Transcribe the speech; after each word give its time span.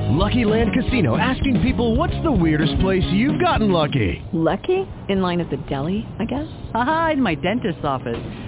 Lucky 0.00 0.44
Land 0.44 0.72
Casino 0.72 1.16
asking 1.16 1.60
people 1.60 1.96
what's 1.96 2.14
the 2.22 2.30
weirdest 2.30 2.78
place 2.80 3.02
you've 3.10 3.40
gotten 3.40 3.72
lucky? 3.72 4.24
Lucky? 4.32 4.86
In 5.08 5.20
line 5.20 5.40
at 5.40 5.50
the 5.50 5.56
deli, 5.68 6.06
I 6.20 6.24
guess? 6.24 6.46
Aha, 6.72 7.10
in 7.14 7.22
my 7.22 7.34
dentist's 7.34 7.84
office. 7.84 8.47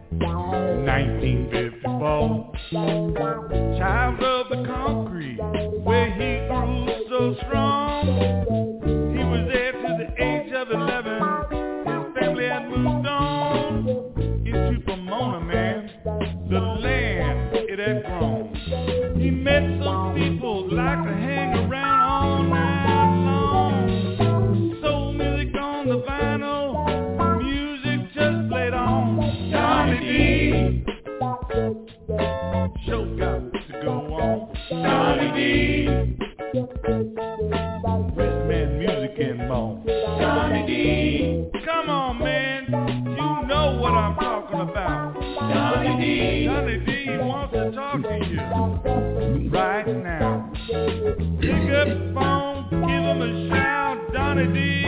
1954. 0.11 2.51
Child 3.77 4.19
of 4.21 4.49
the 4.49 4.65
concrete, 4.67 5.39
where 5.83 6.11
he 6.11 6.45
grew 6.47 6.87
so 7.09 7.35
strong. 7.45 8.40
Johnny 34.71 35.31
D. 35.35 35.87
Rich 38.15 38.39
man, 38.47 38.79
music 38.79 39.19
and 39.19 39.49
more. 39.49 39.83
Johnny 39.85 40.65
D. 40.65 41.59
Come 41.65 41.89
on, 41.89 42.19
man. 42.19 42.65
You 42.69 43.47
know 43.47 43.77
what 43.81 43.91
I'm 43.91 44.15
talking 44.15 44.61
about. 44.61 45.13
Johnny 45.19 45.97
D. 45.99 46.45
Johnny 46.45 46.77
D 46.85 47.17
wants 47.17 47.53
to 47.53 47.71
talk 47.73 48.01
to 48.01 48.25
you 48.29 49.49
right 49.49 49.87
now. 49.87 50.49
Pick 51.41 51.69
up 51.73 51.87
the 51.89 52.11
phone, 52.15 52.69
give 52.71 53.03
him 53.03 53.21
a 53.21 53.49
shout. 53.49 53.97
Johnny 54.13 54.47
D 54.53 54.80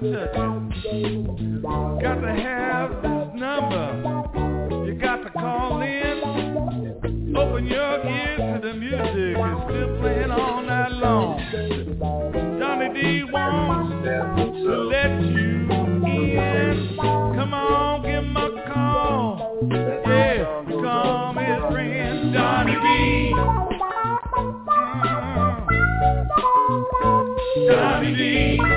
to 0.00 0.26
touch. 0.34 2.02
Got 2.02 2.20
to 2.20 2.32
have 2.34 2.90
this 3.02 3.28
number. 3.34 3.86
You 4.86 4.94
got 5.00 5.16
to 5.22 5.30
call 5.30 5.80
in. 5.82 7.34
Open 7.36 7.66
your 7.66 8.04
ears 8.06 8.38
to 8.38 8.60
the 8.62 8.74
music. 8.74 9.36
It's 9.36 9.64
still 9.64 9.98
playing 10.00 10.30
all 10.30 10.62
night 10.62 10.92
long. 10.92 11.38
Johnny 12.58 12.88
D 13.00 13.24
wants 13.24 14.04
to 14.04 14.74
let 14.84 15.20
you 15.20 15.66
in. 16.06 16.96
Come 16.96 17.54
on, 17.54 18.02
give 18.02 18.24
him 18.24 18.36
a 18.36 18.38
call. 18.72 19.58
Yeah, 19.70 20.64
call 20.68 21.32
his 21.34 21.72
friend 21.72 22.32
Johnny 22.32 22.74
D. 22.74 23.34
Mm. 27.02 27.68
Johnny 27.68 28.14
D. 28.14 28.73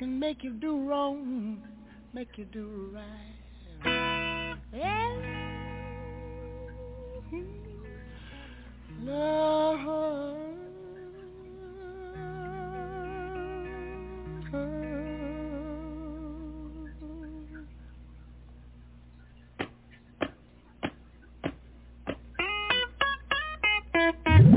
can 0.00 0.18
make 0.18 0.42
you 0.42 0.52
do 0.52 0.80
wrong, 0.88 1.62
make 2.14 2.38
you 2.38 2.46
do 2.46 2.90
right. 2.94 4.56
Yeah. 4.72 5.14
Love. 9.02 9.84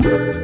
love 0.04 0.43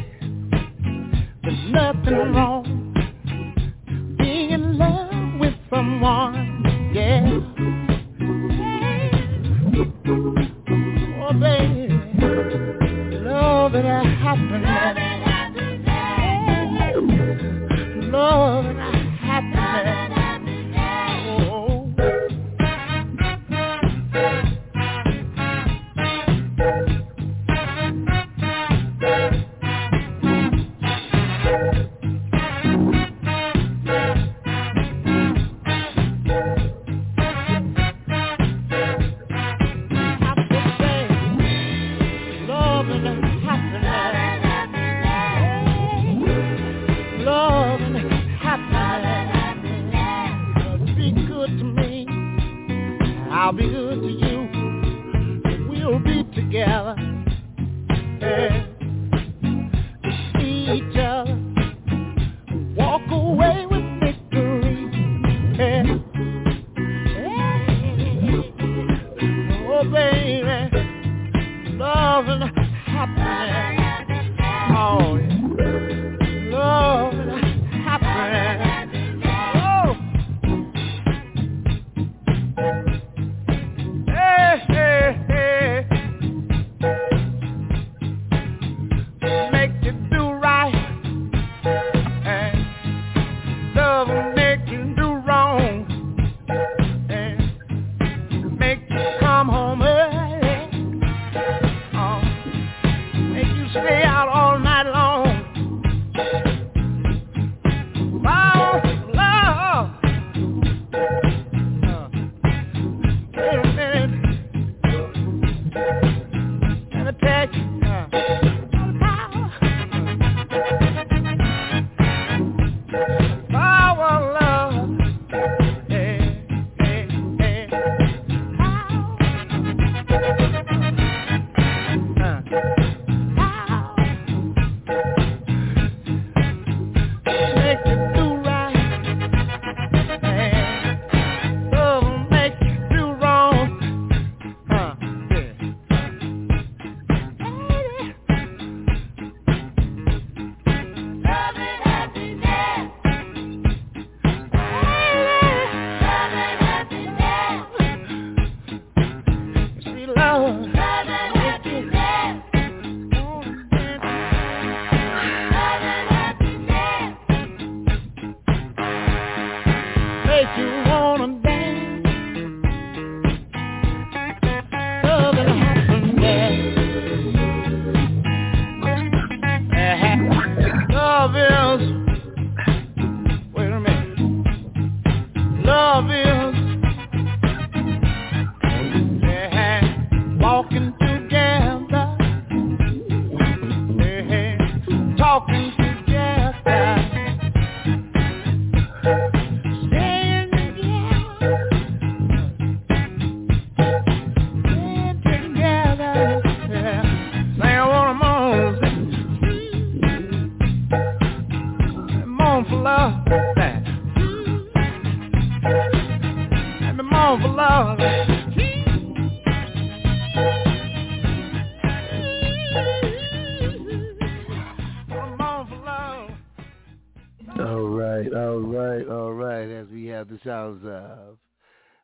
There's 1.43 1.71
nothing 1.71 2.33
wrong 2.33 2.93
being 4.19 4.51
in 4.51 4.77
love 4.77 5.39
with 5.39 5.55
someone, 5.71 6.91
yeah. 6.93 7.50
Love 72.27 72.51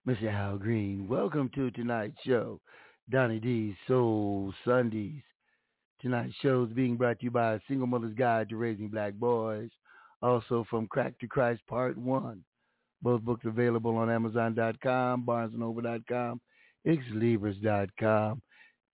Mr. 0.08 0.34
Al 0.34 0.58
Green. 0.58 1.06
Welcome 1.10 1.50
to 1.54 1.70
tonight's 1.72 2.16
show, 2.26 2.62
Donny 3.10 3.42
D's 3.42 3.76
Soul 3.90 4.54
Sundays. 4.64 5.22
Tonight's 6.00 6.34
show 6.42 6.64
is 6.64 6.72
being 6.72 6.96
brought 6.96 7.20
to 7.20 7.26
you 7.26 7.32
by 7.32 7.60
Single 7.68 7.88
Mother's 7.88 8.14
Guide 8.14 8.48
to 8.48 8.56
Raising 8.56 8.88
Black 8.88 9.16
Boys, 9.16 9.70
also 10.22 10.66
from 10.70 10.88
Crack 10.88 11.20
to 11.20 11.28
Christ 11.28 11.62
Part 11.68 11.98
1. 11.98 12.42
Both 13.02 13.22
books 13.24 13.44
available 13.44 13.98
on 13.98 14.10
Amazon.com, 14.10 15.26
BarnesandNoble.com, 15.26 16.40
XLibris.com. 16.88 18.42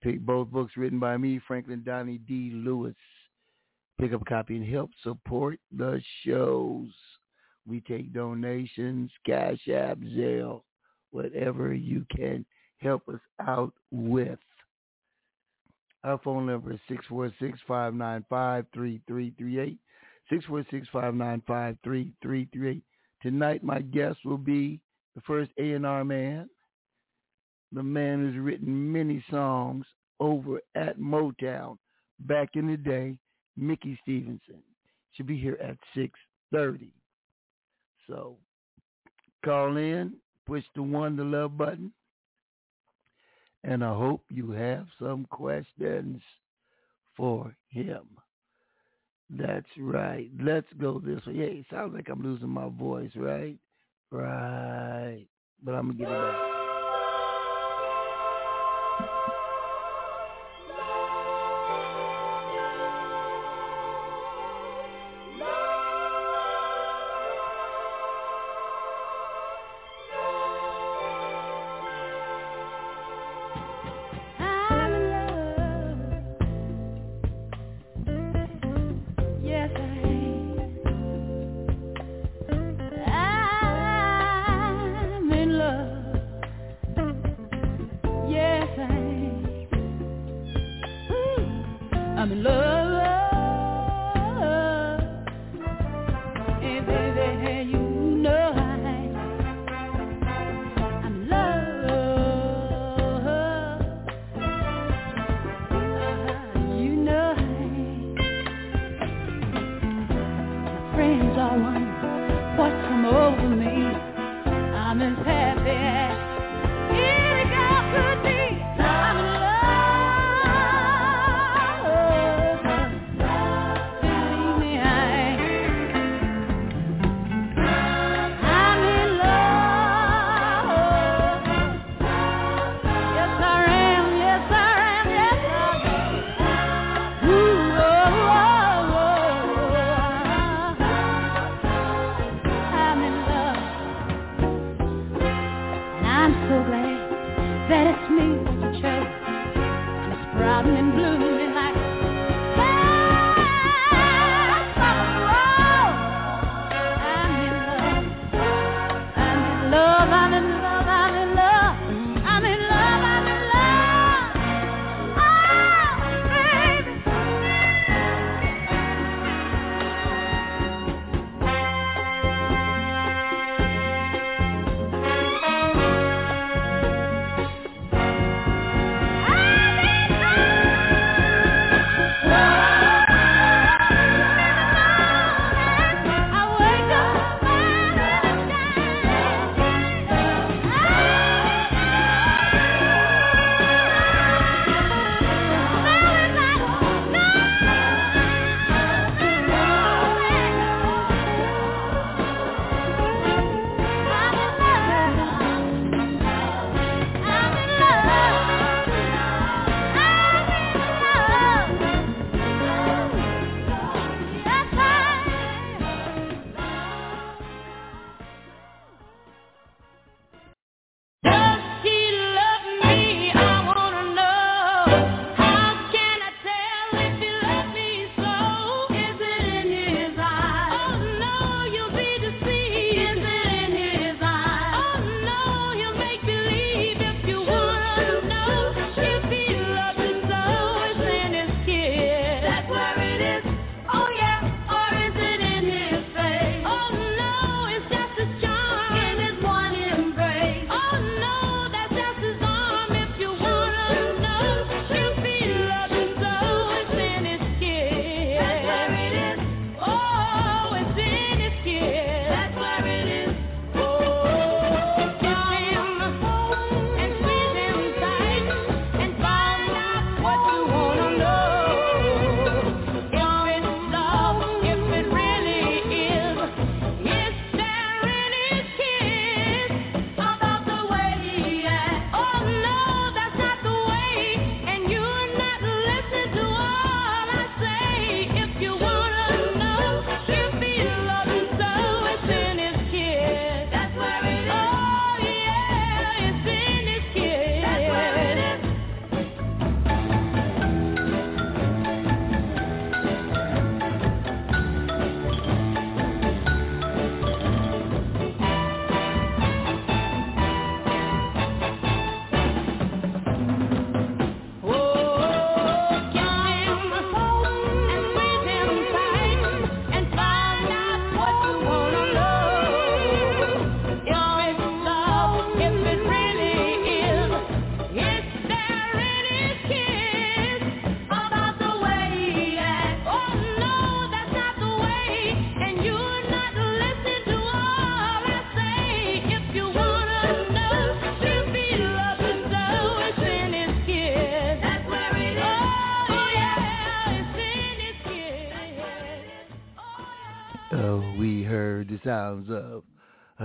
Pick 0.02 0.20
both 0.20 0.48
books 0.50 0.74
written 0.78 1.00
by 1.00 1.16
me, 1.18 1.40
Franklin 1.48 1.84
Donny 1.84 2.18
D. 2.28 2.50
Lewis. 2.56 2.96
Pick 4.02 4.14
up 4.14 4.24
a 4.24 4.26
copy 4.26 4.56
and 4.56 4.66
help 4.68 4.90
support 5.04 5.60
the 5.72 6.02
shows. 6.26 6.90
We 7.68 7.82
take 7.82 8.14
donations, 8.14 9.12
Cash 9.28 9.68
App, 9.72 10.00
Zelle, 10.00 10.64
whatever 11.14 11.74
you 11.74 12.06
can 12.16 12.46
help 12.80 13.08
us 13.08 13.22
out 13.40 13.74
with. 13.92 14.40
Our 16.04 16.18
phone 16.20 16.46
number 16.48 16.74
is 16.74 16.80
646-595-3338. 17.70 19.78
646-595-3338. 20.32 22.82
Tonight 23.22 23.64
my 23.64 23.80
guest 23.80 24.20
will 24.26 24.38
be 24.38 24.82
the 25.16 25.22
first 25.22 25.52
A&R 25.58 26.04
man, 26.04 26.50
the 27.72 27.84
man 27.84 28.20
who's 28.20 28.38
written 28.38 28.92
many 28.92 29.24
songs 29.30 29.86
over 30.20 30.60
at 30.76 31.00
Motown 31.00 31.78
back 32.22 32.50
in 32.56 32.68
the 32.68 32.78
day, 32.78 33.18
Mickey 33.56 33.98
Stevenson. 34.02 34.62
Should 35.14 35.28
be 35.28 35.38
here 35.38 35.58
at 35.62 35.78
6.30. 35.96 36.90
So 38.10 38.36
call 39.46 39.78
in, 39.78 40.14
push 40.46 40.64
the 40.76 40.84
one, 40.84 41.16
the 41.16 41.24
love 41.24 41.58
button, 41.58 41.92
and 43.64 43.84
I 43.84 43.94
hope 43.96 44.24
you 44.30 44.52
have 44.52 44.88
some 45.00 45.26
questions 45.30 46.22
for 47.16 47.56
him. 47.70 48.04
That's 49.30 49.66
right. 49.80 50.30
Let's 50.40 50.68
go 50.80 51.00
this 51.00 51.26
way. 51.26 51.34
Yeah, 51.34 51.46
it 51.46 51.66
sounds 51.72 51.94
like 51.94 52.10
I'm 52.10 52.22
losing 52.22 52.50
my 52.50 52.70
voice, 52.70 53.12
right? 53.16 53.58
Right. 54.12 55.26
But 55.64 55.74
I'm 55.76 55.88
going 55.88 55.98
to 55.98 56.04
get 56.04 56.12
it 56.12 56.22
back. 56.22 56.53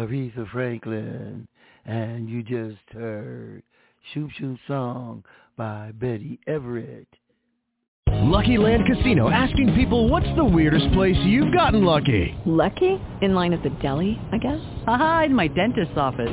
Aretha 0.08 0.50
Franklin. 0.50 1.46
And 1.84 2.28
you 2.28 2.42
just 2.42 2.78
heard 2.92 3.62
Shoop 4.12 4.30
Shoop 4.38 4.58
Song 4.66 5.24
by 5.56 5.92
Betty 5.92 6.38
Everett. 6.46 7.06
Lucky 8.10 8.58
Land 8.58 8.84
Casino 8.86 9.30
asking 9.30 9.74
people 9.74 10.08
what's 10.08 10.28
the 10.36 10.44
weirdest 10.44 10.92
place 10.92 11.16
you've 11.24 11.52
gotten 11.52 11.84
lucky? 11.84 12.34
Lucky? 12.46 12.98
In 13.22 13.34
line 13.34 13.52
at 13.52 13.62
the 13.62 13.70
deli, 13.82 14.18
I 14.32 14.38
guess? 14.38 14.60
Aha, 14.86 15.24
in 15.26 15.34
my 15.34 15.48
dentist's 15.48 15.96
office. 15.96 16.32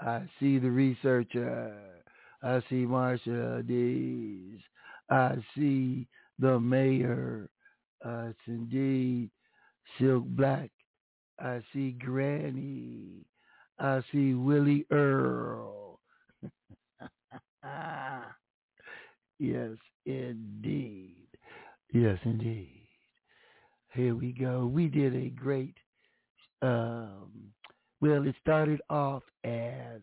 I 0.00 0.22
see 0.40 0.58
the 0.58 0.70
researcher. 0.70 1.74
I 2.42 2.60
see 2.68 2.84
Marsha 2.84 3.66
Dees. 3.66 4.60
I 5.10 5.36
see 5.56 6.06
the 6.38 6.60
mayor. 6.60 7.48
Uh, 8.04 8.26
it's 8.30 8.38
indeed 8.46 9.30
Silk 9.98 10.24
Black. 10.26 10.70
I 11.40 11.62
see 11.72 11.92
Granny. 11.92 13.24
I 13.78 14.02
see 14.12 14.34
Willie 14.34 14.86
Earl. 14.90 16.00
yes, 19.38 19.76
indeed. 20.06 21.28
Yes, 21.92 22.18
indeed. 22.24 22.88
Here 23.92 24.14
we 24.14 24.32
go. 24.32 24.66
We 24.66 24.88
did 24.88 25.14
a 25.14 25.30
great 25.30 25.76
um, 26.62 27.30
well, 28.04 28.26
it 28.26 28.34
started 28.38 28.82
off 28.90 29.22
as 29.44 30.02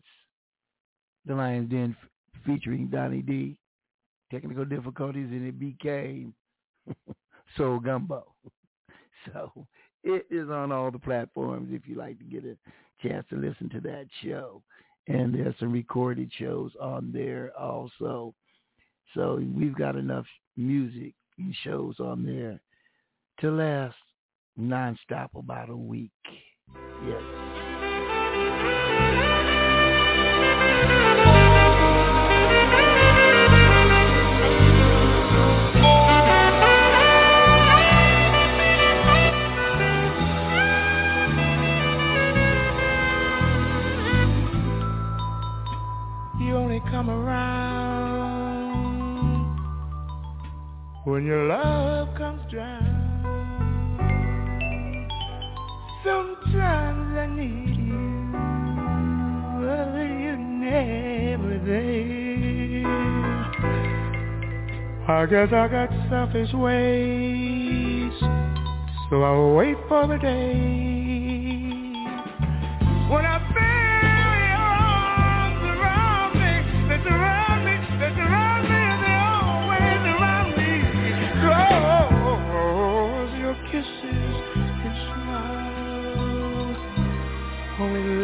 the 1.24 1.36
Lions 1.36 1.70
Den 1.70 1.96
featuring 2.44 2.88
Donny 2.88 3.22
D. 3.22 3.56
Technical 4.28 4.64
difficulties, 4.64 5.28
and 5.30 5.46
it 5.46 5.60
became 5.60 6.34
Soul 7.56 7.78
Gumbo. 7.78 8.26
So 9.32 9.68
it 10.02 10.26
is 10.32 10.50
on 10.50 10.72
all 10.72 10.90
the 10.90 10.98
platforms 10.98 11.68
if 11.70 11.82
you 11.86 11.94
like 11.94 12.18
to 12.18 12.24
get 12.24 12.44
a 12.44 12.56
chance 13.06 13.24
to 13.30 13.36
listen 13.36 13.70
to 13.70 13.80
that 13.82 14.06
show. 14.20 14.64
And 15.06 15.32
there's 15.32 15.54
some 15.60 15.70
recorded 15.70 16.32
shows 16.36 16.72
on 16.80 17.12
there 17.12 17.52
also. 17.56 18.34
So 19.14 19.40
we've 19.54 19.76
got 19.76 19.94
enough 19.94 20.26
music 20.56 21.14
and 21.38 21.54
shows 21.62 22.00
on 22.00 22.26
there 22.26 22.60
to 23.42 23.52
last 23.52 23.94
nonstop 24.58 25.28
about 25.36 25.70
a 25.70 25.76
week. 25.76 26.10
Yes. 27.06 27.51
When 51.04 51.26
your 51.26 51.46
love 51.48 52.14
comes 52.16 52.40
down. 52.52 53.08
Sometimes 56.04 57.16
I 57.18 57.26
need 57.26 57.76
you, 57.76 58.32
but 59.60 60.06
you're 60.20 60.36
never 60.36 61.58
there. 61.66 62.12
I 65.08 65.26
guess 65.26 65.52
I 65.52 65.68
got 65.68 65.90
selfish 66.08 66.52
ways, 66.54 68.12
so 69.10 69.22
I'll 69.22 69.54
wait 69.54 69.76
for 69.88 70.06
the 70.06 70.18
day 70.18 70.62
when 73.10 73.26
I 73.26 73.41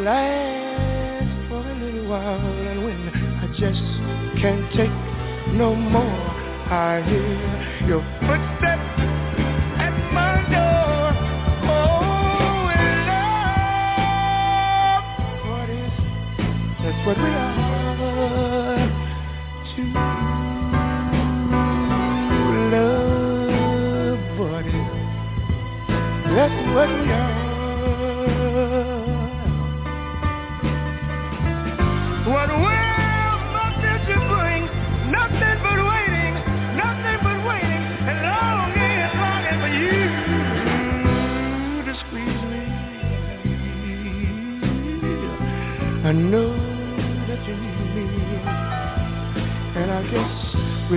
last 0.04 1.48
for 1.48 1.60
a 1.60 1.74
little 1.74 2.08
while, 2.08 2.38
and 2.38 2.84
when 2.84 3.08
I 3.08 3.46
just 3.58 3.82
can't 4.40 4.70
take 4.72 4.92
no 5.54 5.74
more, 5.74 6.02
I 6.70 7.02
hear 7.06 7.88
your 7.88 8.02
footsteps 8.20 8.47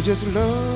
just 0.03 0.23
love 0.23 0.70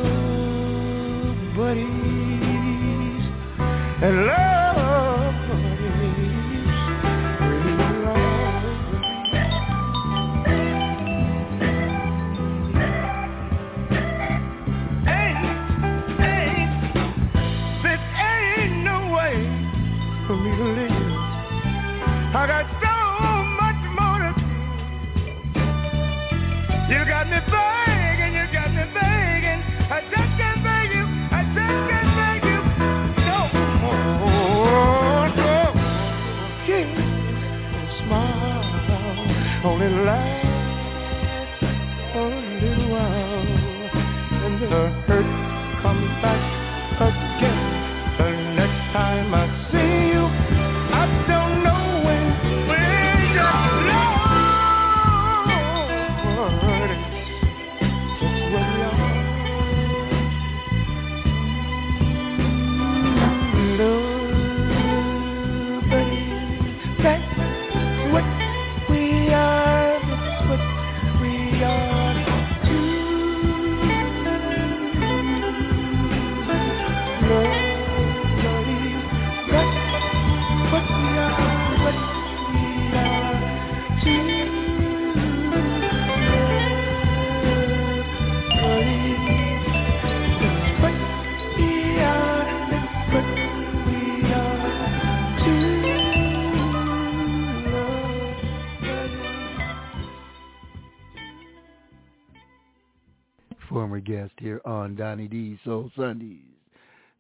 here 104.40 104.62
on 104.66 104.96
Donny 104.96 105.28
D's 105.28 105.58
Soul 105.66 105.92
Sundays. 105.96 106.40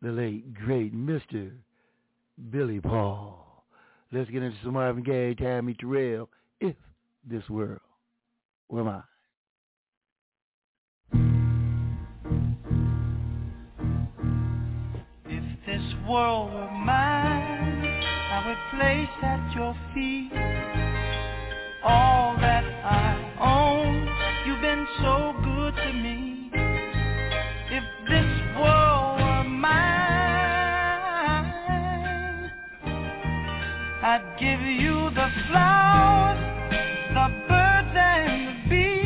The 0.01 0.11
late, 0.11 0.53
great 0.53 0.95
Mr. 0.95 1.51
Billy 2.51 2.79
Paul. 2.79 3.63
Let's 4.11 4.29
get 4.29 4.43
into 4.43 4.57
some 4.63 4.73
Marvin 4.73 5.03
Gaye, 5.03 5.33
Tammy 5.33 5.73
Terrell, 5.73 6.29
If 6.59 6.75
This 7.29 7.47
World 7.49 7.79
Were 8.69 8.83
Mine. 8.83 9.03
If 15.25 15.65
this 15.65 15.93
world 16.07 16.53
were 16.53 16.71
mine, 16.71 18.03
I 18.31 18.43
would 18.47 18.79
place 18.79 19.23
at 19.23 19.55
your 19.55 19.75
feet 19.93 20.31
all 21.83 22.35
that 22.37 22.63
I 22.63 23.15
own. 23.39 24.07
You've 24.47 24.61
been 24.61 24.87
so 25.01 25.33
good 25.43 25.75
to 25.75 25.93
me. 25.93 26.34
I'd 34.07 34.21
give 34.39 34.61
you 34.61 35.09
the 35.09 35.29
flowers, 35.47 36.39
the 37.09 37.27
birds 37.47 37.95
and 37.95 38.47
the 38.47 38.69
bees. 38.69 39.04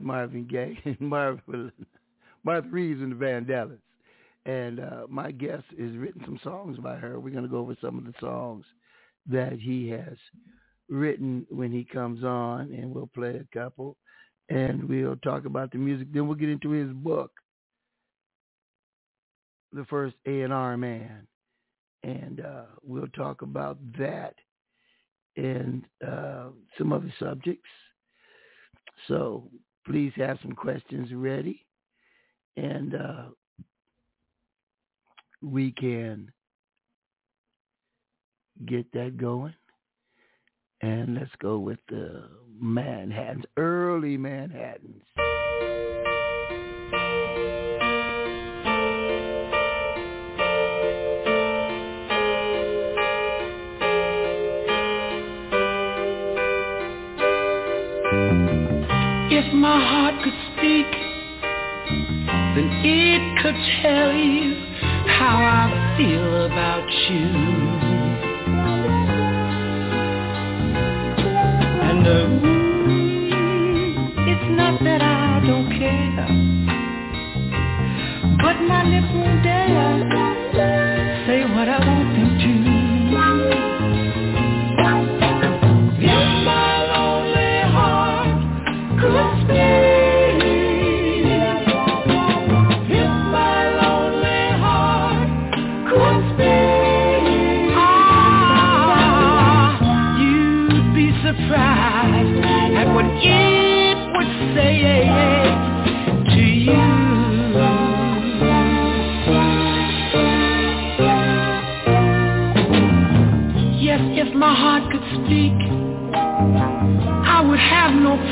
Marvin 0.00 0.46
Gaye, 0.46 0.96
Marvin 1.00 1.72
Martha 2.44 2.68
Reeves 2.68 3.00
and 3.00 3.12
the 3.12 3.16
Vandellas. 3.16 3.78
And 4.44 4.80
uh, 4.80 5.06
my 5.08 5.30
guest 5.30 5.64
has 5.78 5.96
written 5.96 6.22
some 6.24 6.40
songs 6.42 6.78
by 6.78 6.96
her. 6.96 7.20
We're 7.20 7.30
going 7.30 7.44
to 7.44 7.50
go 7.50 7.58
over 7.58 7.76
some 7.80 7.98
of 7.98 8.04
the 8.04 8.14
songs 8.20 8.64
that 9.26 9.52
he 9.60 9.88
has 9.90 10.16
written 10.88 11.46
when 11.48 11.70
he 11.70 11.84
comes 11.84 12.24
on, 12.24 12.72
and 12.72 12.92
we'll 12.92 13.10
play 13.14 13.36
a 13.36 13.56
couple, 13.56 13.96
and 14.48 14.88
we'll 14.88 15.16
talk 15.16 15.44
about 15.44 15.70
the 15.70 15.78
music. 15.78 16.08
Then 16.12 16.26
we'll 16.26 16.36
get 16.36 16.48
into 16.48 16.70
his 16.70 16.92
book, 16.92 17.30
The 19.72 19.84
First 19.84 20.16
A&R 20.26 20.76
Man, 20.76 21.26
and 22.02 22.40
uh, 22.40 22.64
we'll 22.82 23.08
talk 23.08 23.42
about 23.42 23.78
that 23.96 24.34
and 25.36 25.84
uh, 26.06 26.48
some 26.76 26.92
other 26.92 27.12
subjects. 27.18 27.70
So 29.08 29.48
please 29.86 30.12
have 30.16 30.38
some 30.42 30.52
questions 30.52 31.08
ready, 31.12 31.64
and 32.56 32.94
uh, 32.94 33.24
we 35.42 35.72
can 35.72 36.30
get 38.66 38.90
that 38.92 39.16
going. 39.16 39.54
And 40.80 41.14
let's 41.14 41.30
go 41.40 41.58
with 41.58 41.78
the 41.88 42.28
Manhattans, 42.60 43.44
early 43.56 44.16
Manhattans. 44.16 45.02
If 59.44 59.52
my 59.54 59.78
heart 59.90 60.22
could 60.22 60.38
speak, 60.52 60.86
then 62.54 62.68
it 62.84 63.42
could 63.42 63.58
tell 63.82 64.12
you 64.14 64.54
how 65.18 65.36
I 65.42 65.96
feel 65.96 66.46
about 66.46 66.88
you. 67.10 67.26
And 71.88 72.06
uh, 72.06 72.26
it's 74.30 74.48
not 74.56 74.74
that 74.84 75.02
I 75.02 75.40
don't 75.44 75.68
care, 75.76 76.26
but 78.42 78.56
my 78.62 78.84
lips 78.84 79.12
won't 79.12 79.42
dare 79.42 79.91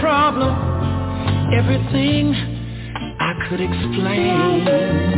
problem. 0.00 1.52
Everything 1.52 2.34
I 3.20 3.34
could 3.48 3.60
explain. 3.60 5.09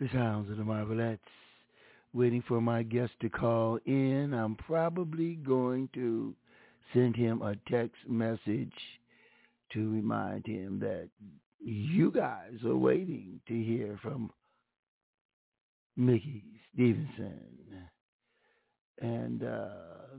The 0.00 0.08
sounds 0.12 0.48
of 0.50 0.56
the 0.56 0.64
Marvelettes. 0.64 1.18
Waiting 2.12 2.42
for 2.46 2.60
my 2.60 2.84
guest 2.84 3.12
to 3.20 3.28
call 3.28 3.78
in. 3.84 4.32
I'm 4.32 4.54
probably 4.54 5.34
going 5.34 5.88
to 5.94 6.34
send 6.94 7.16
him 7.16 7.42
a 7.42 7.56
text 7.70 7.96
message 8.08 8.72
to 9.72 9.90
remind 9.90 10.46
him 10.46 10.78
that 10.80 11.08
you 11.60 12.12
guys 12.12 12.54
are 12.64 12.76
waiting 12.76 13.40
to 13.48 13.54
hear 13.54 13.98
from 14.00 14.30
Mickey 15.96 16.44
Stevenson. 16.72 17.42
And 19.00 19.42
uh, 19.42 19.68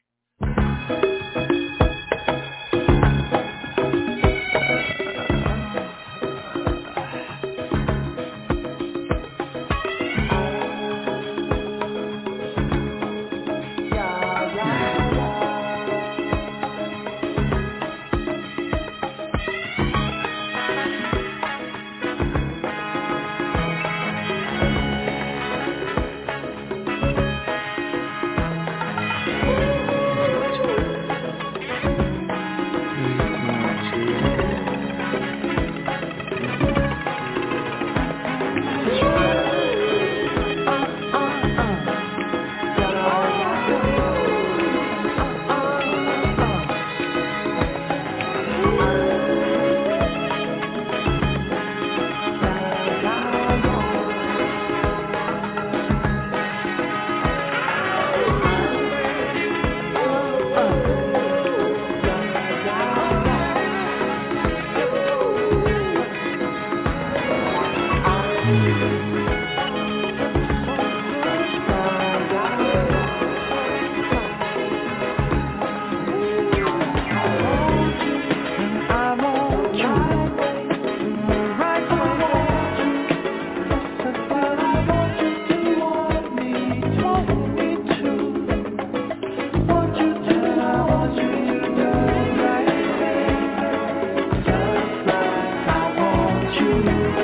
you. 96.60 97.23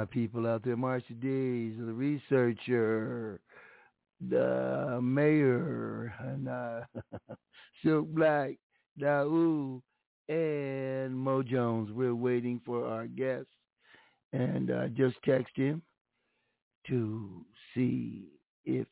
My 0.00 0.06
people 0.06 0.46
out 0.46 0.64
there. 0.64 0.78
Marcia 0.78 1.12
Days, 1.12 1.74
the 1.78 1.92
researcher, 1.92 3.38
the 4.30 4.98
mayor, 5.02 6.14
and 6.20 6.48
uh, 6.48 6.80
Silk 7.84 8.08
Black, 8.08 8.52
Daou, 8.98 9.82
and 10.30 11.14
Mo 11.14 11.42
Jones. 11.42 11.90
We're 11.92 12.14
waiting 12.14 12.62
for 12.64 12.86
our 12.86 13.06
guest. 13.08 13.48
And 14.32 14.70
uh, 14.70 14.86
just 14.88 15.16
text 15.22 15.54
him 15.54 15.82
to 16.88 17.44
see 17.74 18.28
if 18.64 18.86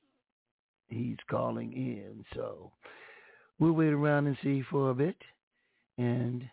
he's 0.88 1.16
calling 1.30 1.72
in. 1.72 2.22
So 2.34 2.70
we'll 3.58 3.72
wait 3.72 3.94
around 3.94 4.26
and 4.26 4.36
see 4.42 4.62
for 4.70 4.90
a 4.90 4.94
bit. 4.94 5.16
And 5.96 6.44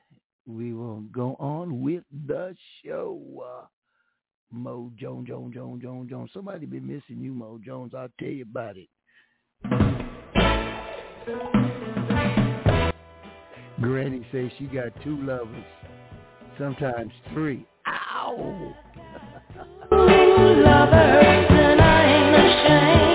we 0.48 0.74
will 0.74 1.02
go 1.12 1.36
on 1.42 1.82
with 1.82 2.04
the 2.26 2.56
show. 2.86 3.58
Mo 4.56 4.92
Jones, 4.98 5.28
Jones, 5.28 5.54
Jones, 5.54 5.82
Jones, 5.82 6.10
Jones. 6.10 6.30
Somebody 6.34 6.66
been 6.66 6.88
missing 6.88 7.22
you, 7.22 7.34
Mo 7.34 7.60
Jones. 7.64 7.94
I'll 7.94 8.08
tell 8.20 8.30
you 8.30 8.44
about 8.44 8.78
it. 8.78 8.90
Granny 13.82 14.26
says 14.32 14.50
she 14.58 14.66
got 14.66 14.90
two 15.04 15.22
lovers, 15.22 15.64
sometimes 16.58 17.12
three. 17.34 17.66
Ow! 17.88 18.74
lovers, 19.92 21.46
and 21.50 21.82
I 21.82 22.06
ain't 22.06 22.36
ashamed. 22.36 23.06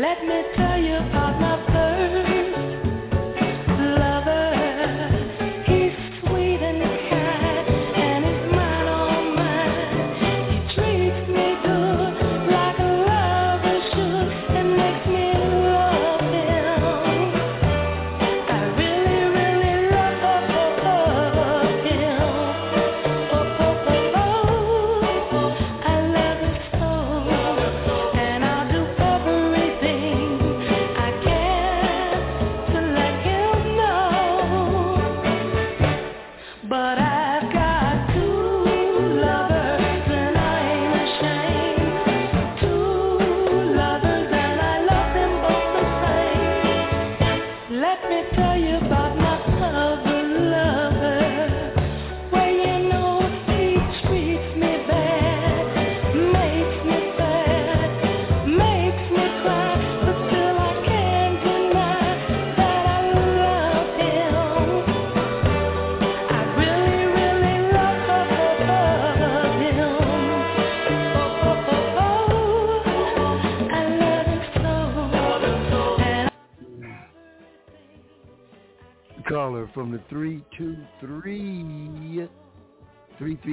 Let 0.00 0.24
me 0.24 0.42
tell 0.56 0.80
you 0.80 0.94
about 0.94 1.40
my 1.40 1.59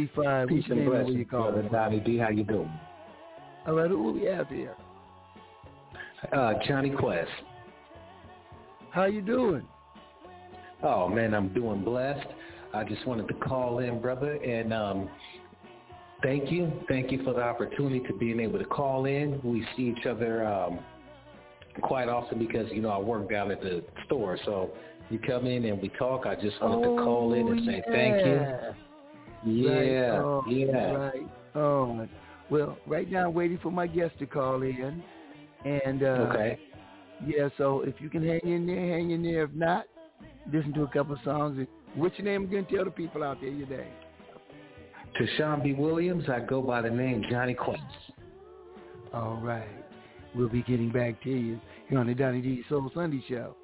335. 0.06 0.48
Peace 0.48 0.58
What's 0.58 0.68
your 0.68 0.78
and 0.78 0.88
where 0.88 1.04
blessings, 1.04 1.20
you 1.20 1.26
brother 1.26 1.70
Donny 1.72 2.00
D. 2.00 2.18
How 2.18 2.30
you 2.30 2.44
doing? 2.44 2.72
All 3.66 3.74
right, 3.74 3.90
who 3.90 4.14
we 4.14 4.26
have 4.26 4.48
here? 4.50 4.76
Uh, 6.32 6.54
Johnny 6.68 6.90
Quest. 6.90 7.30
How 8.92 9.06
you 9.06 9.22
doing? 9.22 9.66
Oh 10.84 11.08
man, 11.08 11.34
I'm 11.34 11.54
doing 11.54 11.84
blessed. 11.84 12.28
I 12.74 12.84
just 12.84 13.06
wanted 13.08 13.28
to 13.30 13.34
call 13.36 13.80
in, 13.80 14.00
brother, 14.00 14.34
and 14.34 14.74
um, 14.74 15.10
thank 16.22 16.52
you, 16.52 16.72
thank 16.88 17.12
you 17.12 17.24
for 17.24 17.34
the 17.34 17.42
opportunity 17.42 18.00
to 18.08 18.14
being 18.14 18.40
able 18.40 18.60
to 18.60 18.66
call 18.66 19.06
in. 19.06 19.40
We 19.44 19.66
see 19.76 19.96
each 19.98 20.06
other 20.06 20.46
um, 20.46 20.80
quite 21.82 22.10
often 22.10 22.40
because 22.40 22.72
you 22.72 22.82
know 22.82 22.90
I 22.90 23.00
work 23.00 23.30
down 23.30 23.52
at 23.52 23.62
the 23.62 23.84
store, 24.06 24.38
so 24.46 24.72
you 25.10 25.20
come 25.20 25.48
in 25.48 25.66
and 25.66 25.82
we 25.82 25.90
talk. 25.90 26.26
I 26.26 26.36
just 26.36 26.62
wanted 26.62 26.84
to 26.84 27.04
call 27.04 27.34
in 27.34 27.48
and 27.48 27.66
say 27.66 27.82
thank 27.88 28.26
you. 28.26 28.87
Yeah, 29.56 29.72
Right. 29.72 30.20
Oh, 30.20 30.44
yeah. 30.48 30.92
Right. 30.94 31.28
Oh, 31.56 32.08
well, 32.50 32.78
right 32.86 33.10
now 33.12 33.28
I'm 33.28 33.34
waiting 33.34 33.60
for 33.62 33.72
my 33.72 33.88
guest 33.88 34.18
to 34.20 34.26
call 34.26 34.62
in, 34.62 35.04
and 35.66 36.04
uh, 36.04 36.30
Okay. 36.30 36.60
yeah. 37.26 37.50
So 37.58 37.82
if 37.82 37.96
you 38.00 38.10
can 38.10 38.26
hang 38.26 38.42
in 38.44 38.66
there, 38.68 38.94
hang 38.98 39.12
in 39.12 39.24
there. 39.24 39.44
If 39.44 39.54
not, 39.54 39.86
listen 40.52 40.74
to 40.74 40.84
a 40.84 40.88
couple 40.88 41.16
of 41.16 41.22
songs. 41.24 41.66
What's 41.96 42.18
your 42.18 42.26
name 42.26 42.44
again? 42.44 42.66
Tell 42.74 42.86
the 42.86 42.92
people 42.92 43.24
out 43.24 43.42
there 43.42 43.50
your 43.50 43.68
name. 43.68 43.92
To 45.18 45.28
Sean 45.38 45.64
B. 45.64 45.74
Williams, 45.74 46.26
I 46.30 46.40
go 46.42 46.62
by 46.62 46.82
the 46.82 46.90
name 46.92 47.26
Johnny 47.30 47.56
Quest. 47.56 47.82
All 49.14 49.40
right. 49.42 49.68
We'll 50.36 50.50
be 50.50 50.62
getting 50.62 50.92
back 50.92 51.22
to 51.24 51.30
you 51.30 51.60
here 51.90 51.98
on 51.98 52.08
the 52.08 52.14
Donny 52.14 52.42
D 52.42 52.64
Soul 52.70 52.92
Sunday 52.94 53.24
Show. 53.28 53.56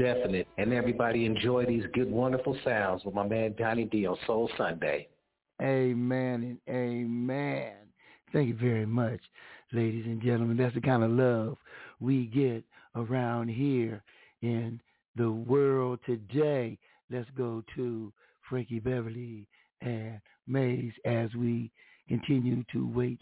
Definite. 0.00 0.48
And 0.56 0.72
everybody 0.72 1.26
enjoy 1.26 1.66
these 1.66 1.84
good, 1.92 2.10
wonderful 2.10 2.56
sounds 2.64 3.04
with 3.04 3.14
my 3.14 3.26
man 3.26 3.54
Donny 3.58 3.84
D 3.84 4.06
on 4.06 4.16
Soul 4.26 4.50
Sunday. 4.56 5.08
Amen 5.60 6.58
and 6.66 6.74
amen. 6.74 7.74
Thank 8.32 8.48
you 8.48 8.54
very 8.54 8.86
much, 8.86 9.20
ladies 9.72 10.06
and 10.06 10.22
gentlemen. 10.22 10.56
That's 10.56 10.74
the 10.74 10.80
kind 10.80 11.02
of 11.02 11.10
love 11.10 11.58
we 12.00 12.26
get 12.26 12.64
around 12.96 13.48
here 13.48 14.02
in 14.40 14.80
the 15.16 15.30
world 15.30 15.98
today. 16.06 16.78
Let's 17.10 17.28
go 17.36 17.62
to 17.76 18.10
Frankie 18.48 18.78
Beverly 18.78 19.46
and 19.82 20.18
Maze 20.46 20.94
as 21.04 21.34
we 21.34 21.70
continue 22.08 22.64
to 22.72 22.88
wait. 22.88 23.18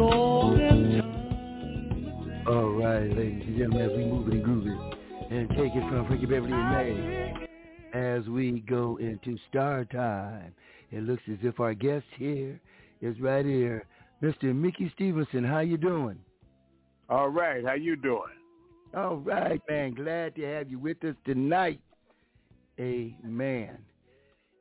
All 0.00 0.54
right, 2.78 3.14
ladies 3.14 3.42
and 3.46 3.58
gentlemen, 3.58 3.90
as 3.90 3.96
we 3.96 4.04
move 4.06 4.28
it 4.28 4.34
and 4.34 4.44
groove 4.44 4.66
it 4.66 4.72
and 5.30 5.48
take 5.50 5.74
it 5.74 5.88
from 5.90 6.06
Frankie 6.06 6.24
Beverly 6.26 6.52
and 6.52 6.70
Maze 6.70 7.48
as 7.92 8.26
we 8.26 8.64
go 8.68 8.96
into 8.98 9.36
Star 9.50 9.84
Time. 9.84 10.54
It 10.90 11.02
looks 11.02 11.22
as 11.30 11.36
if 11.42 11.60
our 11.60 11.74
guest 11.74 12.06
here 12.16 12.58
is 13.02 13.20
right 13.20 13.44
here, 13.44 13.84
Mr. 14.22 14.54
Mickey 14.54 14.90
Stevenson. 14.94 15.44
How 15.44 15.60
you 15.60 15.76
doing? 15.76 16.18
All 17.10 17.28
right, 17.28 17.62
how 17.64 17.74
you 17.74 17.96
doing? 17.96 18.22
All 18.96 19.16
right, 19.16 19.60
man. 19.68 19.92
Glad 19.94 20.34
to 20.36 20.42
have 20.42 20.70
you 20.70 20.78
with 20.78 21.04
us 21.04 21.16
tonight. 21.26 21.80
Amen. 22.80 23.76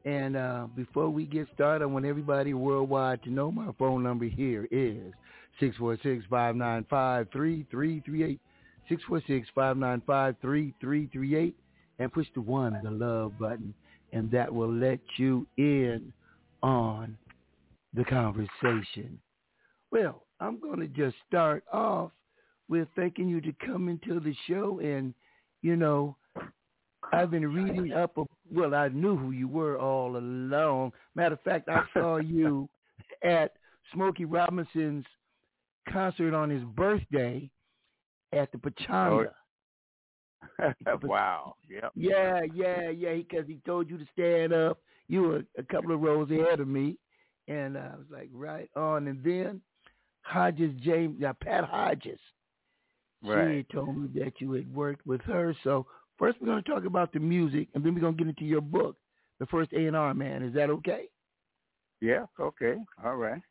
And 0.03 0.35
uh, 0.35 0.67
before 0.75 1.09
we 1.09 1.25
get 1.25 1.47
started, 1.53 1.83
I 1.83 1.87
want 1.87 2.05
everybody 2.05 2.53
worldwide 2.53 3.23
to 3.23 3.29
know 3.29 3.51
my 3.51 3.69
phone 3.77 4.03
number 4.03 4.25
here 4.25 4.67
is 4.71 5.13
646-595-3338, 5.61 8.39
646-595-3338, 8.89 11.53
and 11.99 12.13
push 12.13 12.27
the 12.33 12.41
one, 12.41 12.79
the 12.83 12.91
love 12.91 13.37
button, 13.39 13.73
and 14.13 14.29
that 14.31 14.53
will 14.53 14.73
let 14.73 14.99
you 15.17 15.45
in 15.57 16.11
on 16.63 17.17
the 17.93 18.03
conversation. 18.03 19.19
Well, 19.91 20.23
I'm 20.39 20.59
going 20.59 20.79
to 20.79 20.87
just 20.87 21.15
start 21.27 21.63
off 21.71 22.11
with 22.69 22.87
thanking 22.95 23.27
you 23.27 23.41
to 23.41 23.53
come 23.65 23.89
into 23.89 24.19
the 24.19 24.33
show 24.47 24.79
and, 24.79 25.13
you 25.61 25.75
know, 25.75 26.15
I've 27.11 27.31
been 27.31 27.53
reading 27.53 27.91
up. 27.91 28.17
A, 28.17 28.23
well, 28.51 28.73
I 28.73 28.87
knew 28.89 29.17
who 29.17 29.31
you 29.31 29.47
were 29.47 29.77
all 29.77 30.17
along. 30.17 30.93
Matter 31.15 31.33
of 31.33 31.41
fact, 31.41 31.67
I 31.67 31.83
saw 31.93 32.17
you 32.17 32.69
at 33.23 33.53
Smokey 33.93 34.25
Robinson's 34.25 35.05
concert 35.89 36.33
on 36.33 36.49
his 36.49 36.63
birthday 36.63 37.49
at 38.33 38.51
the 38.51 38.57
Pechanga. 38.57 39.31
wow. 41.03 41.55
Yep. 41.69 41.91
Yeah, 41.95 42.41
yeah, 42.53 42.89
yeah. 42.89 43.13
Because 43.13 43.47
he, 43.47 43.59
told 43.65 43.89
you 43.89 43.97
to 43.97 44.05
stand 44.13 44.53
up. 44.53 44.79
You 45.07 45.23
were 45.23 45.43
a 45.57 45.63
couple 45.63 45.93
of 45.93 46.01
rows 46.01 46.31
ahead 46.31 46.59
of 46.59 46.67
me, 46.67 46.97
and 47.47 47.77
I 47.77 47.89
was 47.97 48.05
like, 48.09 48.29
right 48.33 48.69
on. 48.75 49.07
And 49.07 49.23
then 49.23 49.61
Hodges 50.21 50.73
James, 50.81 51.21
uh, 51.23 51.33
Pat 51.41 51.65
Hodges, 51.65 52.19
Right. 53.23 53.65
she 53.69 53.75
told 53.75 53.97
me 53.97 54.09
that 54.19 54.39
you 54.39 54.51
had 54.53 54.73
worked 54.73 55.05
with 55.05 55.21
her. 55.21 55.55
So 55.63 55.85
first, 56.17 56.39
we're 56.39 56.47
going 56.47 56.63
to 56.63 56.69
talk 56.69 56.85
about 56.85 57.11
the 57.13 57.19
music, 57.19 57.67
and 57.75 57.83
then 57.83 57.93
we're 57.93 58.01
going 58.01 58.15
to 58.17 58.23
get 58.23 58.29
into 58.29 58.45
your 58.45 58.61
book, 58.61 58.95
the 59.39 59.45
first 59.47 59.73
A 59.73 59.85
and 59.85 59.95
R 59.95 60.13
man. 60.13 60.43
Is 60.43 60.53
that 60.55 60.69
okay? 60.69 61.05
Yeah. 61.99 62.25
Okay. 62.39 62.77
All 63.03 63.17
right. 63.17 63.41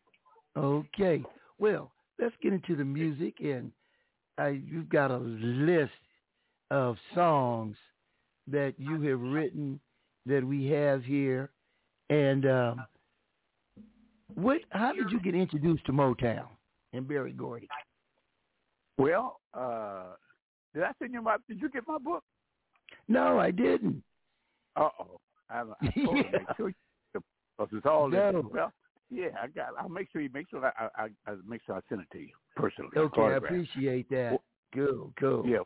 Okay. 0.56 1.22
Well, 1.58 1.92
let's 2.20 2.34
get 2.42 2.52
into 2.52 2.76
the 2.76 2.84
music, 2.84 3.34
and 3.40 3.70
uh, 4.40 4.46
you've 4.46 4.88
got 4.88 5.10
a 5.10 5.18
list 5.18 5.92
of 6.70 6.96
songs 7.14 7.76
that 8.46 8.74
you 8.78 9.00
have 9.02 9.20
written 9.20 9.80
that 10.26 10.44
we 10.44 10.66
have 10.66 11.02
here. 11.04 11.50
And 12.08 12.46
um, 12.46 12.84
what? 14.34 14.60
How 14.70 14.92
did 14.92 15.10
you 15.10 15.20
get 15.20 15.34
introduced 15.34 15.86
to 15.86 15.92
Motown 15.92 16.46
and 16.92 17.06
Berry 17.06 17.32
Gordy? 17.32 17.68
Well, 18.98 19.40
uh, 19.54 20.14
did 20.74 20.82
I 20.82 20.92
send 20.98 21.12
you 21.14 21.22
my? 21.22 21.36
Did 21.48 21.60
you 21.60 21.68
get 21.68 21.86
my 21.86 21.98
book? 21.98 22.24
No, 23.08 23.38
I 23.38 23.50
didn't. 23.50 24.02
Uh 24.76 24.88
oh. 25.00 25.20
I'm, 25.50 25.74
I'm 25.80 26.14
make 26.14 26.32
sure 26.56 26.68
you 26.68 26.74
because 27.12 27.76
it's 27.76 27.86
all 27.86 28.06
in. 28.06 28.12
No. 28.12 28.50
Well, 28.52 28.72
yeah, 29.11 29.28
I 29.42 29.48
got. 29.48 29.68
I'll 29.78 29.88
make 29.88 30.08
sure 30.12 30.20
you 30.20 30.30
make 30.32 30.48
sure 30.50 30.64
I, 30.64 30.88
I, 30.96 31.08
I 31.26 31.34
make 31.46 31.62
sure 31.66 31.74
I 31.74 31.80
send 31.88 32.00
it 32.02 32.06
to 32.12 32.18
you 32.18 32.30
personally. 32.56 32.90
Okay, 32.96 33.22
I 33.22 33.32
appreciate 33.34 34.08
that. 34.11 34.38
Cool, 34.74 35.12
cool. 35.18 35.44
Yeah. 35.46 35.58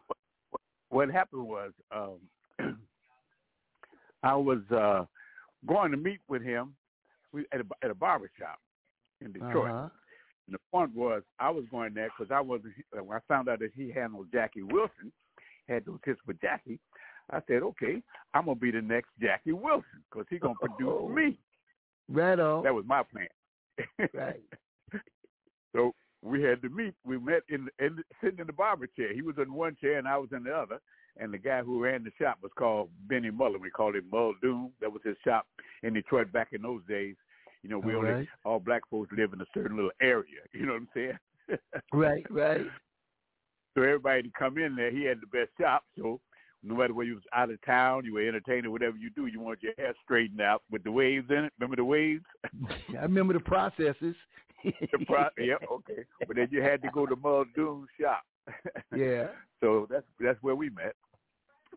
What 0.88 1.10
happened 1.10 1.46
was 1.46 1.72
um, 1.94 2.18
I 4.22 4.34
was 4.34 4.60
uh, 4.70 5.04
going 5.66 5.90
to 5.90 5.96
meet 5.96 6.20
with 6.28 6.42
him 6.42 6.74
we, 7.32 7.44
at 7.52 7.60
a 7.60 7.64
at 7.82 7.90
a 7.90 7.94
barber 7.94 8.30
shop 8.38 8.58
in 9.20 9.32
Detroit. 9.32 9.70
Uh-huh. 9.70 9.88
And 10.46 10.54
the 10.54 10.58
point 10.70 10.94
was, 10.94 11.22
I 11.38 11.50
was 11.50 11.64
going 11.70 11.94
there 11.94 12.10
because 12.16 12.32
I 12.34 12.40
wasn't. 12.40 12.74
When 12.92 13.16
I 13.16 13.20
found 13.28 13.48
out 13.48 13.60
that 13.60 13.70
he 13.74 13.90
handled 13.90 14.28
Jackie 14.32 14.62
Wilson, 14.62 15.12
had 15.68 15.84
those 15.84 15.98
hits 16.04 16.20
with 16.26 16.40
Jackie, 16.40 16.78
I 17.30 17.40
said, 17.46 17.62
okay, 17.62 18.02
I'm 18.34 18.46
gonna 18.46 18.56
be 18.56 18.70
the 18.70 18.82
next 18.82 19.08
Jackie 19.20 19.52
Wilson 19.52 20.02
because 20.10 20.26
he's 20.28 20.40
gonna 20.40 20.54
produce 20.60 20.78
Oh. 21.02 21.08
me. 21.08 21.38
Right 22.08 22.38
on. 22.38 22.64
That 22.64 22.74
was 22.74 22.84
my 22.86 23.02
plan. 23.02 23.28
right. 24.14 24.40
So 25.74 25.92
we 26.22 26.40
had 26.40 26.62
to 26.62 26.68
meet. 26.68 26.94
We 27.04 27.18
met 27.18 27.42
in, 27.48 27.68
in 27.80 27.98
sitting 28.22 28.38
in 28.38 28.46
the 28.46 28.52
barber 28.52 28.86
chair. 28.86 29.12
He 29.12 29.22
was 29.22 29.34
in 29.42 29.52
one 29.52 29.76
chair 29.80 29.98
and 29.98 30.06
I 30.06 30.16
was 30.16 30.28
in 30.30 30.44
the 30.44 30.52
other. 30.52 30.78
And 31.16 31.34
the 31.34 31.38
guy 31.38 31.62
who 31.62 31.82
ran 31.82 32.04
the 32.04 32.12
shop 32.16 32.38
was 32.42 32.52
called 32.56 32.90
Benny 33.08 33.32
Muller. 33.32 33.58
We 33.58 33.70
called 33.70 33.96
him 33.96 34.04
Muldoon. 34.12 34.70
That 34.80 34.92
was 34.92 35.02
his 35.04 35.16
shop 35.24 35.46
in 35.82 35.92
Detroit 35.94 36.32
back 36.32 36.50
in 36.52 36.62
those 36.62 36.82
days. 36.88 37.16
You 37.64 37.70
know, 37.70 37.78
we 37.80 37.94
All 37.94 37.98
only 38.00 38.10
right. 38.12 38.28
all 38.44 38.60
black 38.60 38.82
folks 38.90 39.10
live 39.16 39.32
in 39.32 39.40
a 39.40 39.46
certain 39.52 39.74
little 39.76 39.90
area. 40.00 40.42
You 40.52 40.66
know 40.66 40.72
what 40.74 40.82
I'm 40.82 40.88
saying? 40.94 41.18
Right, 41.92 42.24
right. 42.30 42.66
So 43.74 43.82
everybody 43.82 44.22
to 44.22 44.30
come 44.38 44.58
in 44.58 44.76
there, 44.76 44.92
he 44.92 45.02
had 45.04 45.18
the 45.20 45.26
best 45.26 45.50
shop. 45.60 45.82
So 45.98 46.20
no 46.64 46.74
matter 46.74 46.94
where 46.94 47.06
you 47.06 47.14
was 47.14 47.24
out 47.34 47.50
of 47.50 47.60
town, 47.64 48.04
you 48.04 48.14
were 48.14 48.26
entertaining, 48.26 48.70
whatever 48.70 48.96
you 48.96 49.10
do, 49.10 49.26
you 49.26 49.40
want 49.40 49.62
your 49.62 49.72
hair 49.76 49.94
straightened 50.02 50.40
out 50.40 50.62
with 50.70 50.82
the 50.82 50.90
waves 50.90 51.26
in 51.30 51.44
it. 51.44 51.52
Remember 51.58 51.76
the 51.76 51.84
waves? 51.84 52.24
I 52.98 53.02
remember 53.02 53.34
the 53.34 53.40
processes. 53.40 54.16
the 54.64 55.04
pro- 55.06 55.28
yep, 55.38 55.62
okay. 55.70 56.04
But 56.26 56.36
then 56.36 56.48
you 56.50 56.62
had 56.62 56.80
to 56.82 56.88
go 56.92 57.06
to 57.06 57.16
Muldoon's 57.16 57.88
shop. 58.00 58.22
Yeah. 58.96 59.28
So 59.60 59.88
that's 59.90 60.04
that's 60.20 60.40
where 60.42 60.54
we 60.54 60.68
met. 60.70 60.94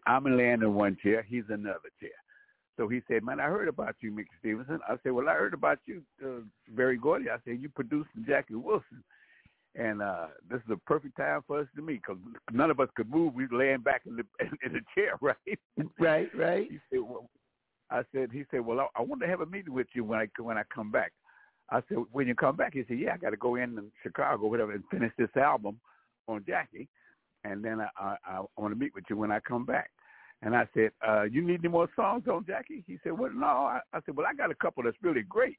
I'm 0.05 0.27
in 0.27 0.38
land 0.38 0.61
in 0.61 0.73
one 0.75 0.97
chair. 1.01 1.25
He's 1.27 1.45
another 1.49 1.89
chair. 1.99 2.09
So 2.77 2.88
he 2.88 3.01
said, 3.07 3.23
"Man, 3.23 3.39
I 3.39 3.45
heard 3.45 3.67
about 3.67 3.95
you, 4.01 4.11
Mickey 4.11 4.29
Stevenson." 4.39 4.79
I 4.88 4.95
said, 5.01 5.13
"Well, 5.13 5.29
I 5.29 5.33
heard 5.33 5.53
about 5.53 5.79
you, 5.85 6.03
uh, 6.23 6.41
Berry 6.69 6.97
Gordy." 6.97 7.29
I 7.29 7.38
said, 7.45 7.59
"You 7.59 7.69
produced 7.69 8.09
Jackie 8.27 8.55
Wilson, 8.55 9.03
and 9.78 10.01
uh 10.01 10.28
this 10.49 10.59
is 10.65 10.71
a 10.71 10.78
perfect 10.78 11.17
time 11.17 11.41
for 11.47 11.59
us 11.59 11.67
to 11.75 11.82
meet 11.82 12.01
because 12.01 12.21
none 12.51 12.71
of 12.71 12.80
us 12.80 12.89
could 12.95 13.09
move. 13.09 13.34
We 13.34 13.45
were 13.47 13.57
laying 13.57 13.82
back 13.82 14.01
in 14.05 14.15
the 14.15 14.23
in 14.65 14.73
the 14.73 14.82
chair, 14.95 15.13
right?" 15.21 15.38
Right, 15.99 16.30
right. 16.36 16.67
He 16.69 16.80
said, 16.89 17.01
"Well," 17.01 17.30
I 17.89 18.03
said, 18.13 18.32
"He 18.32 18.43
said, 18.51 18.65
well, 18.65 18.80
I, 18.80 18.88
I 18.99 19.01
want 19.01 19.21
to 19.21 19.28
have 19.28 19.41
a 19.41 19.45
meeting 19.45 19.73
with 19.73 19.88
you 19.93 20.03
when 20.03 20.19
I 20.19 20.28
when 20.41 20.57
I 20.57 20.63
come 20.73 20.91
back." 20.91 21.13
I 21.69 21.82
said, 21.88 21.97
"When 22.11 22.28
you 22.28 22.36
come 22.36 22.55
back?" 22.55 22.73
He 22.73 22.84
said, 22.88 22.99
"Yeah, 22.99 23.13
I 23.13 23.17
got 23.17 23.32
to 23.32 23.38
go 23.38 23.55
in, 23.55 23.78
in 23.78 23.91
Chicago, 24.03 24.47
whatever, 24.47 24.73
and 24.73 24.84
finish 24.91 25.11
this 25.17 25.36
album 25.36 25.80
on 26.28 26.43
Jackie, 26.47 26.89
and 27.43 27.63
then 27.63 27.82
I 27.82 27.89
I, 27.97 28.15
I 28.25 28.41
want 28.57 28.73
to 28.73 28.80
meet 28.80 28.95
with 28.95 29.05
you 29.09 29.17
when 29.17 29.32
I 29.32 29.39
come 29.39 29.65
back." 29.65 29.91
And 30.43 30.55
I 30.55 30.67
said, 30.73 30.91
uh, 31.07 31.23
"You 31.23 31.41
need 31.41 31.61
any 31.61 31.69
more 31.69 31.89
songs 31.95 32.28
on 32.28 32.45
Jackie?" 32.45 32.84
He 32.88 32.97
said, 33.03 33.17
"Well, 33.17 33.32
no." 33.34 33.45
I, 33.45 33.80
I 33.93 33.99
said, 34.05 34.15
"Well, 34.15 34.28
I 34.28 34.34
got 34.34 34.51
a 34.51 34.55
couple 34.55 34.84
that's 34.84 34.97
really 35.01 35.23
great." 35.23 35.57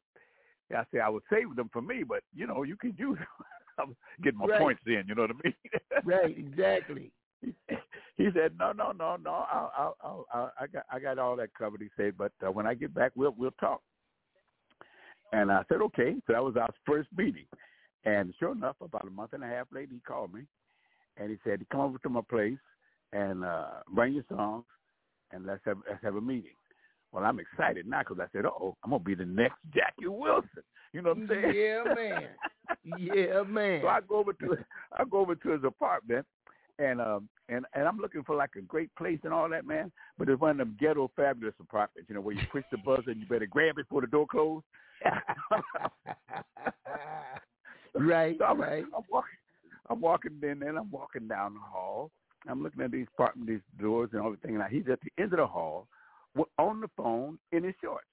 I 0.71 0.85
said, 0.91 1.01
"I 1.01 1.09
would 1.09 1.23
save 1.31 1.57
them 1.57 1.71
for 1.73 1.81
me, 1.81 2.03
but 2.07 2.23
you 2.35 2.47
know, 2.47 2.63
you 2.63 2.77
can 2.77 2.95
use 2.99 3.19
them. 3.19 3.27
I'm 3.79 3.97
getting 4.23 4.39
my 4.39 4.47
Right. 4.47 4.61
points 4.61 4.83
in. 4.87 5.05
You 5.07 5.15
know 5.15 5.23
what 5.23 5.31
I 5.31 5.41
mean?" 5.45 5.55
right, 6.05 6.39
exactly. 6.39 7.13
he 7.41 8.29
said, 8.35 8.59
"No, 8.59 8.73
no, 8.73 8.93
no, 8.93 9.17
no. 9.17 9.31
I'll, 9.31 9.73
I'll, 9.77 9.97
I'll, 10.03 10.27
I'll, 10.33 10.53
I 10.61 10.67
got, 10.67 10.85
I 10.93 10.99
got 10.99 11.19
all 11.19 11.37
that 11.37 11.55
covered." 11.57 11.81
He 11.81 11.89
said, 11.97 12.17
"But 12.17 12.33
uh, 12.47 12.51
when 12.51 12.67
I 12.67 12.75
get 12.75 12.95
back, 12.95 13.13
we'll, 13.15 13.35
we'll 13.37 13.53
talk." 13.53 13.81
And 15.33 15.53
I 15.53 15.63
said, 15.69 15.81
"Okay." 15.83 16.15
So 16.27 16.33
that 16.33 16.43
was 16.45 16.57
our 16.57 16.69
first 16.87 17.09
meeting. 17.17 17.47
And 18.05 18.33
sure 18.39 18.53
enough, 18.53 18.77
about 18.81 19.07
a 19.07 19.11
month 19.11 19.33
and 19.33 19.45
a 19.45 19.47
half 19.47 19.67
later, 19.73 19.93
he 19.93 20.01
called 20.01 20.33
me, 20.33 20.43
and 21.17 21.31
he 21.31 21.37
said, 21.45 21.67
"Come 21.71 21.81
over 21.81 21.99
to 21.99 22.09
my 22.09 22.23
place 22.29 22.59
and 23.13 23.45
uh 23.45 23.83
bring 23.93 24.15
your 24.15 24.25
songs, 24.29 24.65
and 25.33 25.47
let's 25.47 25.63
have 25.65 25.79
let's 25.89 26.03
have 26.03 26.17
a 26.17 26.21
meeting." 26.21 26.55
Well, 27.13 27.25
I'm 27.25 27.39
excited 27.41 27.87
now 27.87 28.01
because 28.01 28.19
I 28.21 28.27
said, 28.33 28.47
"Oh, 28.47 28.77
I'm 28.85 28.91
gonna 28.91 29.03
be 29.03 29.15
the 29.15 29.25
next 29.25 29.57
Jackie 29.75 30.07
Wilson." 30.09 30.63
You 30.93 31.03
know 31.03 31.11
what 31.11 31.19
I'm 31.19 31.29
saying? 31.29 31.55
Yeah, 31.55 31.83
man. 31.95 32.29
Yeah, 32.85 33.43
man. 33.43 33.81
So 33.83 33.89
I 33.89 34.01
go 34.01 34.17
over 34.17 34.33
to 34.35 34.57
I 34.97 35.05
go 35.05 35.19
over 35.19 35.35
to 35.35 35.49
his 35.51 35.65
apartment, 35.65 36.27
and 36.79 37.01
um 37.01 37.29
and 37.49 37.67
and 37.75 37.87
I'm 37.87 37.99
looking 37.99 38.25
for 38.25 38.37
like 38.37 38.51
a 38.57 38.63
great 38.63 38.95
place 38.97 39.19
and 39.25 39.33
all 39.33 39.49
that, 39.49 39.67
man. 39.67 39.91
But 40.19 40.29
it's 40.29 40.41
one 40.41 40.53
of 40.53 40.59
them 40.59 40.77
ghetto 40.79 41.11
fabulous 41.17 41.55
apartments, 41.61 42.09
you 42.09 42.15
know, 42.15 42.21
where 42.21 42.35
you 42.35 42.43
push 42.51 42.65
the 42.71 42.79
buzzer 42.79 43.11
and 43.11 43.21
you 43.21 43.27
better 43.27 43.47
grab 43.47 43.79
it 43.79 43.89
before 43.89 44.01
the 44.01 44.07
door 44.07 44.27
closed. 44.27 44.65
right, 47.95 48.37
so 48.39 48.45
I'm, 48.45 48.61
right. 48.61 48.85
I'm 48.97 49.03
walking, 49.11 49.39
I'm 49.89 50.01
walking 50.01 50.39
in, 50.43 50.63
and 50.63 50.79
I'm 50.79 50.91
walking 50.91 51.29
down 51.29 51.55
the 51.55 51.61
hall. 51.61 52.11
I'm 52.49 52.63
looking 52.63 52.83
at 52.83 52.93
these 52.93 53.07
apartment, 53.15 53.49
these 53.49 53.61
doors 53.81 54.11
and 54.13 54.25
everything. 54.25 54.57
And 54.57 54.65
he's 54.71 54.89
at 54.91 55.01
the 55.01 55.23
end 55.23 55.33
of 55.33 55.39
the 55.39 55.47
hall, 55.47 55.87
on 56.59 56.81
the 56.81 56.89
phone 56.97 57.39
in 57.53 57.65
his 57.65 57.75
shorts. 57.83 58.07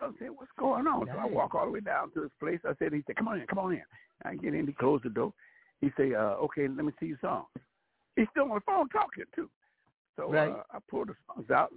I 0.00 0.10
said, 0.18 0.30
"What's 0.30 0.50
going 0.58 0.86
on?" 0.86 1.06
So 1.06 1.18
I 1.18 1.26
walk 1.26 1.54
all 1.54 1.66
the 1.66 1.72
way 1.72 1.80
down 1.80 2.10
to 2.12 2.22
his 2.22 2.30
place. 2.40 2.60
I 2.64 2.74
said, 2.78 2.92
"He 2.92 3.02
said, 3.06 3.16
come 3.16 3.28
on 3.28 3.40
in, 3.40 3.46
come 3.46 3.58
on 3.58 3.72
in." 3.72 3.82
I 4.24 4.36
get 4.36 4.54
in. 4.54 4.66
He 4.66 4.72
closed 4.72 5.04
the 5.04 5.10
door. 5.10 5.32
He 5.80 5.90
say, 5.96 6.14
uh, 6.14 6.36
"Okay, 6.44 6.68
let 6.68 6.84
me 6.84 6.92
see 7.00 7.06
your 7.06 7.18
songs." 7.20 7.46
He's 8.16 8.28
still 8.30 8.44
on 8.44 8.54
the 8.54 8.60
phone 8.60 8.88
talking 8.90 9.24
too. 9.34 9.48
So 10.16 10.30
Right. 10.32 10.52
uh, 10.52 10.62
I 10.70 10.78
pulled 10.90 11.08
the 11.08 11.16
songs 11.26 11.50
out, 11.50 11.72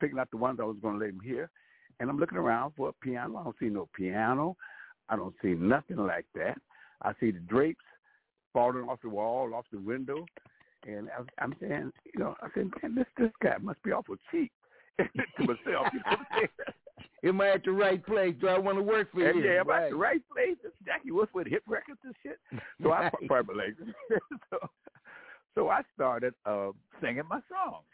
picking 0.00 0.18
out 0.18 0.30
the 0.30 0.36
ones 0.36 0.60
I 0.60 0.64
was 0.64 0.76
going 0.82 0.98
to 0.98 1.00
let 1.00 1.14
him 1.14 1.20
hear, 1.20 1.50
and 2.00 2.10
I'm 2.10 2.18
looking 2.18 2.38
around 2.38 2.72
for 2.72 2.90
a 2.90 2.92
piano. 2.92 3.38
I 3.38 3.44
don't 3.44 3.56
see 3.58 3.68
no 3.68 3.88
piano. 3.94 4.56
I 5.08 5.16
don't 5.16 5.34
see 5.40 5.54
nothing 5.54 5.96
like 5.96 6.26
that. 6.34 6.60
I 7.02 7.14
see 7.20 7.30
the 7.30 7.40
drapes 7.40 7.84
falling 8.52 8.88
off 8.88 9.00
the 9.02 9.08
wall, 9.08 9.54
off 9.54 9.64
the 9.70 9.78
window, 9.78 10.26
and 10.86 11.08
I, 11.10 11.22
I'm 11.42 11.54
saying, 11.60 11.92
you 12.12 12.20
know, 12.20 12.36
I 12.42 12.48
said, 12.54 12.70
man, 12.82 12.94
this 12.94 13.06
this 13.16 13.32
guy 13.42 13.56
must 13.58 13.82
be 13.82 13.92
awful 13.92 14.16
cheap 14.30 14.52
to 14.98 15.08
myself. 15.40 15.86
You 15.92 16.00
know 17.24 17.30
I'm 17.30 17.40
I 17.40 17.48
at 17.50 17.64
the 17.64 17.72
right 17.72 18.04
place? 18.04 18.34
Do 18.40 18.48
I 18.48 18.58
want 18.58 18.78
to 18.78 18.82
work 18.82 19.12
for 19.12 19.28
And 19.28 19.38
you? 19.42 19.50
yeah, 19.50 19.60
am 19.60 19.70
I 19.70 19.84
at 19.84 19.90
the 19.90 19.96
right 19.96 20.22
place? 20.32 20.56
This 20.62 20.72
Jackie 20.84 21.10
Wilson 21.10 21.32
with 21.34 21.46
hit 21.48 21.62
records 21.66 22.00
and 22.04 22.14
shit. 22.22 22.38
So 22.82 22.92
I 22.92 23.10
purple 23.28 23.54
so, 24.50 24.58
so 25.54 25.68
I 25.68 25.82
started 25.94 26.34
uh, 26.46 26.70
singing 27.00 27.24
my 27.28 27.40
songs. 27.48 27.84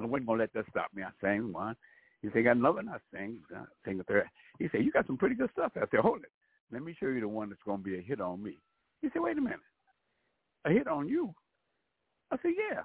I 0.00 0.04
wasn't 0.06 0.26
gonna 0.28 0.38
let 0.40 0.52
that 0.54 0.64
stop 0.70 0.88
me. 0.94 1.02
I 1.02 1.10
sang 1.20 1.52
one. 1.52 1.74
He 2.22 2.28
said, 2.32 2.44
"Got 2.44 2.56
another 2.56 2.76
one." 2.76 2.88
I 2.88 2.98
sang, 3.12 3.38
uh, 3.54 3.64
sang 3.84 3.98
a 3.98 4.04
third. 4.04 4.28
He 4.60 4.68
said, 4.70 4.84
"You 4.84 4.92
got 4.92 5.06
some 5.08 5.16
pretty 5.16 5.34
good 5.34 5.50
stuff." 5.52 5.72
I 5.76 5.80
said, 5.90 6.00
"Hold 6.00 6.22
it. 6.22 6.30
Let 6.72 6.82
me 6.84 6.94
show 6.98 7.06
you 7.08 7.20
the 7.20 7.28
one 7.28 7.48
that's 7.48 7.62
gonna 7.64 7.82
be 7.82 7.98
a 7.98 8.00
hit 8.00 8.20
on 8.20 8.40
me." 8.42 8.58
He 9.02 9.08
said, 9.12 9.22
"Wait 9.22 9.36
a 9.38 9.40
minute, 9.40 9.58
a 10.64 10.70
hit 10.70 10.86
on 10.86 11.08
you?" 11.08 11.34
I 12.30 12.36
said, 12.42 12.52
"Yeah." 12.56 12.82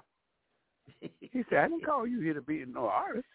He 1.20 1.42
said, 1.50 1.58
"I 1.58 1.68
didn't 1.68 1.84
call 1.84 2.06
you 2.06 2.20
here 2.20 2.34
to 2.34 2.42
be 2.42 2.64
no 2.66 2.86
artist." 2.88 3.26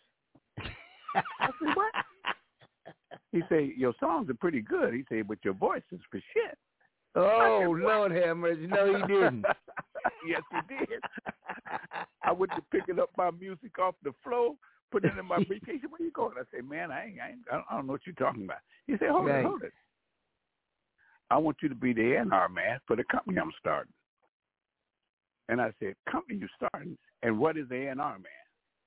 I 1.16 1.22
said, 1.42 1.76
"What?" 1.76 1.94
He 3.32 3.42
said, 3.50 3.70
"Your 3.78 3.94
songs 4.00 4.30
are 4.30 4.34
pretty 4.36 4.62
good." 4.62 4.94
He 4.94 5.04
said, 5.10 5.28
"But 5.28 5.38
your 5.44 5.54
voice 5.54 5.84
is 5.92 6.00
for 6.10 6.20
shit." 6.34 6.58
Oh, 7.16 7.76
Lord 7.78 8.12
have 8.12 8.38
mercy. 8.38 8.68
No, 8.68 8.86
he 8.96 9.02
didn't. 9.04 9.46
yes, 10.28 10.42
he 10.52 10.76
did. 10.78 11.00
I 12.24 12.32
went 12.32 12.52
to 12.56 12.62
picking 12.72 13.00
up 13.00 13.10
my 13.18 13.32
music 13.32 13.78
off 13.80 13.96
the 14.04 14.14
floor, 14.24 14.54
put 14.92 15.06
it 15.06 15.18
in 15.18 15.26
my 15.26 15.44
briefcase. 15.48 15.76
He 15.76 15.82
said, 15.82 15.92
Where 15.92 16.02
you 16.02 16.12
going? 16.12 16.34
I 16.40 16.44
said, 16.56 16.68
Man, 16.70 16.92
I 16.92 17.06
ain't, 17.08 17.20
I, 17.20 17.30
ain't, 17.30 17.40
I 17.52 17.56
don't- 17.56 17.66
I 17.70 17.76
don't 17.76 17.88
know 17.88 17.94
what 17.94 18.02
you're 18.06 18.16
talking 18.16 18.46
about. 18.46 18.60
He 18.88 18.94
said, 19.00 19.10
Hold 19.10 19.26
Right. 19.28 19.40
it, 19.40 19.46
hold 19.46 19.64
it. 19.64 19.74
I 21.32 21.38
want 21.38 21.58
you 21.62 21.70
to 21.70 21.76
be 21.76 21.94
the 21.94 22.14
A&R 22.16 22.50
man 22.50 22.80
for 22.88 22.96
the 22.96 23.04
company 23.06 23.40
I'm 23.40 23.52
starting. 23.60 23.94
And 25.50 25.60
I 25.60 25.74
said, 25.80 25.96
Company 26.10 26.40
you 26.40 26.48
starting? 26.56 26.98
And 27.24 27.38
what 27.38 27.58
is 27.58 27.68
the 27.68 27.76
A&R 27.76 27.96
man? 27.96 28.24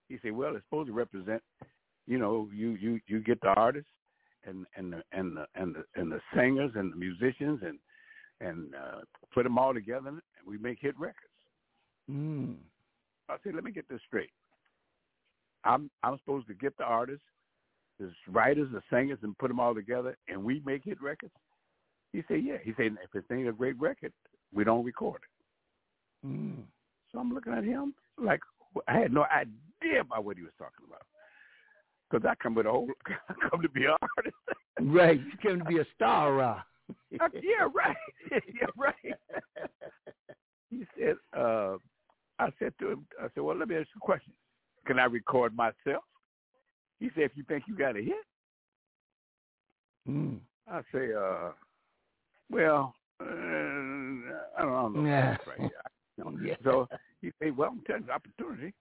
He 0.08 0.18
said, 0.22 0.32
Well, 0.32 0.56
it's 0.56 0.64
supposed 0.66 0.86
to 0.86 0.94
represent, 0.94 1.42
you 2.06 2.18
know, 2.18 2.48
you 2.54 2.70
you 2.70 3.00
you 3.06 3.20
get 3.20 3.40
the 3.42 3.48
artists 3.48 3.90
and 4.44 4.64
and 4.76 4.92
the 4.92 5.02
and 5.12 5.36
the 5.36 5.46
and 5.54 5.74
the 5.74 5.84
and 5.96 6.10
the 6.10 6.20
singers 6.34 6.70
and 6.74 6.92
the 6.92 6.96
musicians 6.96 7.60
and 7.62 7.78
and 8.40 8.74
uh, 8.74 9.00
put 9.34 9.44
them 9.44 9.58
all 9.58 9.74
together 9.74 10.08
and 10.08 10.20
we 10.46 10.56
make 10.58 10.78
hit 10.80 10.98
records. 10.98 11.18
Mm. 12.10 12.56
I 13.28 13.36
said, 13.44 13.54
let 13.54 13.64
me 13.64 13.70
get 13.72 13.88
this 13.88 14.00
straight. 14.06 14.30
I'm 15.64 15.90
I'm 16.02 16.18
supposed 16.18 16.48
to 16.48 16.54
get 16.54 16.76
the 16.76 16.84
artists, 16.84 17.24
the 17.98 18.10
writers, 18.28 18.68
the 18.72 18.82
singers, 18.90 19.18
and 19.22 19.36
put 19.38 19.48
them 19.48 19.60
all 19.60 19.74
together, 19.74 20.16
and 20.28 20.42
we 20.42 20.62
make 20.64 20.84
hit 20.84 21.00
records. 21.00 21.32
He 22.12 22.22
said, 22.28 22.42
yeah. 22.44 22.58
He 22.62 22.72
said, 22.76 22.96
if 23.02 23.14
it 23.14 23.32
ain't 23.32 23.48
a 23.48 23.52
great 23.52 23.80
record, 23.80 24.12
we 24.52 24.64
don't 24.64 24.84
record 24.84 25.22
it. 25.22 25.31
Mm. 26.26 26.62
So 27.10 27.18
I'm 27.18 27.32
looking 27.32 27.52
at 27.52 27.64
him 27.64 27.94
like 28.18 28.40
I 28.88 28.98
had 28.98 29.12
no 29.12 29.24
idea 29.24 30.00
about 30.00 30.24
what 30.24 30.36
he 30.36 30.42
was 30.42 30.52
talking 30.58 30.86
about. 30.86 31.02
Because 32.10 32.26
I 32.28 32.34
come 32.42 32.54
with 32.54 32.66
a 32.66 32.70
whole, 32.70 32.88
I 33.28 33.34
come 33.48 33.62
to 33.62 33.68
be 33.68 33.84
an 33.84 33.96
artist. 34.16 34.36
Right. 34.80 35.18
You 35.18 35.32
came 35.42 35.58
to 35.58 35.64
be 35.64 35.78
a 35.78 35.86
star. 35.94 36.40
I- 36.42 36.62
yeah, 37.10 37.68
right. 37.74 37.96
yeah, 38.30 38.66
right. 38.76 38.94
he 40.70 40.84
said, 40.98 41.16
uh, 41.36 41.76
I 42.38 42.48
said 42.58 42.72
to 42.80 42.90
him, 42.92 43.06
I 43.20 43.28
said, 43.34 43.42
well, 43.42 43.56
let 43.56 43.68
me 43.68 43.76
ask 43.76 43.88
you 43.94 44.00
a 44.02 44.04
question. 44.04 44.32
Can 44.86 44.98
I 44.98 45.04
record 45.04 45.54
myself? 45.54 46.04
He 46.98 47.10
said, 47.14 47.24
if 47.24 47.32
you 47.34 47.44
think 47.44 47.64
you 47.66 47.76
got 47.76 47.96
a 47.96 48.02
hit. 48.02 48.14
Mm. 50.08 50.40
I 50.70 50.80
say, 50.92 51.12
uh, 51.12 51.50
well, 52.50 52.94
uh, 53.20 53.24
I 53.24 54.62
don't, 54.62 54.74
I 54.74 54.82
don't 54.82 54.94
know. 54.94 55.06
Yeah. 55.06 55.36
Right. 55.46 55.70
Yeah. 56.42 56.54
So 56.64 56.88
he 57.20 57.30
said, 57.38 57.56
well, 57.56 57.70
I'm 57.72 57.82
telling 57.86 58.02
you 58.02 58.08
the 58.08 58.12
opportunity. 58.12 58.74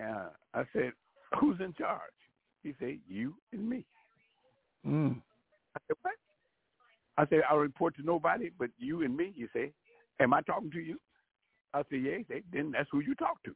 Uh, 0.00 0.28
I 0.54 0.64
said, 0.72 0.92
who's 1.38 1.60
in 1.60 1.74
charge? 1.74 2.00
He 2.62 2.74
said, 2.78 2.98
you 3.08 3.34
and 3.52 3.68
me. 3.68 3.84
Mm. 4.86 5.20
I 5.76 5.80
said, 5.86 5.96
what? 6.02 6.14
I 7.18 7.26
said, 7.28 7.42
I'll 7.48 7.58
report 7.58 7.94
to 7.96 8.02
nobody 8.02 8.50
but 8.58 8.70
you 8.78 9.02
and 9.02 9.16
me. 9.16 9.32
You 9.36 9.48
say, 9.54 9.72
am 10.20 10.32
I 10.32 10.40
talking 10.42 10.70
to 10.70 10.80
you? 10.80 10.98
I 11.74 11.82
said, 11.90 12.02
yeah. 12.02 12.18
He 12.18 12.24
said, 12.28 12.42
then 12.52 12.72
that's 12.72 12.88
who 12.90 13.00
you 13.00 13.14
talk 13.14 13.42
to. 13.44 13.54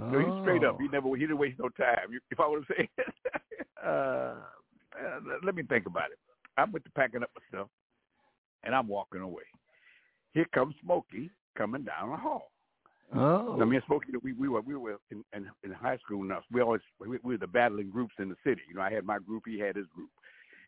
Oh. 0.00 0.12
So 0.12 0.18
he's 0.18 0.42
straight 0.42 0.64
up. 0.64 0.76
Oh. 0.78 0.82
He 0.82 0.88
never 0.88 1.08
he 1.14 1.22
didn't 1.22 1.38
waste 1.38 1.58
no 1.58 1.68
time. 1.70 2.08
If 2.30 2.40
I 2.40 2.46
would 2.46 2.64
have 2.68 2.76
said, 2.76 3.04
uh, 3.84 4.34
uh, 4.98 5.20
let 5.44 5.54
me 5.54 5.62
think 5.62 5.86
about 5.86 6.10
it. 6.10 6.18
I 6.56 6.64
went 6.64 6.84
to 6.84 6.90
packing 6.92 7.22
up 7.22 7.30
my 7.34 7.42
stuff, 7.48 7.68
and 8.64 8.74
I'm 8.74 8.88
walking 8.88 9.20
away. 9.20 9.44
Here 10.34 10.46
comes 10.52 10.74
Smokey 10.82 11.30
coming 11.58 11.82
down 11.82 12.10
the 12.10 12.16
hall. 12.16 12.52
Oh. 13.14 13.56
Now, 13.58 13.64
me 13.64 13.76
and 13.76 13.84
Smokey, 13.86 14.12
we 14.22 14.32
we 14.34 14.48
were 14.48 14.60
we 14.60 14.76
were 14.76 14.98
in 15.10 15.24
in, 15.34 15.46
in 15.64 15.72
high 15.72 15.98
school 15.98 16.22
enough. 16.22 16.44
We 16.52 16.60
always 16.60 16.80
we, 17.00 17.08
we 17.22 17.34
were 17.34 17.38
the 17.38 17.46
battling 17.46 17.90
groups 17.90 18.14
in 18.18 18.28
the 18.28 18.36
city. 18.44 18.60
You 18.68 18.74
know, 18.76 18.82
I 18.82 18.92
had 18.92 19.04
my 19.04 19.18
group, 19.18 19.44
he 19.46 19.58
had 19.58 19.76
his 19.76 19.86
group, 19.94 20.10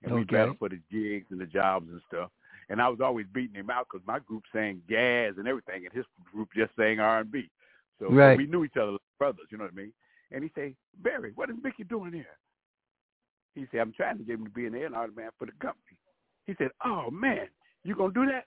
and 0.02 0.14
we 0.14 0.22
Okay. 0.22 0.36
battled 0.36 0.58
for 0.58 0.68
the 0.68 0.80
gigs 0.90 1.26
and 1.30 1.40
the 1.40 1.46
jobs 1.46 1.88
and 1.90 2.00
stuff. 2.08 2.30
And 2.70 2.80
I 2.80 2.88
was 2.88 3.00
always 3.00 3.26
beating 3.32 3.56
him 3.56 3.68
out 3.70 3.86
because 3.90 4.06
my 4.06 4.20
group 4.20 4.44
sang 4.52 4.80
jazz 4.88 5.34
and 5.38 5.46
everything, 5.46 5.84
and 5.86 5.92
his 5.94 6.06
group 6.32 6.48
just 6.56 6.74
sang 6.76 6.98
R 7.00 7.20
and 7.20 7.30
B. 7.30 7.50
So 7.98 8.06
so 8.08 8.14
Right. 8.14 8.36
we 8.38 8.46
knew 8.46 8.64
each 8.64 8.76
other 8.76 8.92
like 8.92 9.00
brothers. 9.18 9.46
You 9.50 9.58
know 9.58 9.64
what 9.64 9.74
I 9.74 9.76
mean? 9.76 9.92
And 10.32 10.42
he 10.42 10.50
say, 10.54 10.74
Berry, 11.02 11.32
what 11.34 11.50
is 11.50 11.56
Mickey 11.62 11.84
doing 11.84 12.12
here? 12.12 12.38
He 13.54 13.66
said, 13.70 13.80
I'm 13.80 13.92
trying 13.92 14.16
to 14.18 14.24
get 14.24 14.36
him 14.38 14.44
to 14.44 14.50
be 14.50 14.66
an 14.66 14.74
A&R 14.76 15.08
man 15.14 15.30
for 15.38 15.44
the 15.46 15.52
company. 15.60 15.98
He 16.46 16.54
said, 16.56 16.70
Oh 16.84 17.10
man, 17.10 17.48
you 17.84 17.94
gonna 17.94 18.12
do 18.14 18.24
that? 18.26 18.46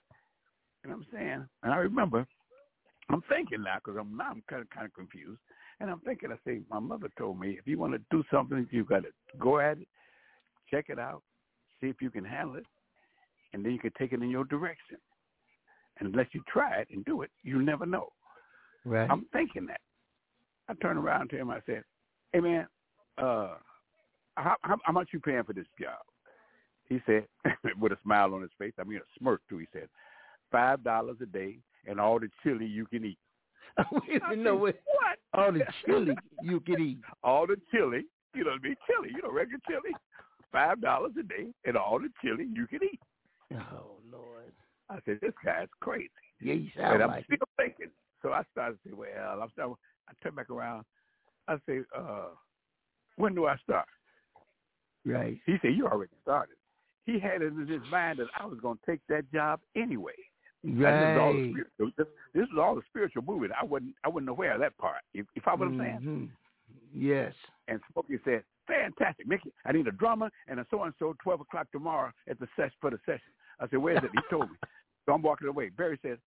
And 0.82 0.92
I'm 0.92 1.06
saying, 1.12 1.46
and 1.62 1.72
I 1.72 1.76
remember, 1.76 2.26
I'm 3.10 3.22
thinking 3.28 3.62
now 3.62 3.76
because 3.76 3.98
I'm 4.00 4.16
now 4.16 4.30
I'm 4.30 4.42
kind 4.48 4.62
of 4.62 4.70
kind 4.70 4.86
of 4.86 4.94
confused, 4.94 5.40
and 5.80 5.90
I'm 5.90 6.00
thinking, 6.00 6.30
I 6.32 6.36
say, 6.46 6.60
my 6.70 6.78
mother 6.78 7.08
told 7.18 7.38
me 7.38 7.50
if 7.58 7.66
you 7.66 7.78
want 7.78 7.92
to 7.92 8.00
do 8.10 8.24
something, 8.30 8.66
you 8.70 8.84
got 8.84 9.02
to 9.02 9.10
go 9.38 9.58
at 9.58 9.78
it, 9.78 9.88
check 10.70 10.86
it 10.88 10.98
out, 10.98 11.22
see 11.80 11.88
if 11.88 12.00
you 12.00 12.10
can 12.10 12.24
handle 12.24 12.56
it, 12.56 12.66
and 13.52 13.64
then 13.64 13.72
you 13.72 13.78
can 13.78 13.92
take 13.98 14.12
it 14.12 14.22
in 14.22 14.30
your 14.30 14.44
direction. 14.44 14.98
And 15.98 16.08
unless 16.08 16.28
you 16.32 16.42
try 16.48 16.78
it 16.78 16.88
and 16.90 17.04
do 17.04 17.22
it, 17.22 17.30
you 17.42 17.62
never 17.62 17.86
know. 17.86 18.08
Right. 18.84 19.08
I'm 19.10 19.26
thinking 19.32 19.66
that. 19.66 19.80
I 20.68 20.74
turned 20.74 20.98
around 20.98 21.30
to 21.30 21.36
him. 21.36 21.50
I 21.50 21.60
said, 21.66 21.84
"Hey 22.32 22.40
man, 22.40 22.66
uh, 23.18 23.54
how, 24.36 24.56
how, 24.62 24.78
how 24.82 24.92
much 24.92 25.08
you 25.12 25.20
paying 25.20 25.44
for 25.44 25.52
this 25.52 25.66
job?" 25.80 26.00
He 26.88 27.00
said, 27.06 27.26
with 27.80 27.92
a 27.92 27.98
smile 28.02 28.34
on 28.34 28.42
his 28.42 28.50
face. 28.58 28.74
I 28.78 28.84
mean, 28.84 28.98
a 28.98 29.18
smirk 29.18 29.40
too. 29.48 29.58
He 29.58 29.66
said, 29.72 29.88
five 30.50 30.82
dollars 30.82 31.16
a 31.22 31.26
day 31.26 31.58
and 31.86 32.00
all 32.00 32.18
the 32.18 32.28
chili 32.42 32.66
you 32.66 32.86
can 32.86 33.04
eat. 33.04 33.18
Wait 33.92 34.22
a 34.22 34.24
I 34.24 34.30
minute, 34.30 34.44
no, 34.44 34.54
said, 34.56 34.60
wait. 34.62 34.76
What? 34.86 35.40
All 35.40 35.52
the 35.52 35.64
chili 35.86 36.16
you 36.42 36.60
can 36.60 36.80
eat. 36.80 36.98
all 37.22 37.46
the 37.46 37.56
chili, 37.70 38.04
you 38.34 38.44
know 38.44 38.50
what 38.50 38.60
I 38.64 38.68
mean? 38.68 38.76
Chili, 38.86 39.10
you 39.14 39.22
know, 39.22 39.30
regular 39.32 39.60
chili. 39.68 39.94
Five 40.52 40.80
dollars 40.80 41.12
a 41.18 41.22
day 41.24 41.48
and 41.64 41.76
all 41.76 41.98
the 41.98 42.08
chili 42.22 42.46
you 42.54 42.66
can 42.66 42.80
eat. 42.84 43.00
Oh 43.52 43.96
Lord. 44.12 44.52
I 44.90 44.98
said, 45.04 45.18
this 45.22 45.32
guy's 45.44 45.68
crazy. 45.80 46.10
Yeah, 46.40 46.54
you 46.54 46.68
sound 46.76 46.94
and 46.94 47.02
I'm 47.04 47.10
like 47.10 47.24
still 47.24 47.38
thinking. 47.56 47.88
So 48.22 48.32
I 48.32 48.42
started 48.52 48.78
to 48.84 48.88
say, 48.90 48.94
well, 48.94 49.40
I'm 49.42 49.48
starting, 49.52 49.74
I 50.08 50.12
turn 50.22 50.34
back 50.34 50.50
around. 50.50 50.84
I 51.48 51.56
say, 51.66 51.80
uh, 51.96 52.28
when 53.16 53.34
do 53.34 53.46
I 53.46 53.56
start? 53.58 53.86
Right. 55.06 55.38
He 55.46 55.56
said, 55.62 55.74
you 55.74 55.86
already 55.86 56.12
started. 56.22 56.56
He 57.06 57.18
had 57.18 57.42
it 57.42 57.52
in 57.52 57.66
his 57.66 57.82
mind 57.90 58.18
that 58.18 58.28
I 58.38 58.46
was 58.46 58.58
going 58.60 58.78
to 58.78 58.90
take 58.90 59.00
that 59.08 59.30
job 59.32 59.60
anyway. 59.76 60.12
Now, 60.64 60.90
This 60.90 61.10
is 61.10 61.18
all 61.20 61.32
the 61.32 61.40
Right. 61.42 61.50
spiritual. 61.50 62.06
This, 62.32 62.42
is 62.44 62.58
all 62.58 62.74
the 62.74 62.82
spiritual 62.88 63.22
movement. 63.22 63.52
I 63.60 63.64
wasn't. 63.64 63.94
I 64.02 64.08
wasn't 64.08 64.30
aware 64.30 64.54
of 64.54 64.60
that 64.60 64.76
part. 64.78 65.02
If, 65.12 65.26
if 65.34 65.46
I 65.46 65.54
was 65.54 65.68
saying. 65.78 66.00
Mhm. 66.00 66.30
Yes. 66.92 67.34
And 67.68 67.80
Smokey 67.92 68.18
said, 68.24 68.44
"Fantastic, 68.66 69.26
Mickey. 69.26 69.52
I 69.66 69.72
need 69.72 69.86
a 69.88 69.92
drummer 69.92 70.30
and 70.48 70.58
a 70.60 70.66
so 70.70 70.82
and 70.84 70.94
so. 70.98 71.14
Twelve 71.22 71.40
o'clock 71.42 71.70
tomorrow 71.70 72.10
at 72.28 72.38
the 72.38 72.48
session 72.56 72.76
for 72.80 72.90
the 72.90 72.98
session." 73.04 73.32
I 73.60 73.68
said, 73.68 73.78
"Where 73.78 73.96
is 73.96 74.04
it?" 74.04 74.10
He 74.12 74.20
told 74.30 74.50
me. 74.50 74.56
So 75.04 75.12
I'm 75.12 75.22
walking 75.22 75.48
away. 75.48 75.68
Berry 75.68 75.98
says, 76.02 76.18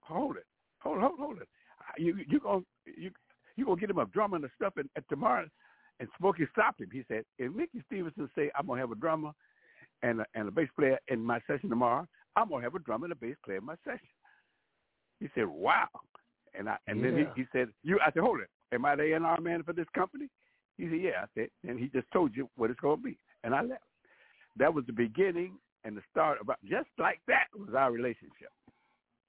"Hold 0.00 0.36
it, 0.38 0.46
hold, 0.78 1.00
hold, 1.00 1.18
hold 1.18 1.38
it. 1.42 1.48
You 1.98 2.16
you 2.28 2.40
gonna 2.40 2.64
you 2.86 3.10
you 3.56 3.66
gonna 3.66 3.80
get 3.80 3.90
him 3.90 3.98
a 3.98 4.06
drummer 4.06 4.36
and 4.36 4.44
the 4.44 4.50
stuff 4.56 4.76
and, 4.78 4.88
and 4.96 5.04
tomorrow." 5.10 5.46
And 6.00 6.08
Smokey 6.18 6.46
stopped 6.52 6.80
him. 6.80 6.90
He 6.90 7.04
said, 7.08 7.24
"If 7.38 7.52
Mickey 7.52 7.82
Stevenson 7.86 8.30
say 8.34 8.50
I'm 8.56 8.66
gonna 8.66 8.80
have 8.80 8.90
a 8.92 8.96
drummer 8.96 9.32
and 10.02 10.22
a, 10.22 10.26
and 10.34 10.48
a 10.48 10.50
bass 10.50 10.70
player 10.78 10.98
in 11.08 11.20
my 11.20 11.40
session 11.46 11.68
tomorrow, 11.68 12.08
I'm 12.36 12.48
gonna 12.48 12.62
have 12.62 12.74
a 12.74 12.78
drum 12.80 13.04
and 13.04 13.12
a 13.12 13.16
bass 13.16 13.36
player 13.44 13.58
in 13.58 13.64
my 13.64 13.76
session." 13.84 14.08
He 15.20 15.28
said, 15.34 15.46
"Wow." 15.46 15.88
And 16.54 16.68
I 16.68 16.76
and 16.86 17.02
then 17.02 17.16
he, 17.16 17.42
he 17.42 17.46
said, 17.52 17.68
"You." 17.82 17.98
I 18.00 18.10
said, 18.12 18.22
"Hold 18.22 18.40
it. 18.40 18.50
Am 18.72 18.84
I 18.84 18.96
the 18.96 19.12
A&R 19.12 19.40
man 19.40 19.62
for 19.62 19.72
this 19.72 19.88
company?" 19.94 20.28
He 20.76 20.88
said, 20.88 21.00
"Yeah." 21.00 21.22
I 21.22 21.26
said, 21.34 21.48
and 21.68 21.78
he 21.78 21.88
just 21.88 22.10
told 22.12 22.34
you 22.36 22.48
what 22.56 22.70
it's 22.70 22.80
going 22.80 22.98
to 22.98 23.02
be, 23.02 23.18
and 23.44 23.54
I 23.54 23.62
left. 23.62 23.82
That 24.56 24.72
was 24.72 24.84
the 24.86 24.92
beginning 24.92 25.58
and 25.84 25.96
the 25.96 26.02
start. 26.10 26.38
About 26.40 26.58
just 26.64 26.88
like 26.98 27.20
that 27.28 27.46
was 27.54 27.74
our 27.74 27.90
relationship. 27.90 28.50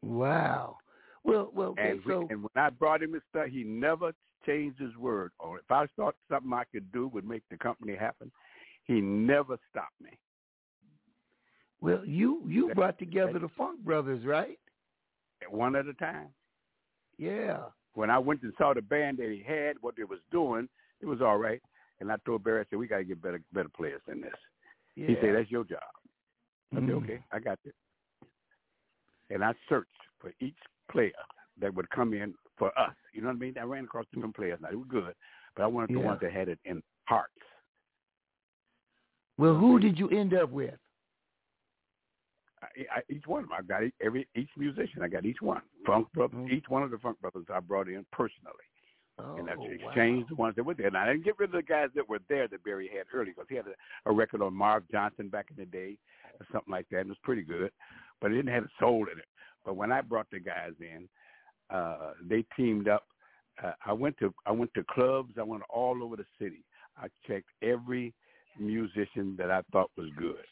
Wow. 0.01 0.77
Well, 1.23 1.49
well, 1.53 1.69
okay, 1.69 1.91
and, 1.91 2.05
we, 2.05 2.11
so 2.11 2.27
and 2.29 2.41
when 2.43 2.49
I 2.63 2.69
brought 2.69 3.01
him 3.01 3.13
his 3.13 3.21
stuff, 3.29 3.47
he 3.47 3.63
never 3.63 4.11
changed 4.45 4.79
his 4.79 4.95
word. 4.97 5.31
Or 5.39 5.59
if 5.59 5.71
I 5.71 5.85
thought 5.95 6.15
something 6.29 6.51
I 6.51 6.63
could 6.65 6.91
do 6.91 7.07
would 7.07 7.25
make 7.27 7.43
the 7.49 7.57
company 7.57 7.95
happen, 7.95 8.29
he 8.85 8.99
never 8.99 9.57
stopped 9.69 9.99
me. 10.01 10.17
Well, 11.83 12.05
you 12.05 12.41
you 12.47 12.73
brought 12.73 12.97
together 12.97 13.37
the 13.39 13.49
Funk 13.57 13.81
Brothers, 13.83 14.25
right? 14.25 14.57
One 15.49 15.75
at 15.75 15.85
a 15.85 15.93
time. 15.95 16.29
Yeah. 17.17 17.63
When 17.93 18.09
I 18.09 18.17
went 18.17 18.41
and 18.41 18.53
saw 18.57 18.73
the 18.73 18.81
band 18.81 19.17
that 19.17 19.29
he 19.29 19.43
had, 19.45 19.75
what 19.81 19.95
they 19.97 20.05
was 20.05 20.19
doing, 20.31 20.69
it 21.01 21.05
was 21.05 21.21
all 21.21 21.37
right. 21.37 21.61
And 21.99 22.09
I 22.09 22.15
told 22.25 22.45
Berry, 22.45 22.61
I 22.61 22.63
said, 22.69 22.79
we 22.79 22.87
got 22.87 22.99
to 22.99 23.03
get 23.03 23.21
better 23.21 23.41
better 23.51 23.69
players 23.75 24.01
than 24.07 24.21
this. 24.21 24.31
Yeah. 24.95 25.07
He 25.07 25.15
said, 25.15 25.35
that's 25.35 25.51
your 25.51 25.65
job. 25.65 25.79
I 26.71 26.77
said, 26.77 26.85
Mhm. 26.85 27.03
okay, 27.03 27.23
I 27.33 27.39
got 27.39 27.59
it. 27.65 27.75
And 29.29 29.43
I 29.43 29.53
searched 29.67 29.89
for 30.19 30.31
each 30.39 30.57
player 30.89 31.11
that 31.59 31.73
would 31.75 31.89
come 31.89 32.13
in 32.13 32.33
for 32.57 32.71
us. 32.79 32.95
You 33.11 33.21
know 33.21 33.27
what 33.27 33.35
I 33.35 33.39
mean? 33.39 33.57
I 33.59 33.63
ran 33.63 33.83
across 33.83 34.05
different 34.13 34.35
players. 34.35 34.59
Now, 34.61 34.69
they 34.69 34.77
were 34.77 34.85
good, 34.85 35.13
but 35.55 35.63
I 35.63 35.67
wanted 35.67 35.89
the 35.89 35.99
Yeah. 35.99 36.05
ones 36.05 36.21
that 36.21 36.31
had 36.31 36.47
it 36.47 36.59
in 36.63 36.81
hearts. 37.07 37.33
Well, 39.37 39.55
who 39.55 39.79
did 39.79 39.99
you 39.99 40.09
end 40.09 40.33
up 40.33 40.49
with? 40.49 40.79
I, 42.63 42.99
I, 42.99 43.01
each 43.09 43.27
one 43.27 43.43
of 43.43 43.49
them, 43.49 43.57
I 43.57 43.61
got 43.61 43.83
each, 43.83 43.93
every 44.01 44.27
each 44.35 44.49
musician. 44.57 45.01
I 45.01 45.07
got 45.07 45.25
each 45.25 45.41
one. 45.41 45.61
Funk 45.85 46.07
brothers, 46.13 46.49
each 46.51 46.65
one 46.69 46.83
of 46.83 46.91
the 46.91 46.97
funk 46.97 47.19
brothers, 47.21 47.45
I 47.53 47.59
brought 47.59 47.87
in 47.87 48.05
personally, 48.11 48.65
Oh, 49.19 49.35
and 49.37 49.47
I 49.47 49.55
wow. 49.55 49.67
exchanged 49.69 50.29
the 50.29 50.35
ones 50.35 50.55
that 50.55 50.63
were 50.63 50.73
there. 50.73 50.87
And 50.87 50.97
I 50.97 51.05
didn't 51.05 51.23
get 51.23 51.37
rid 51.37 51.49
of 51.49 51.55
the 51.55 51.61
guys 51.61 51.89
that 51.95 52.09
were 52.09 52.19
there 52.29 52.47
that 52.47 52.63
Berry 52.63 52.89
had 52.91 53.05
early 53.13 53.29
because 53.29 53.45
he 53.47 53.55
had 53.55 53.65
a, 53.67 54.09
a 54.09 54.13
record 54.13 54.41
on 54.41 54.55
Marv 54.55 54.83
Johnson 54.91 55.29
back 55.29 55.47
in 55.51 55.55
the 55.55 55.65
day, 55.69 55.97
or 56.39 56.47
something 56.51 56.71
like 56.71 56.87
that. 56.89 57.01
And 57.01 57.07
it 57.07 57.09
was 57.09 57.17
pretty 57.23 57.43
good, 57.43 57.71
but 58.19 58.31
it 58.31 58.35
didn't 58.35 58.53
have 58.53 58.63
a 58.63 58.71
soul 58.79 59.05
in 59.11 59.19
it. 59.19 59.27
But 59.63 59.75
when 59.75 59.91
I 59.91 60.01
brought 60.01 60.27
the 60.31 60.39
guys 60.39 60.73
in, 60.79 61.07
uh, 61.69 62.13
they 62.27 62.43
teamed 62.55 62.87
up. 62.87 63.03
Uh, 63.63 63.73
I 63.85 63.93
went 63.93 64.17
to 64.17 64.33
I 64.47 64.51
went 64.51 64.73
to 64.73 64.83
clubs. 64.89 65.33
I 65.39 65.43
went 65.43 65.63
all 65.69 66.03
over 66.03 66.15
the 66.15 66.25
city. 66.41 66.63
I 66.97 67.07
checked 67.27 67.49
every 67.61 68.13
musician 68.59 69.35
that 69.37 69.51
I 69.51 69.61
thought 69.71 69.91
was 69.95 70.09
good. 70.17 70.43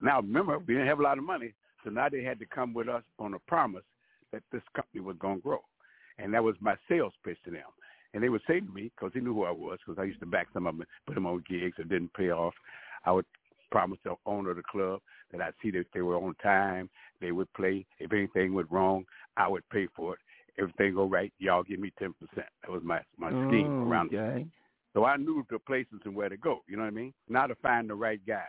Now 0.00 0.20
remember, 0.20 0.58
we 0.58 0.74
didn't 0.74 0.88
have 0.88 1.00
a 1.00 1.02
lot 1.02 1.18
of 1.18 1.24
money, 1.24 1.54
so 1.84 1.90
now 1.90 2.08
they 2.08 2.22
had 2.22 2.38
to 2.40 2.46
come 2.46 2.74
with 2.74 2.88
us 2.88 3.02
on 3.18 3.34
a 3.34 3.38
promise 3.40 3.84
that 4.32 4.42
this 4.52 4.62
company 4.74 5.00
was 5.00 5.16
going 5.18 5.36
to 5.36 5.42
grow, 5.42 5.60
and 6.18 6.32
that 6.34 6.42
was 6.42 6.56
my 6.60 6.76
sales 6.88 7.12
pitch 7.24 7.38
to 7.44 7.50
them. 7.50 7.62
And 8.14 8.22
they 8.22 8.28
would 8.28 8.42
say 8.46 8.60
to 8.60 8.72
me, 8.72 8.90
because 8.94 9.12
they 9.14 9.20
knew 9.20 9.34
who 9.34 9.44
I 9.44 9.50
was, 9.50 9.78
because 9.84 10.00
I 10.00 10.04
used 10.04 10.20
to 10.20 10.26
back 10.26 10.48
some 10.52 10.66
of 10.66 10.76
them, 10.76 10.86
put 11.06 11.14
them 11.14 11.26
on 11.26 11.44
gigs 11.48 11.76
that 11.76 11.88
didn't 11.88 12.14
pay 12.14 12.30
off. 12.30 12.54
I 13.04 13.12
would 13.12 13.26
promise 13.70 13.98
the 14.04 14.14
owner 14.24 14.50
of 14.50 14.56
the 14.56 14.62
club 14.62 15.00
that 15.32 15.40
I'd 15.40 15.52
see 15.62 15.70
that 15.72 15.86
they 15.92 16.00
were 16.00 16.16
on 16.16 16.34
time, 16.42 16.88
they 17.20 17.32
would 17.32 17.52
play. 17.54 17.84
If 17.98 18.12
anything 18.12 18.54
went 18.54 18.70
wrong, 18.70 19.04
I 19.36 19.48
would 19.48 19.68
pay 19.70 19.86
for 19.94 20.14
it. 20.14 20.20
Everything 20.58 20.94
go 20.94 21.04
right, 21.04 21.32
y'all 21.38 21.62
give 21.62 21.80
me 21.80 21.92
ten 21.98 22.14
percent. 22.14 22.48
That 22.62 22.70
was 22.70 22.82
my 22.82 23.00
my 23.18 23.30
scheme 23.46 23.70
Oh, 23.70 23.90
around. 23.90 24.14
okay. 24.14 24.46
So 24.94 25.04
I 25.04 25.18
knew 25.18 25.44
the 25.50 25.58
places 25.58 26.00
and 26.06 26.14
where 26.14 26.30
to 26.30 26.38
go. 26.38 26.60
You 26.66 26.76
know 26.76 26.84
what 26.84 26.88
I 26.88 26.92
mean? 26.92 27.12
Now 27.28 27.46
to 27.46 27.54
find 27.56 27.90
the 27.90 27.94
right 27.94 28.20
guys, 28.26 28.46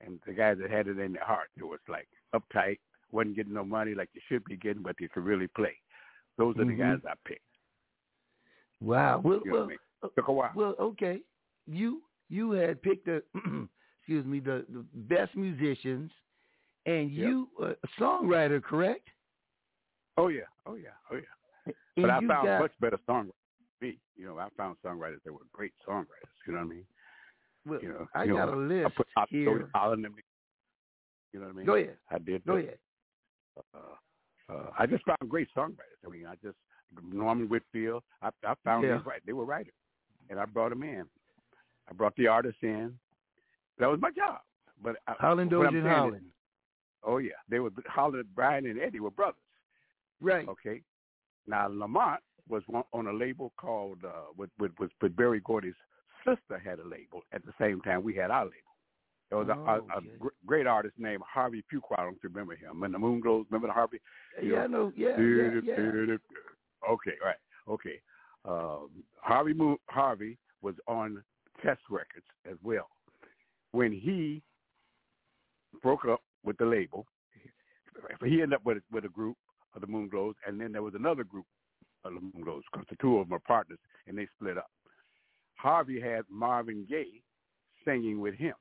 and 0.00 0.18
the 0.26 0.32
guys 0.32 0.58
that 0.60 0.70
had 0.70 0.86
it 0.88 0.98
in 0.98 1.12
their 1.14 1.24
heart. 1.24 1.48
It 1.56 1.64
was 1.64 1.80
like 1.88 2.08
uptight, 2.34 2.78
wasn't 3.10 3.36
getting 3.36 3.54
no 3.54 3.64
money 3.64 3.94
like 3.94 4.08
you 4.14 4.20
should 4.28 4.44
be 4.44 4.56
getting, 4.56 4.82
but 4.82 4.96
they 5.00 5.08
could 5.08 5.24
really 5.24 5.48
play. 5.48 5.76
Those 6.36 6.56
are 6.58 6.64
the 6.64 6.72
Mhm. 6.72 6.78
guys 6.78 7.00
I 7.04 7.14
picked. 7.26 7.42
Wow. 8.80 9.20
Well, 9.24 9.40
You 9.44 9.52
know 9.52 9.64
I 9.70 9.76
well? 10.02 10.10
Took 10.14 10.28
a 10.28 10.32
while. 10.32 10.52
well, 10.54 10.74
okay. 10.78 11.20
You 11.66 12.02
you 12.28 12.52
had 12.52 12.80
picked 12.82 13.06
the 13.06 13.22
excuse 13.98 14.24
me 14.24 14.38
the 14.40 14.64
the 14.68 14.84
best 14.94 15.34
musicians, 15.36 16.10
and 16.86 17.10
Yep. 17.10 17.26
you 17.26 17.48
uh, 17.60 17.66
a 17.72 17.88
songwriter, 18.00 18.62
correct? 18.62 19.08
Oh 20.16 20.28
yeah, 20.28 20.42
oh 20.66 20.74
yeah, 20.74 20.90
oh 21.10 21.16
yeah. 21.16 21.72
And 21.96 22.06
But 22.06 22.10
I 22.10 22.20
found 22.26 22.46
got, 22.46 22.60
much 22.60 22.72
better 22.80 22.98
songwriters. 23.08 23.32
than 23.80 23.90
Me, 23.90 23.98
you 24.16 24.26
know, 24.26 24.38
I 24.38 24.48
found 24.56 24.76
songwriters 24.84 25.22
that 25.24 25.32
were 25.32 25.40
great 25.52 25.72
songwriters. 25.86 26.30
You 26.46 26.52
know 26.52 26.60
what 26.60 26.66
I 26.66 26.68
mean? 26.68 26.84
You 27.82 27.88
know, 27.90 28.08
I 28.14 28.24
you 28.24 28.34
got 28.36 28.46
know, 28.50 28.54
a 28.54 28.60
list 28.60 28.86
I 28.86 28.90
put 28.96 29.06
out 29.16 29.28
here. 29.30 29.70
all 29.74 29.90
them. 29.90 30.14
You 31.32 31.40
know 31.40 31.46
what 31.46 31.52
I 31.52 31.56
mean? 31.56 31.66
Go 31.66 31.74
ahead. 31.74 31.96
I 32.10 32.18
did. 32.18 32.44
Go 32.46 32.56
that. 32.56 32.64
ahead. 32.64 32.78
Uh, 33.74 34.52
uh, 34.52 34.70
I 34.78 34.86
just 34.86 35.04
found 35.04 35.28
great 35.28 35.48
songwriters. 35.56 36.06
I 36.06 36.10
mean, 36.10 36.26
I 36.26 36.34
just 36.42 36.56
Norman 37.12 37.48
Whitfield. 37.48 38.02
I, 38.22 38.30
I 38.44 38.54
found 38.64 38.84
Yeah. 38.84 38.90
them 38.94 39.02
right. 39.06 39.20
They 39.26 39.32
were 39.34 39.44
writers, 39.44 39.74
and 40.30 40.38
I 40.40 40.44
brought 40.46 40.70
them 40.70 40.82
in. 40.82 41.04
I 41.88 41.92
brought 41.92 42.16
the 42.16 42.26
artists 42.28 42.60
in. 42.62 42.94
That 43.78 43.88
was 43.90 44.00
my 44.00 44.10
job. 44.10 44.38
But 44.82 44.96
I, 45.06 45.14
Holland, 45.18 45.50
Dozier, 45.50 45.66
and 45.68 45.74
saying 45.74 45.86
is- 45.86 45.92
Holland. 45.92 46.26
oh 47.04 47.18
yeah, 47.18 47.32
they 47.48 47.58
were 47.58 47.70
Holland, 47.86 48.26
Brian, 48.34 48.64
and 48.66 48.80
Eddie 48.80 49.00
were 49.00 49.10
brothers. 49.10 49.36
Right. 50.20 50.48
Okay. 50.48 50.82
Now 51.46 51.68
Lamont 51.68 52.20
was 52.48 52.62
one, 52.66 52.84
on 52.92 53.06
a 53.08 53.12
label 53.12 53.52
called 53.58 53.98
uh, 54.04 54.30
with, 54.36 54.50
with 54.58 54.72
with 54.78 54.90
with 55.02 55.14
Berry 55.16 55.40
Gordy's 55.44 55.74
sister 56.24 56.58
had 56.58 56.78
a 56.78 56.84
label 56.86 57.22
at 57.32 57.44
the 57.44 57.52
same 57.60 57.80
time 57.80 58.02
we 58.02 58.14
had 58.14 58.30
our 58.30 58.44
label. 58.44 58.54
There 59.30 59.38
was 59.38 59.48
a, 59.48 59.52
Oh, 59.52 59.86
a, 59.94 59.98
a 59.98 60.00
gr- 60.18 60.28
great 60.46 60.66
artist 60.66 60.94
named 60.98 61.22
Harvey 61.26 61.62
Fuqua. 61.72 61.98
I 61.98 62.02
don't 62.02 62.12
know 62.12 62.16
if 62.16 62.22
you 62.22 62.30
remember 62.30 62.56
him. 62.56 62.80
When 62.80 62.92
the 62.92 62.98
moon 62.98 63.20
glows, 63.20 63.46
remember 63.50 63.68
the 63.68 63.74
Harvey? 63.74 64.00
You 64.42 64.54
Yeah, 64.54 64.62
I 64.62 64.66
know. 64.66 64.92
Yeah, 64.96 65.20
yeah, 65.20 65.60
yeah. 65.62 66.16
Okay, 66.88 67.12
right. 67.22 67.36
Okay. 67.68 68.00
Um, 68.44 68.88
Harvey 69.20 69.52
Moon, 69.52 69.76
Harvey 69.88 70.38
was 70.62 70.74
on 70.86 71.22
Chess 71.62 71.76
Records 71.90 72.26
as 72.50 72.56
well. 72.62 72.88
When 73.72 73.92
he 73.92 74.42
broke 75.82 76.06
up 76.06 76.22
with 76.44 76.56
the 76.56 76.64
label, 76.64 77.06
he 78.24 78.42
ended 78.42 78.54
up 78.54 78.64
with 78.64 78.78
with 78.90 79.04
a 79.04 79.08
group 79.08 79.36
of 79.74 79.82
the 79.82 79.86
Moonglows, 79.86 80.34
and 80.46 80.58
then 80.58 80.72
there 80.72 80.82
was 80.82 80.94
another 80.94 81.24
group 81.24 81.44
of 82.04 82.14
the 82.14 82.20
Moonglows 82.20 82.62
because 82.72 82.86
the 82.88 82.96
two 83.00 83.18
of 83.18 83.28
them 83.28 83.36
are 83.36 83.40
partners, 83.40 83.78
and 84.06 84.16
they 84.16 84.26
split 84.36 84.56
up. 84.56 84.70
Harvey 85.58 86.00
had 86.00 86.24
Marvin 86.30 86.86
Gaye 86.88 87.20
singing 87.84 88.20
with 88.20 88.34
him, 88.34 88.54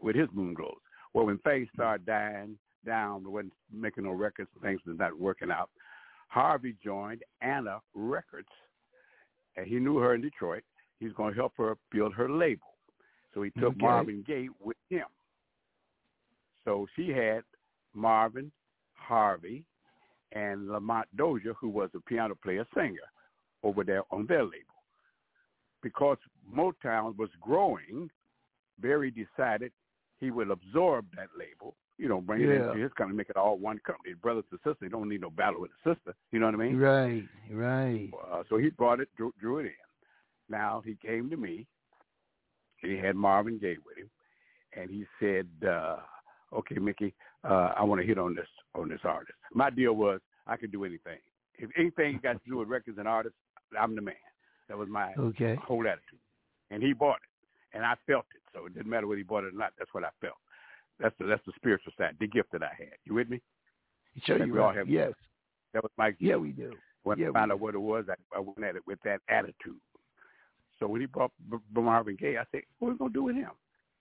with 0.00 0.14
his 0.14 0.28
Moonglows. 0.34 0.76
Well, 1.14 1.26
when 1.26 1.38
things 1.38 1.68
started 1.74 2.04
dying 2.04 2.58
down, 2.84 3.30
wasn't 3.30 3.54
making 3.72 4.04
no 4.04 4.10
records, 4.10 4.50
things 4.62 4.80
was 4.86 4.98
not 4.98 5.18
working 5.18 5.50
out. 5.50 5.70
Harvey 6.28 6.76
joined 6.84 7.22
Anna 7.40 7.78
Records, 7.94 8.48
and 9.56 9.66
he 9.66 9.76
knew 9.76 9.96
her 9.98 10.14
in 10.14 10.20
Detroit. 10.20 10.62
He's 11.00 11.12
going 11.12 11.32
to 11.32 11.40
help 11.40 11.54
her 11.56 11.76
build 11.90 12.12
her 12.14 12.28
label. 12.28 12.66
So 13.32 13.42
he 13.42 13.50
took 13.50 13.70
Okay. 13.70 13.82
Marvin 13.82 14.24
Gaye 14.26 14.48
with 14.60 14.76
him. 14.90 15.06
So 16.64 16.86
she 16.96 17.08
had 17.10 17.42
Marvin, 17.94 18.52
Harvey, 18.94 19.64
and 20.32 20.68
Lamont 20.68 21.08
Dozier, 21.16 21.54
who 21.54 21.68
was 21.68 21.90
a 21.94 22.00
piano 22.00 22.34
player 22.42 22.66
singer, 22.74 22.98
over 23.62 23.84
there 23.84 24.02
on 24.10 24.26
their 24.26 24.42
label. 24.44 24.73
Because 25.84 26.16
Motown 26.50 27.14
was 27.18 27.28
growing, 27.42 28.10
Berry 28.78 29.12
decided 29.12 29.70
he 30.18 30.30
would 30.30 30.50
absorb 30.50 31.04
that 31.14 31.28
label, 31.38 31.76
you 31.98 32.08
know, 32.08 32.22
bring 32.22 32.40
it 32.40 32.48
Yeah. 32.48 32.70
into 32.70 32.82
his 32.82 32.92
company, 32.94 33.18
make 33.18 33.28
it 33.28 33.36
all 33.36 33.58
one 33.58 33.78
company. 33.80 34.14
Brothers 34.14 34.44
and 34.50 34.58
sisters, 34.60 34.78
they 34.80 34.88
don't 34.88 35.10
need 35.10 35.20
no 35.20 35.30
battle 35.30 35.60
with 35.60 35.72
a 35.84 35.94
sister. 35.94 36.14
You 36.32 36.38
know 36.40 36.46
what 36.46 36.54
I 36.54 36.58
mean? 36.58 36.78
Right, 36.78 37.28
right. 37.50 38.10
Uh, 38.30 38.44
so 38.48 38.56
he 38.56 38.70
brought 38.70 39.00
it, 39.00 39.14
drew, 39.14 39.34
drew 39.38 39.58
it 39.58 39.66
in. 39.66 39.72
Now 40.48 40.80
he 40.84 40.96
came 40.96 41.28
to 41.28 41.36
me, 41.36 41.66
and 42.82 42.90
he 42.90 42.96
had 42.96 43.14
Marvin 43.14 43.58
Gaye 43.58 43.76
with 43.84 43.98
him, 43.98 44.10
and 44.72 44.90
he 44.90 45.06
said, 45.20 45.48
uh, 45.68 46.00
"Okay, 46.52 46.76
Mickey, 46.76 47.14
uh, 47.44 47.74
I 47.76 47.82
want 47.82 48.00
to 48.00 48.06
hit 48.06 48.18
on 48.18 48.34
this 48.34 48.48
on 48.74 48.88
this 48.88 49.04
artist." 49.04 49.38
My 49.52 49.68
deal 49.68 49.94
was 49.94 50.20
I 50.46 50.56
could 50.56 50.72
do 50.72 50.84
anything. 50.84 51.20
If 51.54 51.70
anything 51.76 52.20
got 52.22 52.42
to 52.42 52.48
do 52.48 52.56
with 52.56 52.68
records 52.68 52.98
and 52.98 53.06
artists, 53.06 53.38
I'm 53.78 53.94
the 53.94 54.02
man. 54.02 54.14
That 54.68 54.78
was 54.78 54.88
my 54.88 55.12
Okay. 55.18 55.56
whole 55.56 55.86
attitude. 55.86 56.18
And 56.70 56.82
he 56.82 56.92
bought 56.92 57.16
it, 57.22 57.76
and 57.76 57.84
I 57.84 57.94
felt 58.06 58.26
it. 58.34 58.42
So 58.52 58.66
it 58.66 58.74
didn't 58.74 58.88
matter 58.90 59.06
whether 59.06 59.18
he 59.18 59.22
bought 59.24 59.44
it 59.44 59.48
or 59.54 59.56
not. 59.56 59.72
That's 59.78 59.92
what 59.92 60.04
I 60.04 60.10
felt. 60.20 60.36
That's 60.98 61.14
the 61.18 61.26
that's 61.26 61.44
the 61.46 61.52
spiritual 61.56 61.92
side, 61.98 62.16
the 62.20 62.26
gift 62.26 62.50
that 62.52 62.62
I 62.62 62.72
had. 62.78 62.94
You 63.04 63.14
with 63.14 63.28
me? 63.28 63.40
Sure, 64.22 64.38
you 64.44 64.52
we 64.52 64.58
all 64.60 64.72
have- 64.72 64.88
Yes. 64.88 65.12
That 65.72 65.82
was 65.82 65.90
my 65.98 66.10
gift. 66.10 66.22
Yeah, 66.22 66.36
we 66.36 66.52
do. 66.52 66.72
When 67.02 67.18
Yeah, 67.18 67.30
I 67.30 67.32
found 67.32 67.50
out 67.52 67.58
what 67.60 67.74
it 67.74 67.78
was, 67.80 68.04
I, 68.08 68.14
I 68.36 68.38
went 68.40 68.62
at 68.62 68.76
it 68.76 68.86
with 68.86 69.00
that 69.04 69.20
attitude. 69.28 69.80
So 70.78 70.86
when 70.86 71.00
he 71.00 71.06
brought 71.06 71.32
B- 71.50 71.56
B- 71.74 71.80
Marvin 71.80 72.16
Gaye, 72.16 72.38
I 72.38 72.44
said, 72.52 72.62
"What 72.78 72.88
are 72.88 72.92
we 72.92 72.98
gonna 72.98 73.12
do 73.12 73.24
with 73.24 73.34
him?" 73.36 73.50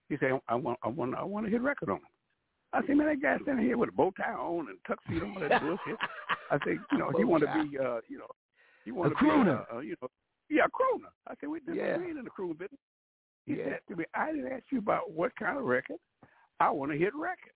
He 0.09 0.17
said, 0.17 0.39
"I 0.47 0.55
want, 0.55 0.77
I 0.83 0.87
want, 0.87 1.15
I 1.15 1.23
want 1.23 1.45
to 1.47 1.51
hit 1.51 1.61
record 1.61 1.89
on 1.89 1.97
him." 1.97 2.03
I 2.73 2.85
said, 2.85 2.95
"Man, 2.95 3.07
that 3.07 3.21
guy 3.21 3.37
standing 3.43 3.65
here 3.65 3.77
with 3.77 3.89
a 3.89 3.91
bow 3.91 4.11
tie 4.11 4.33
on 4.33 4.69
and 4.69 4.77
tuxedo 4.87 5.25
on, 5.25 5.39
that 5.49 5.61
bullshit." 5.63 5.97
I 6.51 6.59
said, 6.63 6.77
"You 6.91 6.97
know, 6.99 7.11
he 7.17 7.23
want 7.23 7.41
to 7.43 7.47
be, 7.63 7.77
uh, 7.77 8.01
you 8.07 8.17
know, 8.19 8.27
he 8.85 8.91
want 8.91 9.17
to 9.17 9.23
be, 9.23 9.29
crooner. 9.29 9.65
uh, 9.71 9.77
uh, 9.77 9.79
you 9.79 9.95
know, 10.01 10.07
yeah, 10.53 10.67
crooner." 10.67 11.11
I 11.27 11.33
said, 11.39 11.49
"We, 11.49 11.59
Yeah. 11.67 11.97
we 11.97 12.05
ain't 12.09 12.19
in 12.19 12.25
the 12.25 12.29
crooner 12.31 12.57
business." 12.57 12.79
He 13.45 13.55
Yeah. 13.55 13.65
said 13.65 13.79
to 13.89 13.95
me, 13.95 14.05
"I 14.13 14.31
didn't 14.31 14.51
ask 14.51 14.63
you 14.71 14.79
about 14.79 15.11
what 15.11 15.35
kind 15.35 15.57
of 15.57 15.65
record. 15.65 15.99
I 16.59 16.69
want 16.69 16.91
to 16.91 16.97
hit 16.97 17.13
record." 17.15 17.53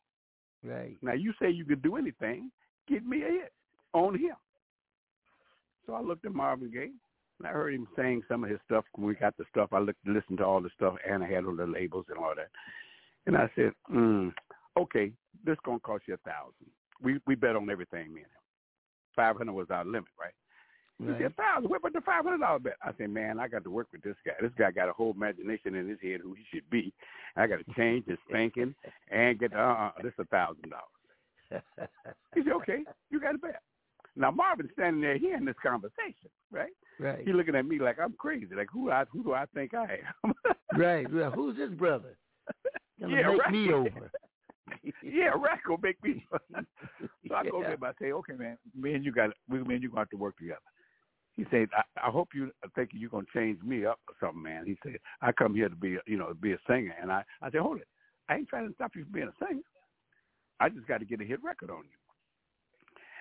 Right. 0.63 0.97
Now 1.01 1.13
you 1.13 1.33
say 1.33 1.49
you 1.49 1.65
could 1.65 1.81
do 1.81 1.95
anything. 1.95 2.51
Get 2.87 3.05
me 3.05 3.23
a 3.23 3.29
hit 3.29 3.53
on 3.93 4.15
him. 4.17 4.35
So 5.85 5.93
I 5.93 6.01
looked 6.01 6.25
at 6.25 6.33
Marvin 6.33 6.71
Gaye 6.71 6.91
and 7.39 7.47
I 7.47 7.51
heard 7.51 7.73
him 7.73 7.87
saying 7.95 8.23
some 8.27 8.43
of 8.43 8.49
his 8.49 8.59
stuff 8.65 8.85
when 8.93 9.07
we 9.07 9.15
got 9.15 9.37
the 9.37 9.45
stuff. 9.49 9.71
I 9.71 9.79
looked 9.79 10.05
listened 10.05 10.39
to 10.39 10.45
all 10.45 10.61
the 10.61 10.69
stuff 10.71 10.95
Anna 11.07 11.25
had 11.25 11.45
on 11.45 11.55
the 11.55 11.65
labels 11.65 12.05
and 12.09 12.17
all 12.17 12.33
that. 12.35 12.49
And 13.25 13.37
I 13.37 13.49
said, 13.55 13.71
mm, 13.93 14.33
okay, 14.77 15.11
this 15.43 15.57
gonna 15.63 15.79
cost 15.79 16.07
you 16.07 16.15
a 16.15 16.17
thousand. 16.17 16.69
We 17.01 17.19
we 17.27 17.35
bet 17.35 17.55
on 17.55 17.69
everything, 17.69 18.13
me 18.13 18.21
and 18.21 18.31
him. 18.31 18.41
Five 19.15 19.37
hundred 19.37 19.53
was 19.53 19.69
our 19.69 19.85
limit, 19.85 20.09
right? 20.19 20.33
He 20.99 21.05
Right. 21.05 21.21
said, 21.21 21.35
thousand, 21.35 21.69
what 21.69 21.77
about 21.77 21.93
the 21.93 22.01
five 22.01 22.23
hundred 22.23 22.39
dollar 22.39 22.57
bet? 22.59 22.77
I 22.81 22.91
said, 22.97 23.11
Man, 23.11 23.39
I 23.39 23.47
got 23.47 23.63
to 23.63 23.69
work 23.69 23.87
with 23.91 24.01
this 24.01 24.15
guy. 24.25 24.33
This 24.41 24.51
guy 24.57 24.71
got 24.71 24.89
a 24.89 24.93
whole 24.93 25.11
imagination 25.13 25.75
in 25.75 25.87
his 25.87 25.99
head 26.01 26.21
who 26.21 26.33
he 26.33 26.43
should 26.51 26.67
be. 26.71 26.91
I 27.35 27.45
gotta 27.45 27.63
change 27.75 28.07
his 28.07 28.17
thinking 28.31 28.73
and 29.11 29.37
get 29.39 29.53
uh 29.53 29.57
uh 29.57 29.91
this 30.01 30.13
a 30.19 30.25
thousand 30.25 30.71
dollars. 30.71 31.63
He 32.35 32.43
said, 32.43 32.53
Okay, 32.53 32.83
you 33.09 33.19
got 33.19 33.35
a 33.35 33.37
bet. 33.37 33.61
Now 34.15 34.31
Marvin's 34.31 34.71
standing 34.73 35.01
there 35.01 35.17
hearing 35.17 35.45
this 35.45 35.55
conversation, 35.61 36.29
right? 36.51 36.71
Right. 36.99 37.21
He 37.25 37.31
looking 37.33 37.55
at 37.55 37.65
me 37.67 37.77
like 37.79 37.97
I'm 37.99 38.13
crazy. 38.13 38.47
Like 38.55 38.69
who 38.71 38.89
I 38.91 39.05
who 39.11 39.23
do 39.23 39.33
I 39.33 39.45
think 39.53 39.73
I 39.75 39.99
am? 40.23 40.33
right. 40.79 41.11
Well, 41.13 41.29
who's 41.31 41.57
this 41.57 41.69
brother? 41.71 42.17
Gonna 42.99 43.15
Yeah, 43.15 43.27
make 43.27 43.39
right. 43.39 43.51
me 43.51 43.71
over. 43.71 44.11
yeah, 45.03 45.27
right. 45.27 45.59
Go 45.67 45.77
make 45.81 46.01
me. 46.03 46.25
so 47.27 47.35
I 47.35 47.43
go 47.43 47.61
Yeah. 47.61 47.67
there 47.67 47.73
and 47.75 47.83
I 47.85 47.91
say, 48.01 48.11
okay, 48.11 48.33
man, 48.33 48.57
me 48.75 48.93
and 48.95 49.05
you 49.05 49.11
got 49.11 49.29
we 49.47 49.63
me 49.63 49.75
and 49.75 49.83
you 49.83 49.89
to 49.91 49.95
have 49.97 50.09
to 50.09 50.17
work 50.17 50.37
together. 50.37 50.59
He 51.38 51.45
said, 51.51 51.69
I, 51.71 52.07
I 52.07 52.09
hope 52.09 52.29
you 52.33 52.51
think 52.75 52.89
you're 52.93 53.09
gonna 53.09 53.25
change 53.33 53.61
me 53.61 53.85
up 53.85 53.99
or 54.09 54.15
something, 54.19 54.43
man. 54.43 54.65
He 54.65 54.77
said, 54.83 54.97
I 55.21 55.31
come 55.31 55.55
here 55.55 55.69
to 55.69 55.75
be, 55.75 55.95
a, 55.95 55.99
you 56.07 56.17
know, 56.17 56.33
be 56.41 56.53
a 56.53 56.57
singer, 56.67 56.95
and 56.99 57.11
I, 57.11 57.23
I 57.41 57.51
said, 57.51 57.61
hold 57.61 57.77
it, 57.77 57.88
I 58.27 58.35
ain't 58.35 58.49
trying 58.49 58.67
to 58.67 58.73
stop 58.73 58.95
you 58.95 59.03
from 59.03 59.13
being 59.13 59.29
a 59.29 59.45
singer. 59.45 59.61
I 60.59 60.69
just 60.69 60.88
got 60.88 60.97
to 60.97 61.05
get 61.05 61.21
a 61.21 61.23
hit 61.23 61.41
record 61.43 61.69
on 61.69 61.83
you. 61.83 61.97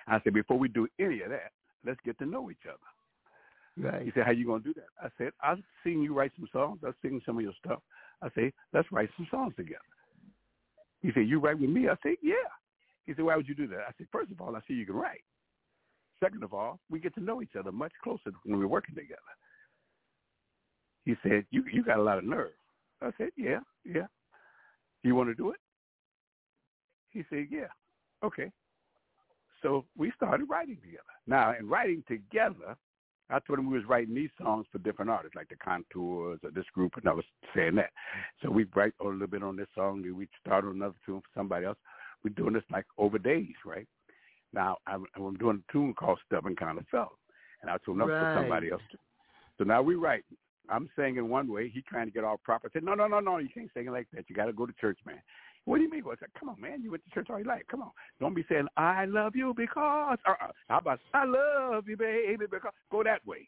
I 0.07 0.19
said, 0.23 0.33
before 0.33 0.57
we 0.57 0.67
do 0.67 0.87
any 0.99 1.21
of 1.21 1.29
that, 1.29 1.51
let's 1.85 1.99
get 2.03 2.17
to 2.19 2.25
know 2.25 2.49
each 2.49 2.65
other. 2.67 2.77
Right. 3.79 4.01
He 4.03 4.11
said, 4.15 4.25
how 4.25 4.31
you 4.31 4.47
gonna 4.47 4.63
do 4.63 4.73
that? 4.73 4.87
I 4.99 5.09
said, 5.19 5.31
I've 5.43 5.61
seen 5.83 6.01
you 6.01 6.15
write 6.15 6.31
some 6.35 6.47
songs. 6.51 6.79
I've 6.85 6.95
seen 7.03 7.21
some 7.23 7.37
of 7.37 7.43
your 7.43 7.53
stuff. 7.63 7.83
I 8.23 8.29
say, 8.33 8.51
let's 8.73 8.91
write 8.91 9.09
some 9.15 9.27
songs 9.29 9.53
together. 9.55 9.79
He 11.01 11.11
said, 11.13 11.27
you 11.27 11.39
write 11.39 11.59
with 11.59 11.69
me? 11.69 11.87
I 11.87 11.95
said, 12.01 12.15
yeah. 12.23 12.33
He 13.05 13.13
said, 13.13 13.23
why 13.23 13.35
would 13.35 13.47
you 13.47 13.53
do 13.53 13.67
that? 13.67 13.81
I 13.87 13.91
said, 13.97 14.07
first 14.11 14.31
of 14.31 14.41
all, 14.41 14.55
I 14.55 14.59
see 14.67 14.73
you 14.73 14.87
can 14.87 14.95
write. 14.95 15.21
Second 16.23 16.43
of 16.43 16.53
all, 16.53 16.79
we 16.89 16.99
get 16.99 17.13
to 17.15 17.21
know 17.21 17.41
each 17.41 17.55
other 17.57 17.71
much 17.71 17.91
closer 18.03 18.31
when 18.43 18.59
we're 18.59 18.67
working 18.67 18.95
together. 18.95 19.21
He 21.05 21.15
said, 21.23 21.45
you 21.51 21.63
you 21.71 21.83
got 21.83 21.99
a 21.99 22.03
lot 22.03 22.17
of 22.17 22.23
nerve. 22.23 22.51
I 23.01 23.11
said, 23.17 23.29
yeah, 23.37 23.59
yeah. 23.85 24.07
You 25.03 25.15
want 25.15 25.29
to 25.29 25.35
do 25.35 25.51
it? 25.51 25.57
He 27.11 27.23
said, 27.29 27.47
yeah. 27.49 27.67
Okay. 28.23 28.51
So 29.61 29.85
we 29.97 30.11
started 30.15 30.49
writing 30.49 30.77
together. 30.83 31.03
Now, 31.25 31.53
in 31.57 31.67
writing 31.67 32.03
together, 32.07 32.75
I 33.29 33.39
told 33.39 33.59
him 33.59 33.69
we 33.69 33.77
was 33.77 33.87
writing 33.87 34.15
these 34.15 34.29
songs 34.41 34.65
for 34.71 34.79
different 34.79 35.11
artists, 35.11 35.35
like 35.35 35.49
the 35.49 35.55
Contours 35.57 36.39
or 36.43 36.51
this 36.51 36.65
group, 36.73 36.93
and 36.95 37.07
I 37.07 37.13
was 37.13 37.25
saying 37.55 37.75
that. 37.75 37.91
So 38.41 38.49
we 38.49 38.65
write 38.75 38.93
a 39.01 39.03
little 39.03 39.27
bit 39.27 39.43
on 39.43 39.55
this 39.55 39.67
song, 39.75 40.01
then 40.01 40.15
we 40.15 40.27
start 40.39 40.65
on 40.65 40.71
another 40.71 40.95
tune 41.05 41.21
for 41.21 41.39
somebody 41.39 41.65
else. 41.65 41.77
We're 42.23 42.33
doing 42.33 42.53
this 42.53 42.63
like 42.71 42.85
over 42.97 43.17
days, 43.17 43.55
right? 43.65 43.87
Now 44.53 44.77
I'm, 44.87 45.05
I'm 45.15 45.35
doing 45.37 45.63
a 45.67 45.71
tune 45.71 45.93
called 45.93 46.19
"Stubborn 46.25 46.55
Kind 46.55 46.77
of 46.77 46.85
Fella," 46.89 47.07
and 47.61 47.69
I 47.71 47.77
told 47.85 47.99
him 47.99 48.07
for 48.07 48.33
somebody 48.35 48.71
else. 48.71 48.81
Too. 48.91 48.97
So 49.57 49.63
now 49.63 49.81
we 49.81 49.95
write. 49.95 50.23
I'm 50.69 50.89
singing 50.97 51.29
one 51.29 51.49
way. 51.49 51.69
He 51.73 51.81
trying 51.81 52.07
to 52.07 52.11
get 52.11 52.25
all 52.25 52.37
proper. 52.43 52.67
I 52.67 52.69
said, 52.73 52.83
no, 52.83 52.93
no, 52.93 53.07
no, 53.07 53.21
no. 53.21 53.37
You 53.37 53.47
can't 53.47 53.69
sing 53.73 53.87
it 53.87 53.91
like 53.91 54.05
that. 54.13 54.25
You 54.27 54.35
got 54.35 54.47
to 54.47 54.53
go 54.53 54.65
to 54.65 54.73
church, 54.73 54.99
man. 55.05 55.21
What 55.63 55.77
do 55.77 55.83
you 55.83 55.89
mean? 55.89 56.03
Well, 56.03 56.13
I 56.13 56.19
said, 56.19 56.29
come 56.37 56.49
on, 56.49 56.59
man. 56.59 56.81
You 56.81 56.91
went 56.91 57.05
to 57.05 57.09
church 57.09 57.27
all 57.29 57.37
your 57.37 57.47
life. 57.47 57.61
Come 57.71 57.81
on. 57.81 57.91
Don't 58.19 58.33
be 58.33 58.43
saying, 58.49 58.67
I 58.75 59.05
love 59.05 59.33
you 59.33 59.53
because. 59.55 60.17
Uh-uh. 60.27 60.51
How 60.67 60.79
about, 60.79 60.99
I 61.13 61.23
love 61.23 61.87
you, 61.87 61.95
baby, 61.95 62.45
because. 62.51 62.73
Go 62.91 63.01
that 63.03 63.25
way. 63.25 63.47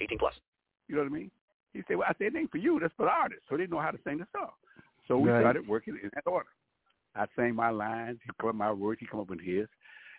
18 0.00 0.18
plus. 0.18 0.34
You 0.88 0.96
know 0.96 1.02
what 1.02 1.12
I 1.12 1.14
mean? 1.14 1.30
He 1.72 1.82
said, 1.86 1.96
well, 1.96 2.08
I 2.08 2.14
said, 2.14 2.28
it 2.28 2.36
ain't 2.36 2.50
for 2.50 2.58
you. 2.58 2.78
That's 2.80 2.94
for 2.96 3.06
the 3.06 3.12
artists. 3.12 3.44
So 3.48 3.56
they 3.56 3.66
know 3.66 3.80
how 3.80 3.90
to 3.90 3.98
sing 4.04 4.18
the 4.18 4.26
song. 4.36 4.50
So 5.08 5.18
we 5.18 5.30
Right. 5.30 5.42
started 5.42 5.68
working 5.68 5.98
in 6.02 6.10
that 6.14 6.26
order. 6.26 6.48
I 7.14 7.26
sang 7.36 7.54
my 7.54 7.70
lines. 7.70 8.18
He 8.24 8.30
put 8.38 8.54
my 8.54 8.72
words. 8.72 9.00
He 9.00 9.06
come 9.06 9.20
up 9.20 9.30
with 9.30 9.40
his. 9.40 9.68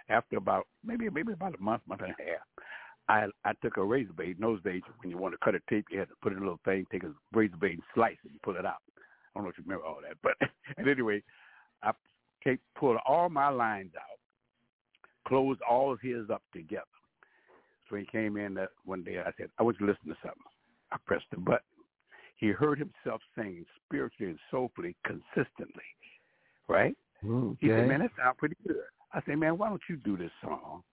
After 0.09 0.37
about 0.37 0.67
maybe 0.85 1.09
maybe 1.09 1.33
about 1.33 1.53
a 1.53 1.61
month, 1.61 1.81
month 1.85 2.01
and 2.01 2.11
a 2.17 2.23
half, 2.23 2.47
I 3.09 3.27
I 3.43 3.53
took 3.61 3.77
a 3.77 3.83
razor 3.83 4.13
blade. 4.13 4.37
In 4.37 4.41
those 4.41 4.61
days, 4.63 4.81
when 5.01 5.11
you 5.11 5.17
want 5.17 5.33
to 5.33 5.37
cut 5.43 5.53
a 5.53 5.59
tape, 5.69 5.85
you 5.91 5.99
had 5.99 6.07
to 6.07 6.15
put 6.21 6.31
in 6.31 6.37
a 6.37 6.41
little 6.41 6.61
thing, 6.63 6.87
take 6.91 7.03
a 7.03 7.13
razor 7.33 7.57
blade 7.57 7.73
and 7.73 7.83
slice 7.93 8.17
it 8.23 8.31
and 8.31 8.41
pull 8.41 8.55
it 8.55 8.65
out. 8.65 8.81
I 8.97 9.01
don't 9.35 9.43
know 9.43 9.49
if 9.49 9.57
you 9.57 9.65
remember 9.65 9.85
all 9.85 9.99
that, 10.01 10.17
but 10.23 10.35
and 10.77 10.87
anyway, 10.87 11.21
I 11.83 11.91
take 12.43 12.59
pulled 12.75 12.97
all 13.05 13.29
my 13.29 13.49
lines 13.49 13.91
out, 13.95 14.19
closed 15.27 15.61
all 15.69 15.91
of 15.91 15.99
his 16.01 16.29
up 16.29 16.41
together. 16.53 16.85
So 17.89 17.95
he 17.95 18.05
came 18.05 18.37
in 18.37 18.53
that 18.55 18.69
one 18.85 19.03
day. 19.03 19.19
I 19.19 19.31
said, 19.37 19.49
I 19.57 19.63
want 19.63 19.77
you 19.79 19.85
to 19.85 19.91
listen 19.91 20.09
to 20.09 20.17
something. 20.21 20.41
I 20.91 20.97
pressed 21.05 21.25
the 21.31 21.37
button. 21.37 21.59
He 22.37 22.47
heard 22.49 22.77
himself 22.77 23.21
singing 23.35 23.65
spiritually 23.85 24.31
and 24.31 24.39
soulfully 24.51 24.95
consistently, 25.05 25.83
right? 26.67 26.95
Okay. 27.25 27.57
He 27.59 27.67
said, 27.69 27.87
man, 27.87 28.01
that 28.01 28.11
sounds 28.17 28.35
pretty 28.37 28.55
good. 28.67 28.77
I 29.13 29.21
said, 29.25 29.37
man, 29.37 29.57
why 29.57 29.69
don't 29.69 29.81
you 29.89 29.95
do 29.97 30.17
this 30.17 30.31
song? 30.43 30.83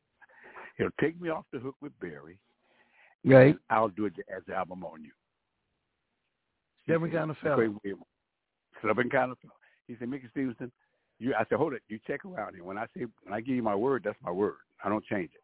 He'll 0.78 0.88
take 1.00 1.20
me 1.20 1.28
off 1.28 1.44
the 1.52 1.58
hook 1.58 1.76
with 1.80 1.92
Berry. 2.00 2.38
Right. 3.24 3.56
I'll 3.70 3.88
do 3.88 4.06
a 4.06 4.10
jazz 4.10 4.42
album 4.54 4.84
on 4.84 5.02
you. 5.02 5.10
Stubborn 6.84 7.10
kind 7.10 7.30
of 7.30 7.36
fella. 7.38 7.68
Stubborn 8.80 9.10
kind 9.10 9.32
of 9.32 9.38
fella. 9.38 9.52
He 9.86 9.96
said, 9.98 10.08
Mickey 10.08 10.28
Stevenson, 10.30 10.72
you 11.18 11.34
I 11.34 11.44
said, 11.48 11.58
hold 11.58 11.74
it, 11.74 11.82
you 11.88 11.98
check 12.06 12.24
around 12.24 12.54
here. 12.54 12.64
When 12.64 12.78
I 12.78 12.86
say 12.96 13.04
when 13.22 13.32
I 13.32 13.40
give 13.40 13.54
you 13.54 13.62
my 13.62 13.74
word, 13.74 14.02
that's 14.04 14.18
my 14.22 14.30
word. 14.30 14.56
I 14.84 14.88
don't 14.88 15.04
change 15.04 15.30
it. 15.34 15.43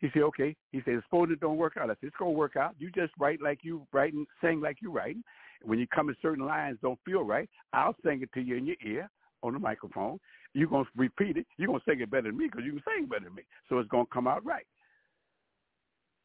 He 0.00 0.08
said, 0.12 0.22
okay. 0.22 0.56
He 0.72 0.80
said, 0.84 1.00
suppose 1.04 1.28
it 1.30 1.40
don't 1.40 1.58
work 1.58 1.74
out. 1.76 1.90
I 1.90 1.94
said, 1.94 2.04
it's 2.04 2.16
gonna 2.18 2.30
work 2.30 2.56
out. 2.56 2.74
You 2.78 2.90
just 2.90 3.12
write 3.18 3.40
like 3.42 3.60
you 3.62 3.86
writing, 3.92 4.26
sing 4.42 4.60
like 4.60 4.78
you 4.80 4.90
writing. 4.90 5.22
When 5.62 5.78
you 5.78 5.86
come 5.94 6.08
in 6.08 6.16
certain 6.22 6.46
lines 6.46 6.78
don't 6.80 6.98
feel 7.04 7.22
right, 7.22 7.48
I'll 7.74 7.94
sing 8.04 8.22
it 8.22 8.32
to 8.32 8.40
you 8.40 8.56
in 8.56 8.66
your 8.66 8.76
ear 8.84 9.10
on 9.42 9.52
the 9.52 9.58
microphone. 9.58 10.18
You're 10.54 10.68
gonna 10.68 10.88
repeat 10.96 11.36
it. 11.36 11.46
You're 11.58 11.68
gonna 11.68 11.80
sing 11.86 12.00
it 12.00 12.10
better 12.10 12.28
than 12.28 12.38
me 12.38 12.46
because 12.46 12.64
you 12.64 12.72
can 12.72 12.82
sing 12.96 13.06
better 13.06 13.24
than 13.24 13.34
me. 13.34 13.42
So 13.68 13.78
it's 13.78 13.90
gonna 13.90 14.06
come 14.12 14.26
out 14.26 14.44
right. 14.44 14.66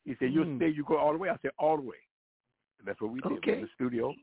He 0.05 0.15
said, 0.19 0.31
you'll 0.31 0.45
Mm. 0.45 0.57
stay, 0.57 0.69
you 0.69 0.85
go 0.85 0.97
all 0.97 1.11
the 1.11 1.17
way. 1.17 1.29
I 1.29 1.37
said, 1.41 1.51
all 1.59 1.75
the 1.75 1.83
way. 1.83 1.97
That's 2.85 3.01
what 3.01 3.11
we 3.11 3.19
did. 3.21 3.31
Okay. 3.33 3.53
in 3.55 3.61
the 3.61 3.67
studio. 3.75 4.13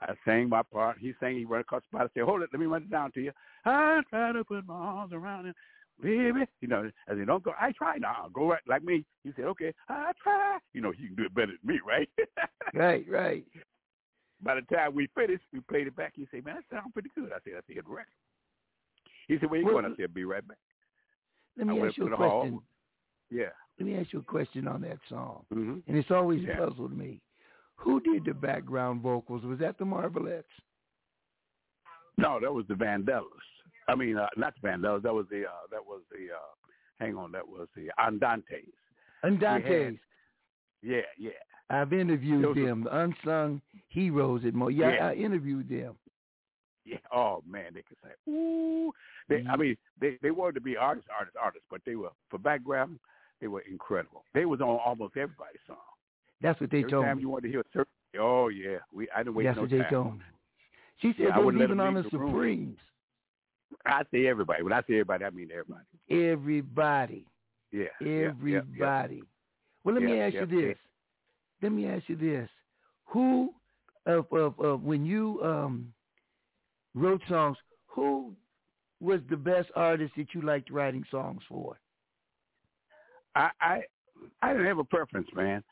I 0.00 0.14
sang 0.24 0.48
my 0.48 0.62
part. 0.62 0.98
He 0.98 1.14
sang. 1.20 1.36
He 1.36 1.44
ran 1.44 1.60
across 1.60 1.82
the 1.82 1.96
spot. 1.96 2.10
I 2.10 2.10
said, 2.12 2.24
"Hold 2.24 2.42
it, 2.42 2.50
let 2.52 2.58
me 2.58 2.66
run 2.66 2.82
it 2.82 2.90
down 2.90 3.12
to 3.12 3.20
you." 3.20 3.32
I 3.64 4.02
try 4.10 4.32
to 4.32 4.44
put 4.44 4.66
my 4.66 4.74
arms 4.74 5.12
around 5.12 5.46
him, 5.46 5.54
baby. 6.00 6.46
You 6.60 6.68
know, 6.68 6.90
I 7.08 7.14
said, 7.14 7.26
"Don't 7.26 7.42
go." 7.42 7.52
I 7.60 7.72
try 7.72 7.96
now. 7.98 8.28
Go 8.32 8.50
right 8.50 8.60
like 8.68 8.82
me. 8.84 9.04
He 9.24 9.32
said, 9.36 9.46
"Okay." 9.46 9.72
I 9.88 10.12
try. 10.22 10.58
You 10.72 10.80
know, 10.80 10.92
you 10.92 11.08
can 11.08 11.16
do 11.16 11.24
it 11.24 11.34
better 11.34 11.52
than 11.62 11.74
me, 11.74 11.80
right? 11.86 12.08
Right, 12.74 13.04
right. 13.08 13.44
By 14.42 14.54
the 14.54 14.62
time 14.74 14.94
we 14.94 15.08
finished, 15.14 15.44
we 15.52 15.60
played 15.60 15.86
it 15.88 15.94
back. 15.96 16.12
He 16.16 16.26
said, 16.30 16.44
"Man, 16.44 16.54
that 16.56 16.64
sounds 16.74 16.92
pretty 16.92 17.10
good." 17.14 17.32
I 17.32 17.38
said, 17.44 17.54
"I 17.58 17.60
said, 17.74 17.82
record." 17.86 18.06
He 19.28 19.38
said, 19.38 19.50
"Where 19.50 19.60
you 19.60 19.66
Well, 19.66 19.74
going?" 19.80 19.92
I 19.92 19.96
said, 19.96 20.14
"Be 20.14 20.24
right 20.24 20.46
back." 20.46 20.56
Let 21.58 21.66
me 21.66 21.80
I 21.80 21.86
ask 21.86 21.96
you 21.98 22.06
a 22.06 22.10
the 22.10 22.16
hall. 22.16 22.40
question. 22.40 22.60
Yeah. 23.30 23.50
Let 23.78 23.86
me 23.86 23.96
ask 23.96 24.12
you 24.12 24.20
a 24.20 24.22
question 24.22 24.66
on 24.68 24.80
that 24.82 24.98
song. 25.08 25.44
Mm-hmm. 25.52 25.78
And 25.86 25.96
it's 25.96 26.10
always 26.10 26.42
Yeah. 26.42 26.56
puzzled 26.56 26.96
me. 26.96 27.20
Who 27.76 28.00
did 28.00 28.24
the 28.24 28.34
background 28.34 29.00
vocals? 29.02 29.42
Was 29.44 29.58
that 29.58 29.76
the 29.78 29.84
Marvelettes? 29.84 30.44
No, 32.18 32.38
that 32.40 32.52
was 32.52 32.66
the 32.68 32.74
Vandellas. 32.74 33.24
I 33.92 33.94
mean, 33.96 34.16
uh, 34.16 34.26
not 34.36 34.54
the 34.60 34.68
Vandellas. 34.68 35.02
That 35.02 35.14
was 35.14 35.26
the. 35.30 35.44
Uh, 35.46 35.66
that 35.70 35.84
was 35.84 36.00
the. 36.10 36.32
Uh, 36.34 36.50
hang 36.98 37.16
on. 37.16 37.32
That 37.32 37.46
was 37.46 37.68
the 37.76 37.90
Andantes. 37.98 38.72
Andantes. 39.24 39.98
Yeah, 40.82 41.00
yeah. 41.18 41.30
I've 41.70 41.92
interviewed 41.92 42.44
are- 42.44 42.54
them, 42.66 42.84
the 42.84 42.96
unsung 42.98 43.60
heroes 43.88 44.42
at 44.46 44.54
Mo. 44.54 44.68
Yeah, 44.68 44.92
Yeah. 44.94 45.06
I 45.08 45.14
interviewed 45.14 45.68
them. 45.68 45.94
Yeah. 46.84 46.98
Oh 47.14 47.42
man, 47.48 47.72
they 47.74 47.82
could 47.82 47.96
say, 48.02 48.10
ooh. 48.32 48.92
They, 49.28 49.44
I 49.48 49.56
mean, 49.56 49.76
they 50.00 50.18
they 50.20 50.32
wanted 50.32 50.56
to 50.56 50.60
be 50.60 50.76
artists, 50.76 51.08
artists, 51.16 51.38
artists, 51.40 51.66
but 51.70 51.80
they 51.86 51.94
were 51.94 52.10
for 52.28 52.38
background. 52.38 52.98
They 53.40 53.46
were 53.46 53.60
incredible. 53.70 54.24
They 54.34 54.44
was 54.46 54.60
on 54.60 54.80
almost 54.84 55.16
everybody's 55.16 55.60
song. 55.66 55.76
That's 56.40 56.60
what 56.60 56.70
they 56.72 56.78
Every 56.78 56.90
told 56.90 57.04
time 57.04 57.16
me. 57.18 57.22
you 57.22 57.28
wanted 57.28 57.42
to 57.46 57.48
hear 57.52 57.60
a 57.60 57.64
certain, 57.72 57.92
oh 58.18 58.48
yeah, 58.48 58.78
we 58.92 59.08
I 59.14 59.18
didn't 59.18 59.36
wait 59.36 59.44
That's 59.44 59.56
no 59.56 59.62
what 59.62 59.70
they 59.70 59.82
told 59.88 60.14
me. 60.18 60.24
She 61.00 61.08
said 61.16 61.18
Yeah, 61.18 61.28
I 61.28 61.30
they 61.30 61.36
was 61.38 61.44
wouldn't 61.46 61.60
let 61.60 61.66
even 61.70 61.80
on 61.80 61.94
the. 61.94 62.02
Supremes. 62.10 62.78
I 63.86 64.02
say 64.12 64.26
everybody. 64.26 64.62
When 64.62 64.72
I 64.72 64.80
say 64.80 64.94
everybody, 64.94 65.24
I 65.24 65.30
mean 65.30 65.48
everybody. 65.50 65.84
Everybody. 66.10 67.26
Yeah. 67.70 67.84
yeah, 68.00 68.08
yeah, 68.08 68.30
yeah. 68.44 68.58
Everybody. 68.58 69.22
Well, 69.84 69.94
let 69.94 70.04
me 70.04 70.20
ask 70.20 70.34
you 70.34 70.46
this. 70.46 70.76
Let 71.62 71.72
me 71.72 71.86
ask 71.86 72.08
you 72.08 72.16
this. 72.16 72.48
Who 73.06 73.52
of 74.06 74.26
of, 74.32 74.58
of 74.60 74.82
when 74.82 75.04
you 75.04 75.40
um 75.42 75.92
wrote 76.94 77.22
songs, 77.28 77.56
who 77.86 78.34
was 79.00 79.20
the 79.30 79.36
best 79.36 79.70
artist 79.74 80.12
that 80.16 80.28
you 80.34 80.42
liked 80.42 80.70
writing 80.70 81.04
songs 81.10 81.42
for? 81.48 81.78
I 83.34 83.50
I 83.60 83.82
I 84.42 84.52
didn't 84.52 84.66
have 84.66 84.78
a 84.78 84.84
preference, 84.84 85.28
man. 85.34 85.64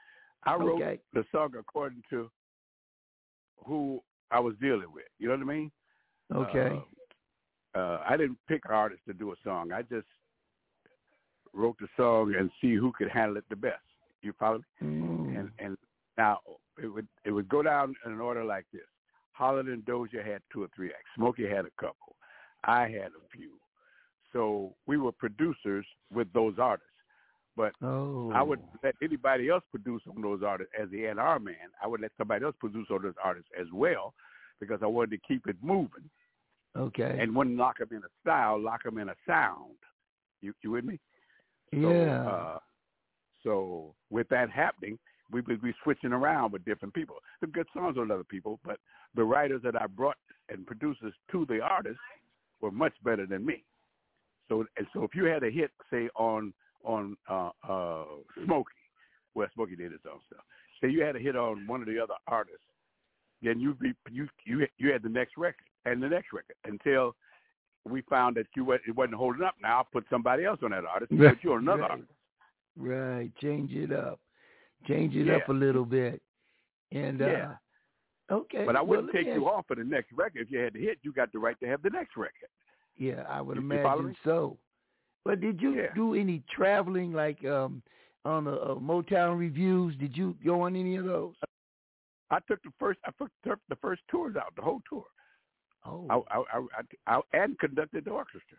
I 0.44 0.56
wrote 0.56 0.80
Okay. 0.82 0.98
the 1.12 1.24
song 1.30 1.50
according 1.58 2.02
to 2.10 2.30
who 3.66 4.02
I 4.30 4.40
was 4.40 4.54
dealing 4.60 4.90
with. 4.92 5.04
You 5.18 5.28
know 5.28 5.34
what 5.34 5.42
I 5.42 5.52
mean? 5.52 5.70
Okay. 6.34 6.76
Uh, 6.76 6.80
uh, 7.74 7.98
I 8.08 8.16
didn't 8.16 8.38
pick 8.48 8.62
artists 8.68 9.04
to 9.06 9.14
do 9.14 9.32
a 9.32 9.36
song. 9.44 9.72
I 9.72 9.82
just 9.82 10.06
wrote 11.52 11.76
the 11.80 11.88
song 11.96 12.34
and 12.38 12.50
see 12.60 12.74
who 12.74 12.92
could 12.96 13.08
handle 13.08 13.36
it 13.36 13.44
the 13.50 13.56
best. 13.56 13.82
You 14.22 14.32
follow 14.38 14.58
me? 14.58 14.64
Mm. 14.82 15.38
And 15.38 15.50
and 15.58 15.76
now 16.18 16.40
it 16.82 16.86
would 16.86 17.08
it 17.24 17.30
would 17.30 17.48
go 17.48 17.62
down 17.62 17.94
in 18.04 18.12
an 18.12 18.20
order 18.20 18.44
like 18.44 18.66
this. 18.72 18.82
Holland 19.32 19.68
and 19.68 19.84
Dozier 19.86 20.22
had 20.22 20.42
two 20.52 20.62
or 20.62 20.68
three 20.74 20.88
acts. 20.88 21.08
Smokey 21.16 21.48
had 21.48 21.64
a 21.64 21.70
couple. 21.80 22.16
I 22.64 22.82
had 22.82 23.12
a 23.12 23.28
few. 23.32 23.52
So 24.32 24.74
we 24.86 24.98
were 24.98 25.12
producers 25.12 25.86
with 26.12 26.30
those 26.32 26.54
artists. 26.58 26.86
But 27.56 27.72
oh. 27.82 28.30
I 28.34 28.42
would 28.42 28.60
let 28.84 28.94
anybody 29.02 29.48
else 29.48 29.64
produce 29.70 30.02
on 30.14 30.22
those 30.22 30.42
artists 30.42 30.72
as 30.80 30.88
the 30.90 31.06
A&R 31.06 31.38
man. 31.38 31.54
I 31.82 31.86
would 31.86 32.00
let 32.00 32.12
somebody 32.16 32.44
else 32.44 32.54
produce 32.60 32.86
on 32.90 33.02
those 33.02 33.14
artists 33.22 33.50
as 33.58 33.66
well 33.72 34.14
because 34.60 34.80
I 34.82 34.86
wanted 34.86 35.10
to 35.12 35.26
keep 35.26 35.46
it 35.46 35.56
moving 35.62 36.08
Okay. 36.76 37.18
and 37.20 37.34
wouldn't 37.34 37.56
lock 37.56 37.78
them 37.78 37.88
in 37.90 37.98
a 37.98 38.10
style, 38.22 38.60
lock 38.60 38.84
them 38.84 38.98
in 38.98 39.08
a 39.08 39.14
sound. 39.26 39.74
You 40.40 40.54
you 40.62 40.70
with 40.70 40.84
me? 40.84 41.00
So, 41.72 41.92
yeah. 41.92 42.28
uh, 42.28 42.58
so 43.44 43.94
with 44.10 44.28
that 44.28 44.50
happening, 44.50 44.98
we 45.30 45.40
would 45.42 45.62
be 45.62 45.74
switching 45.82 46.12
around 46.12 46.52
with 46.52 46.64
different 46.64 46.94
people. 46.94 47.16
The 47.40 47.46
good 47.46 47.66
songs 47.74 47.96
on 47.98 48.10
other 48.10 48.24
people, 48.24 48.58
but 48.64 48.78
the 49.14 49.24
writers 49.24 49.60
that 49.64 49.80
I 49.80 49.86
brought 49.86 50.16
and 50.48 50.66
producers 50.66 51.14
to 51.32 51.46
the 51.46 51.60
artists 51.60 52.00
were 52.60 52.70
much 52.70 52.94
better 53.04 53.26
than 53.26 53.44
me. 53.44 53.64
So 54.48 54.64
and 54.76 54.86
so 54.92 55.04
if 55.04 55.14
you 55.14 55.24
had 55.24 55.42
a 55.42 55.50
hit, 55.50 55.70
say 55.90 56.08
on 56.16 56.52
on 56.84 57.16
uh 57.28 57.50
uh 57.68 58.04
Smokey, 58.44 58.72
well 59.34 59.48
Smokey 59.54 59.76
did 59.76 59.92
his 59.92 60.00
own 60.10 60.20
stuff. 60.26 60.44
Say 60.80 60.90
you 60.90 61.02
had 61.02 61.16
a 61.16 61.20
hit 61.20 61.36
on 61.36 61.66
one 61.66 61.80
of 61.80 61.86
the 61.86 61.98
other 61.98 62.14
artists, 62.26 62.60
then 63.42 63.58
you'd 63.60 63.78
be 63.78 63.92
you 64.10 64.28
you 64.44 64.66
you 64.78 64.92
had 64.92 65.02
the 65.02 65.08
next 65.08 65.36
record 65.36 65.64
and 65.84 66.02
the 66.02 66.08
next 66.08 66.32
record 66.32 66.56
until 66.64 67.14
we 67.86 68.02
found 68.02 68.36
that 68.36 68.46
you 68.54 68.64
wa- 68.64 68.78
it 68.86 68.94
wasn't 68.94 69.14
holding 69.14 69.42
up. 69.42 69.54
Now 69.62 69.78
I'll 69.78 69.88
put 69.92 70.04
somebody 70.10 70.44
else 70.44 70.60
on 70.62 70.70
that 70.72 70.84
artist. 70.84 71.10
and 71.12 71.20
Put 71.20 71.42
you 71.42 71.52
on 71.54 71.60
another 71.60 71.82
Right. 71.82 71.90
artist. 71.92 72.10
Right. 72.76 73.30
Change 73.36 73.72
it 73.72 73.92
up. 73.92 74.20
Change 74.86 75.16
it 75.16 75.26
Yeah. 75.26 75.36
up 75.36 75.48
a 75.48 75.52
little 75.52 75.84
bit. 75.84 76.22
And 76.92 77.20
Yeah. 77.20 77.54
uh 78.30 78.34
okay. 78.34 78.64
But 78.66 78.76
I 78.76 78.82
wouldn't 78.82 79.12
me 79.14 79.24
take 79.24 79.34
you 79.34 79.48
off 79.48 79.66
for 79.66 79.76
the 79.76 79.84
next 79.84 80.12
record. 80.12 80.42
If 80.42 80.50
you 80.50 80.58
had 80.58 80.72
the 80.74 80.80
hit, 80.80 80.98
you 81.02 81.12
got 81.12 81.32
the 81.32 81.38
right 81.38 81.58
to 81.60 81.66
have 81.66 81.82
the 81.82 81.90
next 81.90 82.16
record. 82.16 82.48
Yeah, 82.96 83.24
I 83.28 83.40
would 83.40 83.56
You- 83.56 83.62
you 83.62 83.70
imagine 83.70 84.06
me? 84.08 84.16
so. 84.24 84.58
But 85.24 85.40
did 85.40 85.60
you 85.62 85.74
Yeah. 85.74 85.92
do 85.94 86.14
any 86.14 86.40
traveling, 86.50 87.12
like 87.12 87.42
um 87.44 87.82
on 88.26 88.44
the 88.44 88.52
uh, 88.60 88.74
Motown 88.74 89.38
revues? 89.38 89.96
Did 89.96 90.14
you 90.16 90.36
go 90.44 90.60
on 90.62 90.76
any 90.76 90.96
of 90.96 91.06
those? 91.06 91.34
I 92.30 92.38
took 92.48 92.62
the 92.62 92.70
first. 92.78 92.98
I 93.04 93.10
took 93.18 93.30
the 93.68 93.76
first 93.76 94.02
tours 94.10 94.36
out, 94.36 94.54
the 94.56 94.62
whole 94.62 94.80
tour. 94.88 95.04
Oh. 95.84 96.06
I, 96.10 96.36
I, 96.36 96.66
I, 97.06 97.14
I, 97.16 97.20
and 97.32 97.58
conducted 97.58 98.04
the 98.04 98.10
orchestra. 98.10 98.58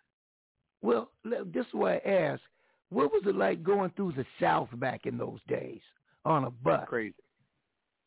Well, 0.82 1.12
this 1.24 1.66
is 1.68 1.74
why 1.74 1.98
I 1.98 2.10
asked. 2.10 2.42
What 2.90 3.12
was 3.12 3.22
it 3.26 3.36
like 3.36 3.64
going 3.64 3.92
through 3.92 4.14
the 4.14 4.26
South 4.40 4.70
back 4.74 5.06
in 5.06 5.18
those 5.18 5.40
days 5.48 5.80
on 6.26 6.44
a 6.44 6.50
bus? 6.50 6.86
Crazy, 6.88 7.14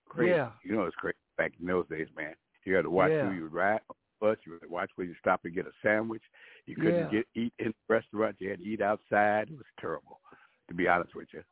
crazy. 0.09 0.33
Yeah. 0.33 0.51
You 0.63 0.77
know, 0.77 0.85
it's 0.85 0.97
crazy 0.97 1.17
back 1.39 1.53
in 1.59 1.67
those 1.67 1.87
days, 1.89 2.09
man. 2.17 2.35
You 2.65 2.75
had 2.75 2.83
to 2.83 2.91
watch 2.91 3.11
Yeah. 3.11 3.29
who 3.29 3.35
you 3.35 3.47
ride 3.47 3.81
on 3.89 3.97
the 4.21 4.27
bus. 4.27 4.37
You 4.45 4.53
had 4.53 4.63
to 4.63 4.69
watch 4.69 4.91
where 4.97 5.07
you 5.07 5.15
stop 5.21 5.41
and 5.45 5.55
get 5.55 5.67
a 5.67 5.73
sandwich. 5.83 6.23
You 6.67 6.77
couldn't 6.77 7.13
Yeah. 7.13 7.21
get 7.23 7.27
eat 7.35 7.55
in 7.59 7.73
restaurants. 7.89 8.41
You 8.41 8.51
had 8.51 8.59
to 8.59 8.65
eat 8.65 8.83
outside. 8.83 9.49
It 9.51 9.57
was 9.57 9.67
terrible, 9.81 10.21
to 10.69 10.75
be 10.75 10.89
honest 10.89 11.15
with 11.15 11.29
you. 11.33 11.43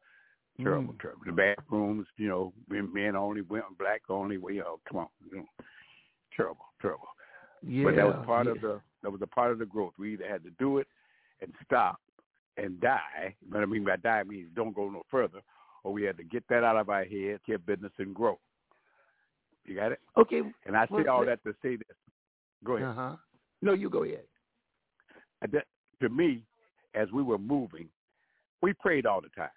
Terrible, 0.60 0.92
Mm. 0.94 1.00
terrible. 1.00 1.24
The 1.24 1.32
bathrooms, 1.32 2.06
you 2.16 2.28
know, 2.28 2.52
men 2.68 3.16
only, 3.16 3.40
women 3.40 3.74
black 3.78 4.02
only. 4.08 4.36
Well, 4.36 4.52
you 4.54 4.64
come 4.88 4.98
on, 4.98 5.08
you 5.30 5.38
know, 5.38 5.48
terrible, 6.36 6.66
terrible. 6.80 7.08
Yeah. 7.62 7.84
but 7.84 7.96
that 7.96 8.06
was 8.06 8.26
part 8.26 8.46
yeah. 8.46 8.52
of 8.52 8.60
the 8.60 8.80
that 9.02 9.10
was 9.10 9.22
a 9.22 9.26
part 9.26 9.52
of 9.52 9.58
the 9.58 9.66
growth. 9.66 9.94
We 9.98 10.12
either 10.14 10.28
had 10.28 10.42
to 10.44 10.50
do 10.58 10.78
it 10.78 10.86
and 11.40 11.52
stop 11.64 12.00
and 12.56 12.80
die. 12.80 13.34
But 13.48 13.62
I 13.62 13.66
mean 13.66 13.84
by 13.84 13.96
die 13.96 14.22
means 14.24 14.50
don't 14.54 14.74
go 14.74 14.90
no 14.90 15.02
further, 15.10 15.40
or 15.84 15.92
we 15.92 16.02
had 16.02 16.16
to 16.18 16.24
get 16.24 16.44
that 16.48 16.64
out 16.64 16.76
of 16.76 16.88
our 16.90 17.04
head, 17.04 17.40
get 17.46 17.64
business 17.64 17.92
and 17.98 18.14
grow. 18.14 18.38
You 19.64 19.76
got 19.76 19.92
it? 19.92 20.00
Okay. 20.16 20.42
And 20.66 20.76
I 20.76 20.86
say 20.86 21.06
all 21.06 21.24
that 21.24 21.42
to 21.44 21.54
say 21.62 21.76
this. 21.76 21.96
Go 22.64 22.76
ahead. 22.76 22.88
Uh 22.88 22.94
huh. 22.94 23.16
No, 23.62 23.72
you 23.72 23.88
go 23.88 24.02
ahead. 24.02 24.24
That- 25.50 25.66
to 26.00 26.08
me, 26.08 26.42
as 26.94 27.10
we 27.12 27.22
were 27.22 27.38
moving, 27.38 27.88
we 28.60 28.72
prayed 28.72 29.06
all 29.06 29.20
the 29.20 29.28
time. 29.28 29.50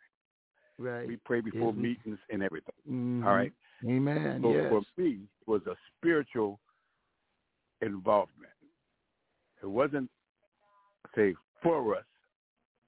Right. 0.78 1.08
We 1.08 1.18
pray 1.18 1.40
before 1.42 1.72
we- 1.72 1.82
meetings 1.82 2.20
and 2.30 2.44
everything. 2.44 2.76
Mhm. 2.88 3.26
All 3.26 3.34
right. 3.36 3.54
Amen. 3.86 4.42
So 4.42 4.52
yes. 4.54 4.70
for 4.70 4.82
me, 5.02 5.28
it 5.42 5.48
was 5.48 5.66
a 5.68 5.76
spiritual 5.98 6.60
involvement. 7.82 8.52
It 9.62 9.68
wasn't 9.68 10.10
say 11.16 11.34
for 11.62 11.96
us. 11.96 12.06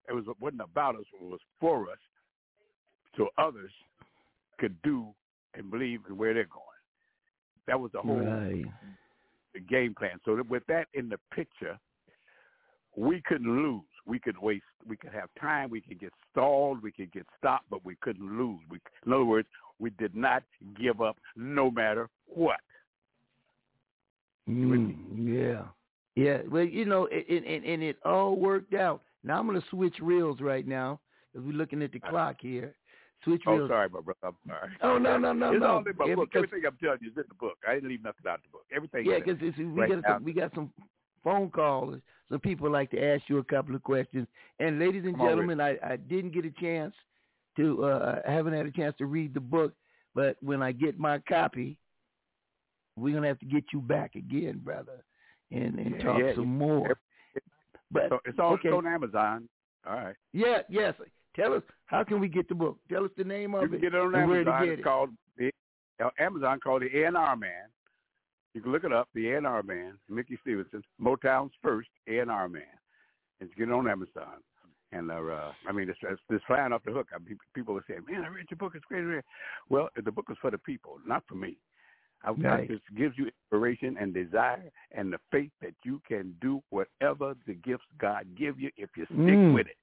It 0.10 0.14
was 0.14 0.28
it 0.28 0.40
wasn't 0.40 0.62
about 0.62 0.96
us. 0.96 1.06
It 1.14 1.22
was 1.24 1.40
for 1.60 1.90
us, 1.90 2.00
so 3.16 3.30
others 3.38 3.72
could 4.58 4.80
do 4.82 5.14
and 5.54 5.70
believe 5.72 6.02
in 6.08 6.18
where 6.18 6.34
they're 6.34 6.46
going. 6.46 6.64
That 7.68 7.80
was 7.80 7.92
the 7.92 8.02
whole 8.02 8.20
Right. 8.20 8.66
the 9.54 9.60
game 9.60 9.94
plan. 9.96 10.20
So 10.26 10.42
with 10.44 10.66
that 10.68 10.88
in 10.94 11.10
the 11.10 11.18
picture, 11.32 11.80
we 12.96 13.22
couldn't 13.22 13.62
lose. 13.62 13.84
We 14.08 14.20
could 14.20 14.38
waste. 14.38 14.64
We 14.88 14.96
could 14.96 15.12
have 15.12 15.30
time. 15.40 15.70
We 15.70 15.82
could 15.82 16.00
get 16.00 16.14
stalled. 16.32 16.82
We 16.82 16.92
could 16.92 17.12
get 17.12 17.26
stopped, 17.38 17.66
but 17.70 17.84
we 17.86 17.98
couldn't 18.02 18.38
lose. 18.38 18.60
We, 18.70 18.80
in 19.06 19.14
other 19.14 19.26
words, 19.26 19.48
we 19.80 19.90
did 19.92 20.16
not 20.16 20.44
give 20.80 21.02
up, 21.02 21.18
no 21.36 21.70
matter 21.70 22.10
what. 22.26 22.60
Mm, 24.50 24.96
yeah. 25.18 25.64
Yeah. 26.16 26.40
Well, 26.50 26.64
you 26.64 26.86
know, 26.86 27.08
and, 27.08 27.46
and, 27.46 27.66
and 27.66 27.84
it 27.84 27.98
all 28.06 28.36
worked 28.36 28.74
out. 28.74 29.02
Now 29.24 29.40
I'm 29.40 29.48
going 29.48 29.60
to 29.60 29.68
switch 29.70 29.96
reels 30.02 30.40
right 30.40 30.66
now 30.66 31.00
because 31.34 31.46
we're 31.46 31.58
looking 31.58 31.84
at 31.84 31.92
the 31.92 32.00
clock 32.00 32.38
here. 32.40 32.76
Switch 33.24 33.42
Oh, 33.46 33.56
reels. 33.56 33.66
Oh, 33.66 33.74
sorry, 33.74 33.90
my 33.90 34.00
brother. 34.00 34.20
I'm 34.24 34.36
sorry. 34.48 34.72
Oh, 34.84 34.98
no, 34.98 35.18
no, 35.18 35.34
no, 35.34 35.52
it's 35.52 35.60
no. 35.60 35.68
all 35.68 35.78
in 35.80 35.98
my 35.98 36.06
Yeah, 36.06 36.16
book. 36.16 36.30
Everything 36.34 36.62
I'm 36.66 36.78
telling 36.82 37.00
you 37.02 37.10
is 37.10 37.18
in 37.18 37.24
the 37.28 37.36
book. 37.36 37.58
I 37.68 37.74
didn't 37.74 37.90
leave 37.90 38.04
nothing 38.04 38.26
out 38.28 38.36
of 38.36 38.44
the 38.44 38.50
book. 38.50 38.66
Everything. 38.74 39.06
Yeah, 39.06 39.20
because 39.20 39.38
it. 39.42 39.58
we 39.58 39.88
got 39.88 40.04
some, 40.08 40.24
we 40.24 40.34
got 40.34 40.54
some 40.56 40.72
phone 41.24 41.50
calls. 41.50 41.98
Some 42.30 42.40
people 42.40 42.70
like 42.70 42.92
to 42.92 43.02
ask 43.04 43.24
you 43.30 43.38
a 43.38 43.44
couple 43.44 43.74
of 43.76 43.84
questions. 43.84 44.28
And 44.60 44.80
ladies 44.80 45.04
and 45.06 45.16
Come 45.16 45.28
gentlemen, 45.28 45.62
I, 45.62 45.78
I 45.84 45.96
didn't 45.96 46.32
get 46.34 46.46
a 46.46 46.52
chance 46.52 46.94
to. 47.58 47.86
Uh, 47.86 48.22
I 48.28 48.32
haven't 48.32 48.54
had 48.54 48.66
a 48.66 48.72
chance 48.72 48.96
to 48.98 49.06
read 49.06 49.34
the 49.34 49.40
book, 49.40 49.74
but 50.14 50.36
when 50.42 50.62
I 50.62 50.72
get 50.74 51.00
my 51.00 51.20
copy, 51.20 51.78
we're 52.98 53.14
gonna 53.14 53.28
have 53.28 53.40
to 53.40 53.46
get 53.46 53.64
you 53.72 53.80
back 53.80 54.16
again, 54.16 54.60
brother, 54.64 55.04
and 55.52 55.80
and 55.80 55.96
Yeah, 55.96 56.04
talk 56.04 56.20
yeah, 56.20 56.34
some 56.36 56.44
yeah. 56.44 56.50
more. 56.66 57.00
But 57.92 58.10
So 58.10 58.20
it's 58.26 58.40
on, 58.40 58.54
okay. 58.56 58.70
on 58.70 58.86
Amazon. 58.86 59.48
All 59.88 59.96
right. 59.96 60.16
Yeah, 60.34 60.60
yes. 60.70 60.94
Tell 61.36 61.54
us 61.54 61.64
how 61.86 62.04
can 62.04 62.20
we 62.20 62.28
get 62.28 62.50
the 62.50 62.56
book? 62.56 62.78
Tell 62.92 63.06
us 63.06 63.12
the 63.16 63.24
name 63.24 63.52
You 63.52 63.60
of 63.60 63.70
can 63.70 63.76
it 63.76 63.82
get 63.82 63.94
it 63.94 64.00
on 64.00 64.14
and 64.14 64.14
to 64.14 64.20
Amazon. 64.20 64.68
It's 64.70 64.80
it. 64.80 64.84
called 64.84 65.10
the 65.38 65.52
uh, 66.04 66.10
Amazon 66.20 66.60
called 66.60 66.82
the 66.82 67.04
A&R 67.04 67.36
Man. 67.38 67.70
You 68.58 68.64
can 68.64 68.72
look 68.72 68.86
it 68.86 68.92
up, 68.92 69.08
the 69.14 69.30
A&R 69.34 69.62
Man, 69.62 70.00
Mickey 70.10 70.36
Stevenson, 70.42 70.82
Motown's 71.00 71.52
first 71.62 71.90
A&R 72.08 72.50
Man. 72.50 72.64
And 73.40 73.52
get 73.56 73.68
it 73.70 73.72
on 73.72 73.88
Amazon. 73.88 74.42
And 74.92 75.12
uh, 75.12 75.14
uh, 75.14 75.52
I 75.70 75.72
mean, 75.72 75.88
it's, 75.92 76.00
it's, 76.02 76.20
it's 76.32 76.44
flying 76.46 76.74
off 76.74 76.82
the 76.84 76.92
hook. 76.92 77.10
I 77.14 77.20
mean, 77.20 77.38
people 77.54 77.78
are 77.78 77.84
saying, 77.88 78.00
"Man, 78.10 78.24
I 78.24 78.30
read 78.30 78.48
your 78.50 78.58
book. 78.58 78.72
It's 78.74 78.84
great." 78.86 79.04
great." 79.04 79.24
Well, 79.70 79.90
the 80.04 80.12
book 80.12 80.26
is 80.32 80.38
for 80.42 80.50
the 80.50 80.58
people, 80.58 80.98
not 81.06 81.22
for 81.28 81.36
me. 81.36 81.58
I, 82.24 82.32
I 82.32 82.66
just 82.66 82.82
gives 82.98 83.16
you 83.16 83.28
inspiration 83.28 83.96
and 84.00 84.12
desire 84.12 84.72
and 84.92 85.14
the 85.14 85.20
faith 85.32 85.52
that 85.62 85.76
you 85.86 86.02
can 86.08 86.34
do 86.42 86.64
whatever 86.72 87.36
the 87.46 87.54
gifts 87.54 87.84
God 88.00 88.26
give 88.36 88.60
you 88.60 88.72
if 88.76 88.90
you 88.98 89.06
stick 89.06 89.18
Mm. 89.18 89.54
with 89.54 89.68
it. 89.68 89.78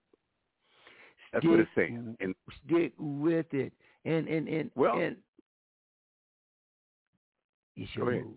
That's 1.33 1.47
what 1.47 1.61
it's 1.61 1.71
saying. 1.77 2.17
And 2.19 2.35
Stick 2.67 2.93
with 2.99 3.55
it. 3.55 3.73
And 4.05 4.27
and 4.27 4.49
and 4.49 4.71
Well- 4.75 4.99
and 4.99 5.15
it's 7.77 7.95
your 7.95 8.11
move. 8.11 8.35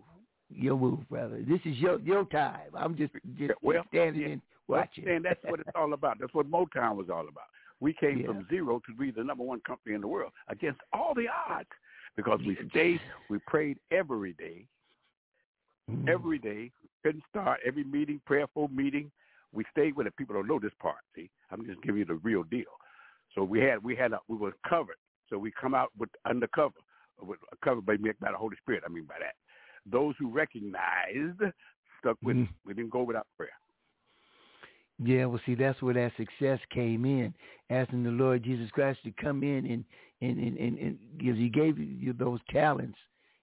Your 0.50 0.76
move, 0.78 1.08
brother. 1.10 1.42
This 1.46 1.60
is 1.64 1.76
your 1.76 2.00
your 2.00 2.24
time. 2.26 2.70
I'm 2.74 2.96
just 2.96 3.12
just 3.38 3.52
well, 3.62 3.84
standing 3.88 4.22
yeah. 4.22 4.28
and 4.28 4.42
Well, 4.66 4.80
watching. 4.80 5.08
And 5.08 5.24
that's 5.24 5.42
what 5.44 5.60
it's 5.60 5.68
all 5.74 5.92
about. 5.92 6.18
That's 6.20 6.32
what 6.34 6.50
Motown 6.50 6.96
was 6.96 7.10
all 7.10 7.28
about. 7.28 7.48
We 7.80 7.92
came 8.00 8.20
Yeah. 8.20 8.26
from 8.28 8.46
zero 8.48 8.80
to 8.86 8.94
be 8.94 9.10
the 9.10 9.22
number 9.24 9.44
one 9.44 9.60
company 9.60 9.94
in 9.94 10.00
the 10.00 10.08
world 10.08 10.32
against 10.48 10.80
all 10.92 11.12
the 11.14 11.26
odds 11.28 11.68
because 12.16 12.40
we 12.46 12.56
stayed, 12.70 13.00
we 13.30 13.38
prayed 13.46 13.78
every 13.90 14.32
day, 14.34 14.66
Mm. 15.90 16.08
every 16.08 16.38
day. 16.38 16.70
Couldn't 17.02 17.24
start 17.30 17.60
every 17.64 17.84
meeting, 17.84 18.20
prayerful 18.26 18.68
meeting. 18.68 19.10
We 19.52 19.64
stayed 19.70 19.96
with 19.96 20.06
it. 20.06 20.16
People 20.16 20.34
don't 20.34 20.48
know 20.48 20.58
this 20.58 20.72
part. 20.80 20.98
See, 21.14 21.30
I'm 21.50 21.64
just 21.64 21.80
giving 21.82 22.00
you 22.00 22.04
the 22.04 22.16
real 22.16 22.42
deal. 22.42 22.64
So 23.34 23.42
we 23.44 23.60
had, 23.60 23.82
we 23.82 23.94
had, 23.96 24.12
a, 24.12 24.18
we 24.28 24.36
were 24.36 24.52
covered. 24.68 24.96
So 25.30 25.38
we 25.38 25.50
come 25.58 25.74
out 25.74 25.90
with 25.96 26.10
undercover, 26.26 26.74
with 27.22 27.38
covered 27.64 27.86
by 27.86 27.96
by 27.96 28.32
the 28.32 28.36
Holy 28.36 28.56
Spirit. 28.56 28.82
I 28.84 28.90
mean 28.90 29.04
by 29.04 29.14
that. 29.20 29.34
Those 29.90 30.14
who 30.18 30.30
recognized 30.30 31.40
stuck 32.00 32.16
with. 32.22 32.36
Mhm. 32.36 32.44
it. 32.44 32.48
We 32.64 32.74
didn't 32.74 32.90
go 32.90 33.02
without 33.02 33.26
prayer. 33.36 33.50
Yeah, 35.00 35.26
well, 35.26 35.40
see, 35.46 35.54
that's 35.54 35.80
where 35.80 35.94
that 35.94 36.12
success 36.16 36.58
came 36.70 37.04
in, 37.04 37.32
asking 37.70 38.02
the 38.02 38.10
Lord 38.10 38.42
Jesus 38.42 38.68
Christ 38.72 39.00
to 39.04 39.12
come 39.12 39.42
in 39.44 39.66
and 39.66 39.84
and 40.20 40.38
and 40.38 40.58
and, 40.58 40.78
and 40.78 40.98
because 41.16 41.36
He 41.36 41.48
gave 41.48 41.78
you 41.78 42.12
those 42.12 42.40
talents, 42.50 42.98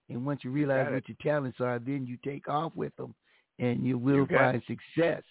and 0.10 0.26
once 0.26 0.44
you 0.44 0.52
realize 0.52 0.88
it. 0.90 0.94
what 0.94 1.08
your 1.08 1.18
talents 1.22 1.62
are, 1.62 1.80
then 1.80 2.06
you 2.06 2.18
take 2.24 2.50
off 2.50 2.76
with 2.76 2.96
them, 2.98 3.16
and 3.60 3.86
you 3.86 3.98
will 3.98 4.16
You 4.18 4.28
find 4.28 4.62
success. 4.68 5.24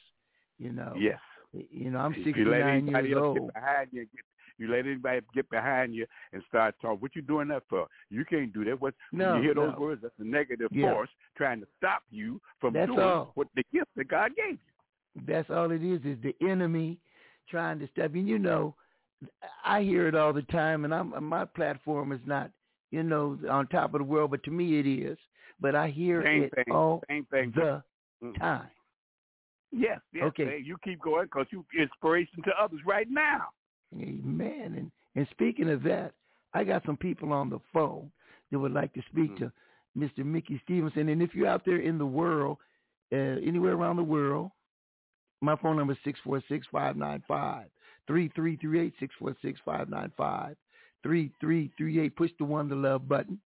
You 0.58 0.72
know. 0.72 0.94
Yes. 0.96 1.20
You 1.52 1.90
know, 1.90 1.98
I'm 1.98 2.12
If 2.14 2.36
you 2.36 2.50
let 2.50 2.64
69 2.64 3.06
years 3.06 3.16
old. 3.16 3.52
Behind 3.54 3.88
you, 3.92 4.00
get, 4.00 4.24
you 4.58 4.68
let 4.68 4.86
anybody 4.86 5.20
get 5.34 5.48
behind 5.50 5.94
you 5.94 6.06
and 6.32 6.42
start 6.48 6.74
talking. 6.80 7.00
What 7.00 7.16
you 7.16 7.22
doing 7.22 7.48
that 7.48 7.62
for? 7.68 7.86
You 8.10 8.24
can't 8.24 8.52
do 8.52 8.64
that. 8.64 8.80
What 8.80 8.94
No, 9.12 9.36
you 9.36 9.42
hear 9.42 9.54
those 9.54 9.74
no. 9.74 9.80
words? 9.80 10.02
That's 10.02 10.14
a 10.18 10.24
negative 10.24 10.68
Yeah. 10.72 10.92
force 10.92 11.10
trying 11.36 11.60
to 11.60 11.66
stop 11.76 12.02
you 12.10 12.40
from 12.60 12.74
That's 12.74 12.88
doing 12.88 13.00
all. 13.00 13.32
what 13.34 13.48
the 13.54 13.64
gift 13.72 13.90
that 13.96 14.08
God 14.08 14.34
gave 14.36 14.52
you. 14.52 15.22
That's 15.26 15.48
all 15.50 15.70
it 15.70 15.82
is, 15.82 16.04
is 16.04 16.20
the 16.22 16.34
enemy 16.40 16.98
trying 17.48 17.78
to 17.80 17.86
stop. 17.88 18.14
And 18.14 18.28
you 18.28 18.38
know, 18.38 18.74
I 19.64 19.82
hear 19.82 20.08
it 20.08 20.14
all 20.14 20.32
the 20.32 20.42
time, 20.42 20.84
and 20.84 20.94
I'm 20.94 21.14
my 21.24 21.44
platform 21.44 22.12
is 22.12 22.20
not, 22.26 22.50
you 22.90 23.02
know, 23.02 23.38
on 23.48 23.66
top 23.68 23.94
of 23.94 24.00
the 24.00 24.04
world, 24.04 24.30
but 24.32 24.42
to 24.44 24.50
me 24.50 24.78
it 24.78 24.86
is. 24.86 25.18
But 25.60 25.74
I 25.76 25.88
hear 25.88 26.22
Same 26.22 26.42
it 26.44 26.54
thing. 26.54 26.64
all 26.74 27.02
Same 27.08 27.24
thing. 27.26 27.52
the 27.52 27.82
Mm. 28.22 28.38
time. 28.38 28.68
Yes. 29.72 30.00
Yes. 30.12 30.24
Okay. 30.26 30.44
man. 30.44 30.64
You 30.64 30.76
keep 30.84 31.00
going 31.00 31.24
because 31.24 31.46
you 31.50 31.64
inspiration 31.78 32.42
to 32.44 32.52
others 32.60 32.80
right 32.84 33.08
now. 33.10 33.48
Amen. 34.00 34.74
And 34.78 34.90
and 35.16 35.26
speaking 35.30 35.70
of 35.70 35.82
that, 35.84 36.12
I 36.54 36.64
got 36.64 36.84
some 36.84 36.96
people 36.96 37.32
on 37.32 37.50
the 37.50 37.60
phone 37.72 38.10
that 38.50 38.58
would 38.58 38.72
like 38.72 38.92
to 38.94 39.02
speak 39.10 39.32
Mm-hmm. 39.32 39.44
to 39.44 39.52
Mr. 39.96 40.24
Mickey 40.24 40.60
Stevenson. 40.64 41.08
And 41.08 41.22
if 41.22 41.34
you're 41.34 41.46
out 41.46 41.64
there 41.64 41.78
in 41.78 41.98
the 41.98 42.06
world, 42.06 42.58
uh, 43.12 43.16
anywhere 43.16 43.74
around 43.74 43.96
the 43.96 44.02
world, 44.02 44.50
my 45.40 45.54
phone 45.56 45.76
number 45.76 45.92
is 45.92 45.98
six 46.04 46.18
four 46.24 46.42
six 46.48 46.66
five 46.72 46.96
nine 46.96 47.22
five 47.28 47.66
three 48.06 48.28
three 48.34 48.56
three 48.56 48.80
eight 48.80 48.94
six 48.98 49.14
four 49.18 49.36
six 49.42 49.60
five 49.64 49.88
nine 49.88 50.10
five 50.16 50.56
three 51.02 51.30
three 51.40 51.70
three 51.76 52.00
eight. 52.00 52.16
Push 52.16 52.30
the 52.38 52.44
one 52.44 52.68
the 52.68 52.74
love 52.74 53.08
button. 53.08 53.38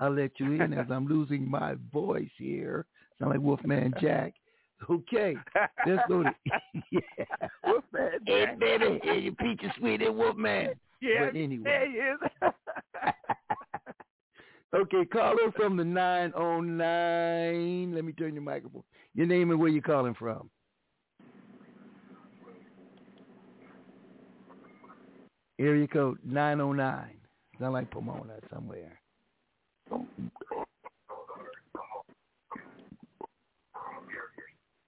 I'll 0.00 0.12
let 0.12 0.32
you 0.38 0.52
in 0.52 0.72
as 0.74 0.86
I'm 0.90 1.06
losing 1.06 1.48
my 1.48 1.76
voice 1.92 2.28
here. 2.36 2.84
Sound 3.18 3.30
like 3.30 3.40
Wolfman 3.40 3.94
Jack. 4.00 4.34
Okay, 4.90 5.36
let's 5.86 6.02
go 6.08 6.22
to 6.22 6.34
yeah. 6.90 7.00
Wolfman 7.64 8.10
Hey 8.26 8.46
baby, 8.58 9.00
hey, 9.02 9.18
you 9.18 9.32
peachy 9.32 9.70
sweet 9.78 10.02
and 10.02 10.16
Wolfman. 10.16 10.74
Yeah. 11.00 11.26
But 11.26 11.36
anyway. 11.36 11.64
There 11.64 11.90
he 11.90 11.96
is. 11.96 12.18
Okay, 14.74 15.04
caller 15.04 15.52
from 15.54 15.76
the 15.76 15.84
909. 15.84 17.94
Let 17.94 18.04
me 18.04 18.12
turn 18.12 18.34
your 18.34 18.42
microphone. 18.42 18.82
Your 19.14 19.28
name 19.28 19.52
and 19.52 19.60
where 19.60 19.68
you 19.68 19.80
calling 19.80 20.14
from. 20.14 20.50
Area 25.60 25.86
code 25.86 26.18
909. 26.24 27.14
Sound 27.60 27.72
like 27.72 27.88
Pomona 27.92 28.34
somewhere. 28.52 28.98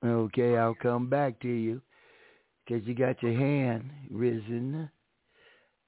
Okay, 0.04 0.56
I'll 0.56 0.74
come 0.74 1.08
back 1.08 1.40
to 1.40 1.48
you 1.48 1.80
because 2.64 2.86
you 2.86 2.94
got 2.94 3.22
your 3.22 3.32
hand 3.32 3.90
risen. 4.10 4.90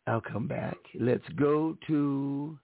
I'll 0.07 0.21
come 0.21 0.49
back. 0.49 0.77
Let's 0.99 1.29
go 1.37 1.77
to 1.87 2.59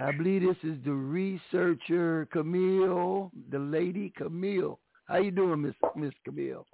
I 0.00 0.12
believe 0.12 0.42
this 0.42 0.56
is 0.62 0.78
the 0.84 0.92
researcher 0.92 2.28
Camille, 2.32 3.32
the 3.50 3.58
lady 3.58 4.12
Camille. 4.16 4.78
How 5.06 5.16
you 5.16 5.32
doing, 5.32 5.62
Miss 5.62 5.74
Miss 5.96 6.12
Camille? 6.24 6.64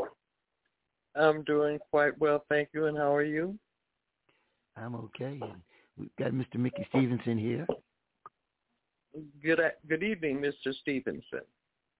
I'm 1.16 1.42
doing 1.44 1.78
quite 1.90 2.18
well, 2.18 2.44
thank 2.50 2.68
you. 2.74 2.86
And 2.86 2.98
how 2.98 3.14
are 3.14 3.24
you? 3.24 3.58
I'm 4.76 4.94
okay. 4.94 5.40
We've 5.96 6.14
got 6.18 6.32
Mr. 6.32 6.56
Mickey 6.56 6.84
Stevenson 6.90 7.38
here. 7.38 7.66
Good 9.42 9.60
good 9.88 10.02
evening, 10.02 10.38
Mr. 10.38 10.74
Stevenson. 10.74 11.40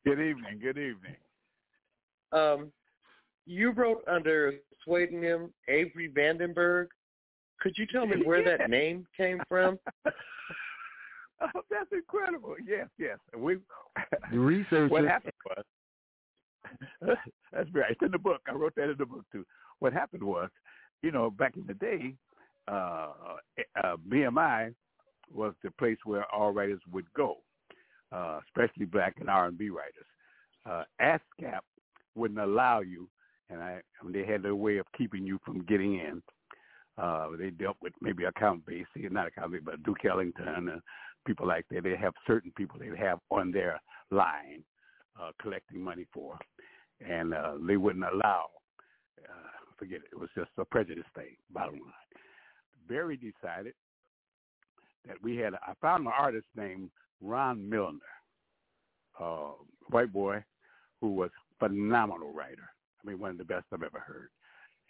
Good 0.04 0.20
evening. 0.20 0.58
Good 0.60 0.76
evening. 0.76 1.16
Um, 2.34 2.72
you 3.46 3.70
wrote 3.70 4.02
under 4.08 4.54
pseudonym 4.84 5.52
Avery 5.68 6.10
Vandenberg. 6.14 6.86
Could 7.60 7.78
you 7.78 7.86
tell 7.86 8.06
me 8.06 8.22
where 8.24 8.44
that 8.44 8.68
name 8.70 9.06
came 9.16 9.40
from? 9.48 9.78
Oh, 11.40 11.60
that's 11.68 11.90
incredible. 11.92 12.54
Yes, 12.64 12.86
yes. 12.96 13.18
We 13.36 13.56
The 14.30 14.38
researcher. 14.38 14.88
what 14.88 15.04
happened 15.04 15.32
was 15.44 17.16
that's 17.52 17.68
right. 17.72 17.90
It's 17.90 18.02
in 18.02 18.12
the 18.12 18.18
book. 18.18 18.40
I 18.48 18.52
wrote 18.52 18.74
that 18.76 18.90
in 18.90 18.96
the 18.98 19.04
book 19.04 19.24
too. 19.32 19.44
What 19.80 19.92
happened 19.92 20.22
was, 20.22 20.48
you 21.02 21.10
know, 21.10 21.30
back 21.30 21.56
in 21.56 21.66
the 21.66 21.74
day, 21.74 22.14
uh, 22.68 23.10
uh, 23.82 23.96
BMI 24.08 24.74
was 25.32 25.54
the 25.62 25.70
place 25.72 25.98
where 26.04 26.24
all 26.32 26.52
writers 26.52 26.80
would 26.92 27.12
go, 27.14 27.38
uh, 28.12 28.40
especially 28.46 28.86
black 28.86 29.14
and 29.20 29.28
R&B 29.28 29.70
writers. 29.70 30.06
Uh, 30.64 30.84
ASCAP 31.00 31.60
wouldn't 32.14 32.40
allow 32.40 32.80
you, 32.80 33.08
and 33.50 33.62
I, 33.62 33.80
I 34.00 34.04
mean, 34.04 34.12
they 34.12 34.30
had 34.30 34.42
their 34.42 34.56
way 34.56 34.78
of 34.78 34.86
keeping 34.96 35.26
you 35.26 35.38
from 35.44 35.64
getting 35.64 35.94
in. 35.94 36.22
Uh, 36.96 37.28
they 37.38 37.50
dealt 37.50 37.76
with 37.82 37.92
maybe 38.00 38.24
account 38.24 38.64
base, 38.66 38.86
not 38.96 39.26
account 39.26 39.52
base, 39.52 39.62
but 39.64 39.82
Duke 39.82 40.04
Ellington 40.04 40.48
and 40.48 40.80
people 41.26 41.46
like 41.46 41.64
that. 41.70 41.82
They 41.82 41.96
have 41.96 42.14
certain 42.26 42.52
people 42.56 42.78
they 42.78 42.96
have 42.96 43.18
on 43.30 43.50
their 43.50 43.80
line 44.10 44.62
uh, 45.20 45.30
collecting 45.40 45.80
money 45.80 46.06
for, 46.12 46.38
and 47.06 47.34
uh, 47.34 47.54
they 47.66 47.76
wouldn't 47.76 48.04
allow. 48.04 48.46
Uh, 49.18 49.48
forget 49.78 49.98
it. 49.98 50.08
It 50.12 50.20
was 50.20 50.30
just 50.36 50.50
a 50.58 50.64
prejudice 50.64 51.04
thing. 51.16 51.36
Bottom 51.50 51.74
line, 51.74 51.92
Berry 52.88 53.16
decided 53.16 53.74
that 55.06 55.16
we 55.22 55.36
had. 55.36 55.54
I 55.54 55.72
found 55.80 56.06
an 56.06 56.12
artist 56.16 56.46
named 56.56 56.90
Ron 57.20 57.68
Miller, 57.68 57.92
uh, 59.20 59.52
white 59.90 60.12
boy, 60.12 60.44
who 61.00 61.14
was 61.14 61.30
phenomenal 61.68 62.32
writer. 62.32 62.68
I 63.02 63.08
mean, 63.08 63.18
one 63.18 63.30
of 63.30 63.38
the 63.38 63.44
best 63.44 63.66
I've 63.72 63.82
ever 63.82 63.98
heard. 63.98 64.28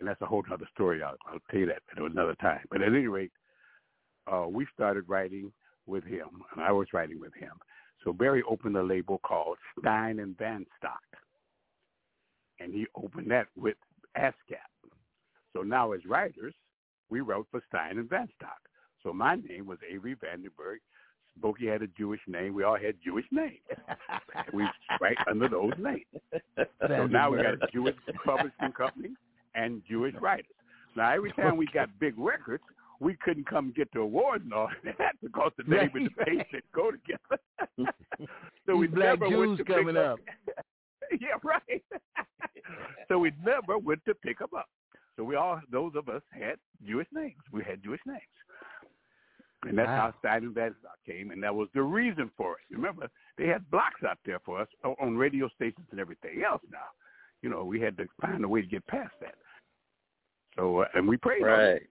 And 0.01 0.09
that's 0.09 0.21
a 0.23 0.27
whole 0.27 0.43
other 0.53 0.69
story. 0.73 1.03
I'll, 1.03 1.17
I'll 1.27 1.39
tell 1.51 1.61
you 1.61 1.67
that 1.67 1.83
at 1.93 2.03
another 2.03 2.35
time. 2.41 2.61
But 2.71 2.83
at 2.83 2.89
any 2.89 3.07
rate, 3.07 3.33
uh, 4.31 4.47
we 4.49 4.67
started 4.75 5.05
writing 5.09 5.53
with 5.87 6.05
him, 6.05 6.29
and 6.55 6.65
I 6.65 6.73
was 6.73 6.89
writing 6.93 7.21
with 7.21 7.35
him. 7.35 7.53
So 8.03 8.13
Berry 8.13 8.43
opened 8.49 8.77
a 8.77 8.83
label 8.83 9.19
called 9.19 9.57
Stein 9.79 10.19
and 10.19 10.37
Van 10.37 10.67
Stock, 10.79 11.01
and 12.61 12.73
he 12.73 12.87
opened 12.95 13.31
that 13.31 13.47
with 13.57 13.77
ASCAP. 14.17 14.33
So 15.55 15.63
now 15.63 15.93
as 15.93 16.05
writers, 16.07 16.55
we 17.11 17.21
wrote 17.21 17.47
for 17.51 17.63
Stein 17.69 17.99
and 17.99 18.09
Van 18.09 18.29
Stock. 18.37 18.59
So 19.03 19.13
my 19.13 19.37
name 19.37 19.67
was 19.67 19.79
Avery 19.89 20.17
Vandenberg. 20.17 20.79
Smokey 21.39 21.66
had 21.66 21.82
a 21.82 21.86
Jewish 21.89 22.20
name. 22.27 22.55
We 22.55 22.65
all 22.65 22.77
had 22.77 22.94
Jewish 23.05 23.27
names. 23.31 23.59
we 24.52 24.65
write 25.01 25.16
under 25.31 25.48
those 25.48 25.73
names. 25.78 26.05
So 26.86 27.06
now 27.06 27.31
we 27.31 27.39
got 27.39 27.55
a 27.55 27.69
Jewish 27.73 27.97
publishing 28.24 28.73
company 28.77 29.11
and 29.55 29.82
Jewish 29.89 30.15
writers. 30.20 30.47
Now 30.97 31.12
every 31.12 31.32
time 31.36 31.56
we 31.56 31.66
got 31.73 31.89
big 31.98 32.15
records, 32.19 32.62
we 33.01 33.16
couldn't 33.16 33.48
come 33.48 33.73
get 33.77 33.93
the 33.93 34.01
awards 34.01 34.44
and 34.44 34.52
all 34.52 34.69
that 34.98 35.16
because 35.23 35.52
the 35.56 35.65
name 35.65 35.78
right. 35.81 35.94
and 35.94 36.06
the 36.06 36.24
face 36.24 36.47
didn't 36.51 36.73
go 36.73 36.90
together. 36.90 37.93
so 38.66 38.77
we 38.77 38.86
black 38.86 39.20
never 39.20 39.28
Jews 39.28 39.48
went 39.48 39.59
to 39.59 39.65
coming 39.65 39.97
up. 39.97 40.19
yeah, 41.20 41.36
right. 41.43 41.82
so 43.09 43.19
we 43.19 43.32
never 43.44 43.78
went 43.78 44.05
to 44.06 44.15
pick 44.15 44.39
them 44.39 44.51
up. 44.56 44.69
So 45.16 45.23
we 45.23 45.36
all, 45.36 45.61
those 45.70 45.93
of 45.97 46.09
us 46.09 46.23
had 46.31 46.56
Jewish 46.86 47.06
names. 47.12 47.36
We 47.52 47.62
had 47.62 47.82
Jewish 47.82 48.01
names. 48.06 48.20
And 49.66 49.78
that's 49.78 49.89
Wow. 49.89 50.15
how 50.23 50.41
Van 50.51 50.74
Stock 50.81 50.99
came, 51.07 51.31
and 51.31 51.43
that 51.43 51.55
was 51.55 51.69
the 51.73 51.82
reason 51.82 52.31
for 52.36 52.53
it. 52.59 52.74
Remember, 52.74 53.09
they 53.36 53.47
had 53.47 53.69
blocks 53.70 54.03
out 54.03 54.19
there 54.24 54.39
for 54.41 54.61
us 54.61 54.69
on 55.01 55.16
radio 55.16 55.49
stations 55.49 55.86
and 55.91 56.01
everything 56.01 56.43
else 56.45 56.62
now. 56.70 56.89
You 57.43 57.51
know, 57.51 57.65
we 57.65 57.81
had 57.81 57.97
to 57.99 58.07
find 58.20 58.45
a 58.45 58.49
way 58.49 58.61
to 58.62 58.66
get 58.66 58.86
past 58.86 59.15
that. 59.20 59.36
So, 60.57 60.81
uh, 60.81 60.89
and 60.95 61.09
we 61.09 61.16
prayed 61.16 61.43
on 61.43 61.61
it. 61.61 61.91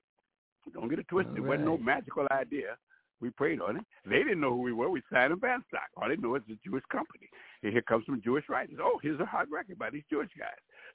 Don't 0.73 0.87
get 0.87 0.99
it 0.99 1.07
twisted. 1.09 1.37
It 1.37 1.41
wasn't 1.41 1.65
no 1.65 1.77
magical 1.77 2.27
idea. 2.31 2.77
We 3.19 3.29
prayed 3.29 3.61
on 3.61 3.77
it. 3.77 3.85
They 4.05 4.17
didn't 4.17 4.39
know 4.41 4.51
who 4.51 4.61
we 4.61 4.73
were. 4.73 4.89
We 4.89 5.01
signed 5.11 5.33
a 5.33 5.35
Van 5.35 5.63
Stock. 5.67 5.89
All 5.95 6.09
they 6.09 6.15
knew 6.15 6.35
is 6.35 6.43
a 6.49 6.55
Jewish 6.67 6.83
company. 6.91 7.29
And 7.61 7.71
here 7.71 7.81
comes 7.81 8.05
some 8.05 8.21
Jewish 8.23 8.49
writers. 8.49 8.79
Oh, 8.81 8.99
here's 9.01 9.19
a 9.19 9.25
hot 9.25 9.49
record 9.51 9.77
by 9.79 9.89
these 9.89 10.03
Jewish 10.09 10.29
guys. 10.37 10.49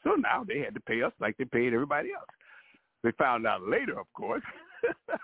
So 0.05 0.11
now 0.15 0.45
they 0.47 0.59
had 0.59 0.75
to 0.75 0.81
pay 0.81 1.03
us 1.03 1.13
like 1.21 1.37
they 1.37 1.45
paid 1.45 1.73
everybody 1.73 2.13
else. 2.13 2.29
They 3.03 3.13
found 3.13 3.47
out 3.47 3.63
later, 3.67 3.99
of 3.99 4.07
course. 4.15 4.43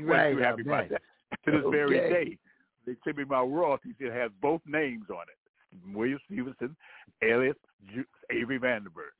You're 0.00 0.08
right. 0.08 0.32
too 0.36 0.42
happy 0.42 0.62
about 0.62 0.88
that. 0.90 1.02
To 1.44 1.50
this 1.52 1.62
very 1.70 1.98
Okay. 1.98 2.08
day, 2.24 2.38
they 2.86 2.94
sent 3.04 3.16
me 3.18 3.24
my 3.24 3.40
royalties. 3.40 3.94
It 3.98 4.12
has 4.12 4.30
both 4.40 4.60
names 4.66 5.06
on 5.10 5.24
it: 5.28 5.94
William 5.94 6.18
Stevenson, 6.26 6.76
alias 7.22 7.56
Ju- 7.92 8.04
Avery 8.30 8.58
Vandenberg. 8.58 9.14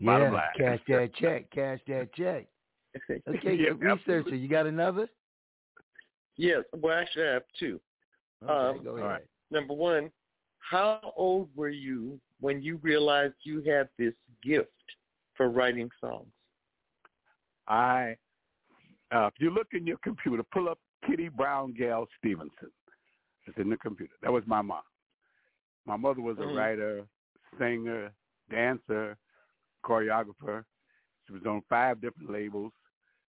Bottom 0.00 0.28
Yeah, 0.28 0.30
line. 0.32 0.42
cash 0.56 0.80
that 0.88 1.14
check. 1.14 1.50
Cash 1.50 1.80
that 1.88 2.12
check. 2.14 2.46
Okay, 3.28 3.54
Yeah, 3.56 3.70
researcher, 3.78 4.34
you 4.34 4.48
got 4.48 4.66
another? 4.66 5.08
Yes, 6.36 6.62
well, 6.74 6.96
actually, 6.98 7.24
I 7.28 7.32
have 7.34 7.42
two. 7.58 7.80
Okay, 8.42 8.78
Um, 8.78 8.84
go 8.84 8.96
ahead. 8.96 9.08
right. 9.10 9.22
Number 9.50 9.74
one, 9.74 10.10
how 10.58 11.12
old 11.16 11.48
were 11.54 11.68
you 11.68 12.18
when 12.40 12.62
you 12.62 12.76
realized 12.78 13.34
you 13.42 13.62
had 13.62 13.88
this 13.98 14.14
gift 14.42 14.70
for 15.34 15.48
writing 15.50 15.90
songs? 16.00 16.28
I, 17.68 18.16
uh, 19.14 19.26
if 19.26 19.34
you 19.38 19.50
look 19.50 19.68
in 19.72 19.86
your 19.86 19.98
computer, 19.98 20.42
pull 20.52 20.68
up 20.68 20.78
Kitty 21.06 21.28
Brown 21.28 21.72
Gal 21.72 22.06
Stevenson. 22.18 22.70
It's 23.46 23.56
in 23.58 23.70
the 23.70 23.76
computer. 23.76 24.14
That 24.22 24.32
was 24.32 24.42
my 24.46 24.62
mom. 24.62 24.82
My 25.86 25.96
mother 25.96 26.20
was 26.20 26.36
a 26.38 26.42
Mhm. 26.42 26.56
writer, 26.56 27.06
singer, 27.58 28.12
dancer, 28.50 29.16
choreographer. 29.84 30.64
She 31.26 31.32
was 31.32 31.46
on 31.46 31.62
five 31.62 32.00
different 32.00 32.30
labels. 32.30 32.72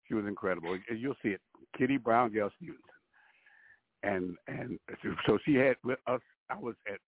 She 0.07 0.13
was 0.13 0.25
incredible. 0.25 0.73
And 0.73 0.99
You'll 0.99 1.15
see 1.15 1.29
it, 1.29 1.41
Kitty 1.73 1.97
Brown 1.97 2.31
Gal 2.31 2.49
Stevenson. 2.51 2.83
And 4.03 4.37
and 4.47 4.79
so 5.25 5.37
she 5.39 5.55
had 5.55 5.77
with 5.83 5.99
us. 6.07 6.21
I 6.49 6.57
was 6.57 6.75
at 6.87 7.01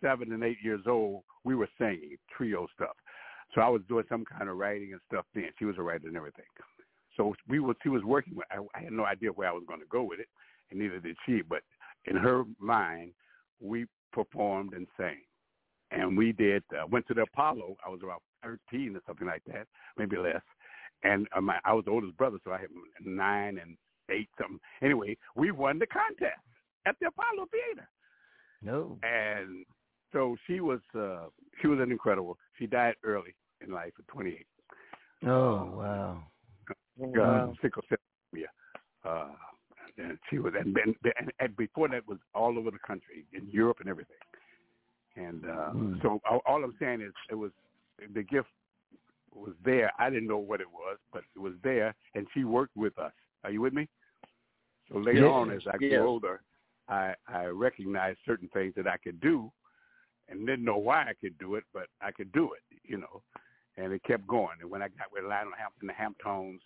seven 0.00 0.32
and 0.32 0.42
eight 0.42 0.60
years 0.62 0.86
old. 0.86 1.24
We 1.44 1.54
were 1.54 1.68
singing 1.78 2.16
trio 2.30 2.66
stuff. 2.68 2.96
So 3.54 3.60
I 3.60 3.68
was 3.68 3.82
doing 3.84 4.06
some 4.08 4.24
kind 4.24 4.48
of 4.48 4.56
writing 4.56 4.92
and 4.92 5.00
stuff 5.02 5.26
then. 5.34 5.52
She 5.58 5.64
was 5.64 5.76
a 5.78 5.82
writer 5.82 6.08
and 6.08 6.16
everything. 6.16 6.46
So 7.18 7.34
we 7.48 7.58
was 7.58 7.76
she 7.82 7.90
was 7.90 8.02
working 8.04 8.36
with. 8.36 8.46
I, 8.50 8.58
I 8.74 8.84
had 8.84 8.92
no 8.92 9.04
idea 9.04 9.30
where 9.30 9.48
I 9.48 9.52
was 9.52 9.64
going 9.66 9.80
to 9.80 9.86
go 9.86 10.02
with 10.02 10.20
it, 10.20 10.28
and 10.70 10.80
neither 10.80 11.00
did 11.00 11.16
she. 11.26 11.42
But 11.42 11.62
in 12.06 12.16
her 12.16 12.44
mind, 12.58 13.12
we 13.60 13.84
performed 14.12 14.72
and 14.72 14.86
sang, 14.96 15.20
and 15.90 16.16
we 16.16 16.32
did. 16.32 16.62
Uh, 16.72 16.86
went 16.86 17.06
to 17.08 17.14
the 17.14 17.22
Apollo. 17.22 17.76
I 17.84 17.90
was 17.90 18.00
about 18.02 18.22
thirteen 18.42 18.96
or 18.96 19.00
something 19.06 19.26
like 19.26 19.42
that, 19.48 19.66
maybe 19.98 20.16
less. 20.16 20.40
And 21.02 21.28
uh, 21.36 21.40
my, 21.40 21.58
I 21.64 21.74
was 21.74 21.84
the 21.84 21.90
oldest 21.90 22.16
brother, 22.16 22.38
so 22.44 22.52
I 22.52 22.58
had 22.60 22.70
nine 23.04 23.58
and 23.58 23.76
eight 24.10 24.30
something. 24.40 24.60
Anyway, 24.80 25.16
we 25.34 25.50
won 25.50 25.78
the 25.78 25.86
contest 25.86 26.40
at 26.86 26.96
the 27.00 27.08
Apollo 27.08 27.48
Theater. 27.50 27.88
No. 28.62 28.98
And 29.02 29.64
so 30.12 30.36
she 30.46 30.60
was 30.60 30.80
uh 30.96 31.26
she 31.60 31.66
was 31.66 31.80
an 31.80 31.90
incredible. 31.90 32.38
She 32.58 32.66
died 32.66 32.94
early 33.02 33.34
in 33.60 33.72
life 33.72 33.92
at 33.98 34.06
28. 34.08 34.46
Oh, 35.26 35.72
wow. 35.74 36.22
Uh, 37.00 37.52
sickle 37.62 37.82
cell 37.88 37.98
anemia. 38.32 38.48
Uh, 39.04 39.28
and 39.96 40.18
she 40.28 40.38
was 40.38 40.52
and, 40.58 40.76
and, 40.84 41.32
and, 41.40 41.56
before 41.56 41.88
that 41.88 42.06
was 42.06 42.18
all 42.34 42.58
over 42.58 42.70
the 42.70 42.78
country 42.86 43.24
in 43.32 43.48
Europe 43.50 43.78
and 43.80 43.88
everything. 43.88 44.16
And 45.16 45.44
uh 45.44 45.70
Mm. 45.74 46.02
so 46.02 46.20
all, 46.28 46.40
all 46.46 46.62
I'm 46.62 46.74
saying 46.78 47.00
is 47.00 47.12
it 47.30 47.34
was 47.34 47.50
the 48.14 48.22
gift 48.22 48.48
was 49.32 49.54
there. 49.64 49.92
I 49.98 50.10
didn't 50.10 50.28
know 50.28 50.38
what 50.38 50.60
it 50.60 50.70
was, 50.70 50.98
but 51.12 51.22
it 51.34 51.38
was 51.38 51.54
there, 51.62 51.94
and 52.14 52.26
she 52.32 52.44
worked 52.44 52.76
with 52.76 52.98
us. 52.98 53.12
Are 53.44 53.50
you 53.50 53.60
with 53.60 53.72
me? 53.72 53.88
So 54.90 54.98
later 54.98 55.26
Yes. 55.26 55.32
on, 55.32 55.50
as 55.50 55.66
I 55.66 55.76
Yes. 55.80 55.90
grew 55.90 56.08
older, 56.08 56.42
I 56.88 57.14
I 57.26 57.46
recognized 57.46 58.18
certain 58.24 58.48
things 58.48 58.74
that 58.74 58.86
I 58.86 58.96
could 58.98 59.20
do, 59.20 59.52
and 60.28 60.46
didn't 60.46 60.64
know 60.64 60.78
why 60.78 61.02
I 61.08 61.14
could 61.14 61.36
do 61.38 61.56
it, 61.56 61.64
but 61.72 61.88
I 62.00 62.10
could 62.12 62.32
do 62.32 62.52
it, 62.54 62.62
you 62.84 62.98
know. 62.98 63.22
And 63.76 63.92
it 63.92 64.02
kept 64.02 64.26
going. 64.26 64.60
And 64.60 64.70
when 64.70 64.82
I 64.82 64.88
got 64.88 65.12
with 65.12 65.24
Lionel 65.24 65.52
Hampton, 65.56 65.88
the 65.88 65.92
Hamptones, 65.92 66.60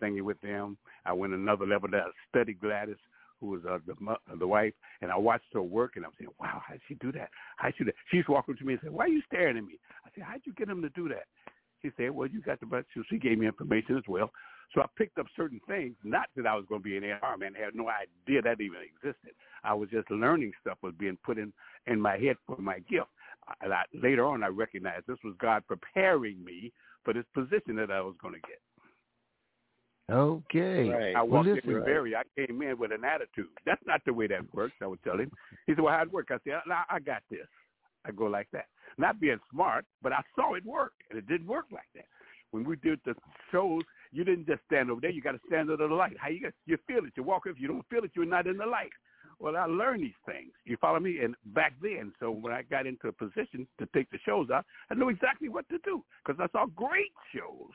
singing 0.00 0.24
with 0.24 0.40
them, 0.40 0.76
I 1.04 1.12
went 1.12 1.34
another 1.34 1.66
level. 1.66 1.88
That 1.90 2.02
I 2.02 2.10
studied 2.28 2.60
Gladys, 2.60 2.96
who 3.40 3.48
was 3.48 3.60
uh, 3.68 3.78
the 3.86 3.94
uh, 4.10 4.16
the 4.38 4.46
wife, 4.46 4.74
and 5.02 5.10
I 5.10 5.16
watched 5.16 5.52
her 5.52 5.62
work, 5.62 5.92
and 5.96 6.04
I'm 6.04 6.12
saying, 6.18 6.30
"Wow, 6.40 6.62
how'd 6.66 6.80
she 6.88 6.94
do 6.94 7.12
that? 7.12 7.30
How'd 7.56 7.74
she 7.76 7.84
do 7.84 7.90
that?" 7.90 7.96
She's 8.10 8.28
walking 8.28 8.56
to 8.56 8.64
me 8.64 8.74
and 8.74 8.82
said, 8.82 8.92
"Why 8.92 9.04
are 9.04 9.08
you 9.08 9.22
staring 9.26 9.58
at 9.58 9.64
me?" 9.64 9.78
I 10.04 10.10
said, 10.14 10.24
"How'd 10.24 10.40
you 10.44 10.52
get 10.54 10.68
him 10.68 10.82
to 10.82 10.90
do 10.90 11.08
that?" 11.08 11.24
She 11.82 11.90
said, 11.96 12.10
"Well, 12.10 12.28
you 12.28 12.40
got 12.40 12.60
the 12.60 12.66
best." 12.66 12.86
So 12.94 13.02
she 13.08 13.18
gave 13.18 13.38
me 13.38 13.46
information 13.46 13.96
as 13.96 14.04
well. 14.08 14.30
So 14.74 14.80
I 14.80 14.86
picked 14.96 15.18
up 15.18 15.26
certain 15.36 15.60
things. 15.68 15.94
Not 16.02 16.28
that 16.36 16.46
I 16.46 16.54
was 16.54 16.64
going 16.68 16.82
to 16.82 16.84
be 16.84 16.96
an 16.96 17.04
A&R 17.04 17.36
man. 17.36 17.54
I 17.56 17.64
had 17.64 17.74
no 17.74 17.88
idea 17.88 18.42
that 18.42 18.60
even 18.60 18.80
existed. 18.82 19.32
I 19.64 19.74
was 19.74 19.88
just 19.90 20.10
learning 20.10 20.52
stuff 20.60 20.78
was 20.82 20.94
being 20.98 21.18
put 21.24 21.38
in 21.38 21.52
in 21.86 22.00
my 22.00 22.18
head 22.18 22.36
for 22.46 22.58
my 22.58 22.80
gift. 22.80 23.08
And 23.60 23.72
I, 23.72 23.84
later 23.94 24.26
on, 24.26 24.42
I 24.42 24.48
recognized 24.48 25.06
this 25.06 25.22
was 25.22 25.34
God 25.40 25.62
preparing 25.68 26.42
me 26.44 26.72
for 27.04 27.14
this 27.14 27.24
position 27.32 27.76
that 27.76 27.92
I 27.92 28.00
was 28.00 28.14
going 28.20 28.34
to 28.34 28.40
get. 28.40 28.60
Okay. 30.10 31.14
I 31.14 31.22
Well, 31.22 31.42
walked 31.42 31.48
listen. 31.48 31.70
in 31.70 31.76
with 31.76 31.84
Berry. 31.84 32.14
I 32.14 32.22
came 32.36 32.62
in 32.62 32.78
with 32.78 32.92
an 32.92 33.04
attitude. 33.04 33.48
That's 33.64 33.84
not 33.86 34.02
the 34.04 34.12
way 34.12 34.28
that 34.28 34.54
works. 34.54 34.74
I 34.80 34.86
would 34.86 35.02
tell 35.02 35.18
him. 35.18 35.32
He 35.66 35.74
said, 35.74 35.80
"Well, 35.80 35.92
how'd 35.92 36.06
it 36.08 36.12
work?" 36.12 36.30
I 36.30 36.38
said, 36.44 36.62
"I, 36.70 36.84
I 36.88 36.98
got 37.00 37.22
this." 37.28 37.46
I 38.04 38.12
go 38.12 38.26
like 38.26 38.48
that, 38.52 38.66
not 38.98 39.18
being 39.18 39.40
smart, 39.50 39.84
but 40.00 40.12
I 40.12 40.22
saw 40.36 40.54
it 40.54 40.64
work, 40.64 40.92
and 41.10 41.18
it 41.18 41.26
didn't 41.26 41.48
work 41.48 41.66
like 41.72 41.88
that. 41.96 42.06
When 42.52 42.62
we 42.62 42.76
did 42.76 43.00
the 43.04 43.16
shows, 43.50 43.82
you 44.12 44.22
didn't 44.22 44.46
just 44.46 44.62
stand 44.66 44.92
over 44.92 45.00
there. 45.00 45.10
You 45.10 45.20
got 45.20 45.32
to 45.32 45.40
stand 45.48 45.70
under 45.70 45.88
the 45.88 45.94
light. 45.94 46.16
How 46.16 46.28
you 46.28 46.40
got? 46.40 46.52
You 46.66 46.78
feel 46.86 47.04
it. 47.04 47.12
You 47.16 47.24
walk. 47.24 47.42
If 47.46 47.58
you 47.58 47.66
don't 47.66 47.84
feel 47.88 48.04
it, 48.04 48.12
you're 48.14 48.24
not 48.24 48.46
in 48.46 48.58
the 48.58 48.66
light. 48.66 48.92
Well, 49.40 49.56
I 49.56 49.64
learned 49.64 50.02
these 50.02 50.12
things. 50.24 50.52
You 50.64 50.76
follow 50.80 51.00
me? 51.00 51.18
And 51.18 51.34
back 51.46 51.74
then, 51.82 52.12
so 52.20 52.30
when 52.30 52.52
I 52.52 52.62
got 52.62 52.86
into 52.86 53.08
a 53.08 53.12
position 53.12 53.66
to 53.78 53.88
take 53.92 54.08
the 54.10 54.18
shows 54.24 54.50
out, 54.50 54.64
I 54.90 54.94
knew 54.94 55.08
exactly 55.08 55.48
what 55.48 55.68
to 55.68 55.78
do 55.84 56.04
because 56.24 56.40
I 56.40 56.46
saw 56.52 56.66
great 56.66 57.12
shows 57.34 57.72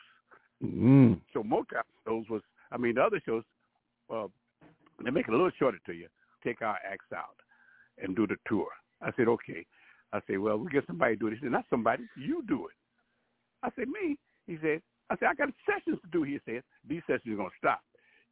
Mm. 0.63 1.19
So 1.33 1.43
Motown 1.43 1.83
shows 2.05 2.25
was, 2.29 2.41
I 2.71 2.77
mean, 2.77 2.95
the 2.95 3.03
other 3.03 3.21
shows, 3.25 3.43
uh, 4.13 4.27
they 5.03 5.09
make 5.09 5.27
it 5.27 5.33
a 5.33 5.37
little 5.37 5.51
shorter 5.57 5.79
to 5.85 5.93
you. 5.93 6.07
Take 6.43 6.61
our 6.61 6.77
acts 6.85 7.11
out 7.15 7.35
and 8.01 8.15
do 8.15 8.27
the 8.27 8.35
tour. 8.47 8.67
I 9.01 9.11
said, 9.17 9.27
okay. 9.27 9.65
I 10.13 10.19
said, 10.27 10.39
well, 10.39 10.57
we 10.57 10.69
get 10.69 10.85
somebody 10.87 11.15
to 11.15 11.19
do 11.19 11.27
it. 11.27 11.33
He 11.35 11.39
said, 11.41 11.51
not 11.51 11.65
somebody, 11.69 12.03
you 12.15 12.43
do 12.47 12.67
it. 12.67 12.75
I 13.63 13.69
said, 13.75 13.87
me? 13.87 14.17
He 14.47 14.57
said, 14.61 14.81
I 15.09 15.15
said, 15.17 15.29
I 15.29 15.33
got 15.33 15.49
sessions 15.65 15.99
to 16.01 16.09
do. 16.11 16.23
He 16.23 16.39
said, 16.45 16.63
these 16.87 17.01
sessions 17.07 17.33
are 17.33 17.37
going 17.37 17.49
to 17.49 17.55
stop. 17.57 17.81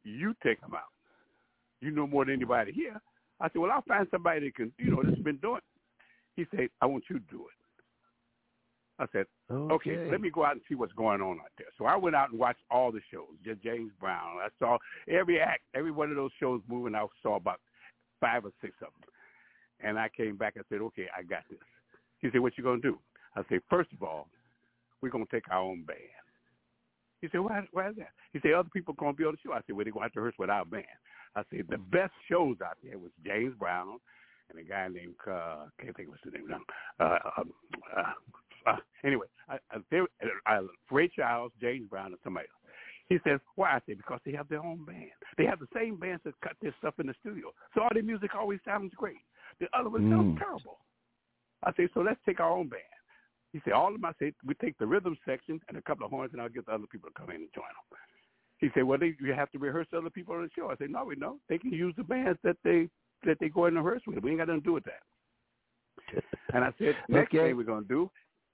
You 0.04 0.34
take 0.42 0.60
them 0.60 0.74
out. 0.74 0.92
You 1.80 1.90
know 1.90 2.06
more 2.06 2.24
than 2.24 2.34
anybody 2.34 2.72
here. 2.72 3.00
I 3.40 3.48
said, 3.48 3.58
well, 3.58 3.70
I'll 3.70 3.82
find 3.82 4.06
somebody 4.10 4.40
that 4.46 4.54
can, 4.54 4.72
you 4.78 4.90
know, 4.90 5.02
that's 5.02 5.20
been 5.20 5.38
doing 5.38 5.58
it. 5.58 5.64
He 6.36 6.46
said, 6.56 6.68
I 6.80 6.86
want 6.86 7.04
you 7.08 7.18
to 7.18 7.24
do 7.30 7.46
it. 7.48 7.59
I 9.00 9.06
said, 9.12 9.24
okay. 9.50 9.92
Okay. 9.92 10.10
let 10.10 10.20
me 10.20 10.30
go 10.30 10.44
out 10.44 10.52
and 10.52 10.60
see 10.68 10.74
what's 10.74 10.92
going 10.92 11.22
on 11.22 11.38
out 11.40 11.50
there. 11.56 11.68
So 11.78 11.86
I 11.86 11.96
went 11.96 12.14
out 12.14 12.30
and 12.30 12.38
watched 12.38 12.60
all 12.70 12.92
the 12.92 13.00
shows, 13.10 13.32
just 13.42 13.62
James 13.62 13.90
Brown. 13.98 14.36
I 14.42 14.48
saw 14.58 14.76
every 15.08 15.40
act, 15.40 15.62
every 15.74 15.90
one 15.90 16.10
of 16.10 16.16
those 16.16 16.30
shows 16.38 16.60
moving. 16.68 16.94
I 16.94 17.06
saw 17.22 17.36
about 17.36 17.60
five 18.20 18.44
or 18.44 18.52
six 18.60 18.74
of 18.82 18.88
them. 19.00 19.08
And 19.82 19.98
I 19.98 20.10
came 20.14 20.36
back 20.36 20.56
and 20.56 20.64
said, 20.68 20.82
okay, 20.82 21.06
I 21.16 21.22
got 21.22 21.44
this. 21.48 21.58
He 22.18 22.28
said, 22.30 22.40
what 22.40 22.58
you 22.58 22.62
going 22.62 22.82
to 22.82 22.90
do? 22.90 22.98
I 23.34 23.42
said, 23.48 23.60
first 23.70 23.90
of 23.94 24.02
all, 24.02 24.28
we're 25.00 25.08
going 25.08 25.24
to 25.24 25.30
take 25.30 25.50
our 25.50 25.62
own 25.62 25.84
band. 25.84 25.98
He 27.22 27.28
said, 27.32 27.40
why, 27.40 27.62
why 27.72 27.88
is 27.88 27.96
that? 27.96 28.10
He 28.34 28.40
said, 28.40 28.52
other 28.52 28.68
people 28.70 28.92
going 28.94 29.14
to 29.14 29.18
be 29.18 29.24
on 29.24 29.32
the 29.32 29.38
show. 29.42 29.54
I 29.54 29.60
said, 29.66 29.74
well, 29.74 29.84
they're 29.84 29.92
going 29.94 30.02
to 30.02 30.08
have 30.08 30.12
to 30.12 30.20
rehearse 30.20 30.38
with 30.38 30.50
our 30.50 30.66
band. 30.66 30.84
I 31.34 31.42
said, 31.50 31.64
the 31.70 31.78
best 31.78 32.12
shows 32.28 32.56
out 32.62 32.76
there 32.84 32.98
was 32.98 33.10
James 33.24 33.54
Brown 33.58 33.98
and 34.50 34.58
a 34.58 34.62
guy 34.62 34.88
named, 34.88 35.14
uh, 35.30 35.66
can't 35.80 35.96
think 35.96 36.08
of 36.08 36.14
his 36.22 36.34
name 36.34 36.48
now. 36.48 36.60
Uh, 36.98 37.18
um, 37.38 37.50
uh, 37.96 38.12
uh, 38.66 38.76
anyway, 39.04 39.26
I, 39.48 39.58
I, 39.70 39.78
they, 39.90 40.00
uh, 40.00 40.60
Ray 40.90 41.08
Charles, 41.08 41.52
James 41.60 41.88
Brown, 41.88 42.06
and 42.06 42.18
somebody 42.22 42.46
else. 42.46 42.74
He 43.08 43.18
says, 43.24 43.40
why? 43.56 43.72
I 43.72 43.80
say, 43.86 43.94
because 43.94 44.20
they 44.24 44.32
have 44.32 44.48
their 44.48 44.64
own 44.64 44.84
band. 44.84 45.10
They 45.36 45.44
have 45.44 45.58
the 45.58 45.66
same 45.74 45.96
bands 45.96 46.22
that 46.24 46.34
cut 46.42 46.56
their 46.62 46.74
stuff 46.78 46.94
in 47.00 47.08
the 47.08 47.14
studio. 47.20 47.52
So 47.74 47.82
all 47.82 47.90
their 47.92 48.04
music 48.04 48.34
always 48.34 48.60
sounds 48.64 48.92
great. 48.94 49.16
The 49.58 49.66
other 49.76 49.90
one 49.90 50.08
sounds 50.08 50.34
Mm. 50.34 50.38
terrible. 50.38 50.78
I 51.64 51.72
say, 51.72 51.88
so 51.92 52.00
let's 52.00 52.20
take 52.24 52.40
our 52.40 52.50
own 52.50 52.68
band. 52.68 52.82
He 53.52 53.60
said, 53.64 53.72
all 53.72 53.88
of 53.88 53.94
them, 53.94 54.04
I 54.04 54.12
said, 54.18 54.34
we 54.44 54.54
take 54.54 54.78
the 54.78 54.86
rhythm 54.86 55.18
section 55.26 55.60
and 55.68 55.76
a 55.76 55.82
couple 55.82 56.04
of 56.04 56.12
horns, 56.12 56.32
and 56.32 56.40
I'll 56.40 56.48
get 56.48 56.66
the 56.66 56.72
other 56.72 56.86
people 56.86 57.10
to 57.10 57.14
come 57.18 57.30
in 57.30 57.42
and 57.42 57.52
join 57.52 57.64
them. 57.64 57.98
He 58.58 58.70
said, 58.74 58.84
well, 58.84 58.98
they, 58.98 59.16
you 59.20 59.32
have 59.32 59.50
to 59.50 59.58
rehearse 59.58 59.88
other 59.96 60.10
people 60.10 60.34
on 60.36 60.42
the 60.42 60.50
show. 60.54 60.70
I 60.70 60.76
said, 60.76 60.90
no, 60.90 61.04
we 61.04 61.16
don't. 61.16 61.40
They 61.48 61.58
can 61.58 61.72
use 61.72 61.94
the 61.96 62.04
bands 62.04 62.38
that 62.44 62.56
they 62.62 62.88
that 63.24 63.38
they 63.40 63.48
go 63.48 63.66
in 63.66 63.76
and 63.76 63.84
rehearse 63.84 64.02
with. 64.06 64.22
We 64.22 64.30
ain't 64.30 64.38
got 64.38 64.48
nothing 64.48 64.62
to 64.62 64.64
do 64.66 64.72
with 64.72 64.84
that. 64.84 65.02
And 66.54 66.64
I 66.64 66.72
said, 66.78 66.94
next 67.08 67.34
Okay. 67.34 67.48
thing 67.48 67.56
we're 67.56 67.64
going 67.64 67.82
to 67.82 67.88
do 67.88 68.10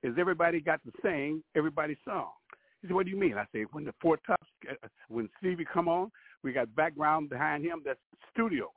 is 0.07 0.15
everybody 0.19 0.61
got 0.61 0.81
to 0.85 0.93
sing 1.03 1.43
everybody's 1.57 1.97
song. 2.05 2.31
He 2.81 2.89
said, 2.89 2.95
what 2.95 3.07
do 3.07 3.11
you 3.11 3.19
mean? 3.19 3.35
I 3.37 3.45
said, 3.53 3.65
when 3.73 3.85
the 3.85 3.95
Four 4.01 4.19
Tops, 4.27 4.47
uh, 4.71 4.89
when 5.09 5.29
Stevie 5.39 5.67
come 5.73 5.89
on, 5.89 6.11
we 6.45 6.53
got 6.53 6.75
background 6.77 7.29
behind 7.29 7.65
him. 7.65 7.83
That's 7.85 7.99
studio. 8.33 8.71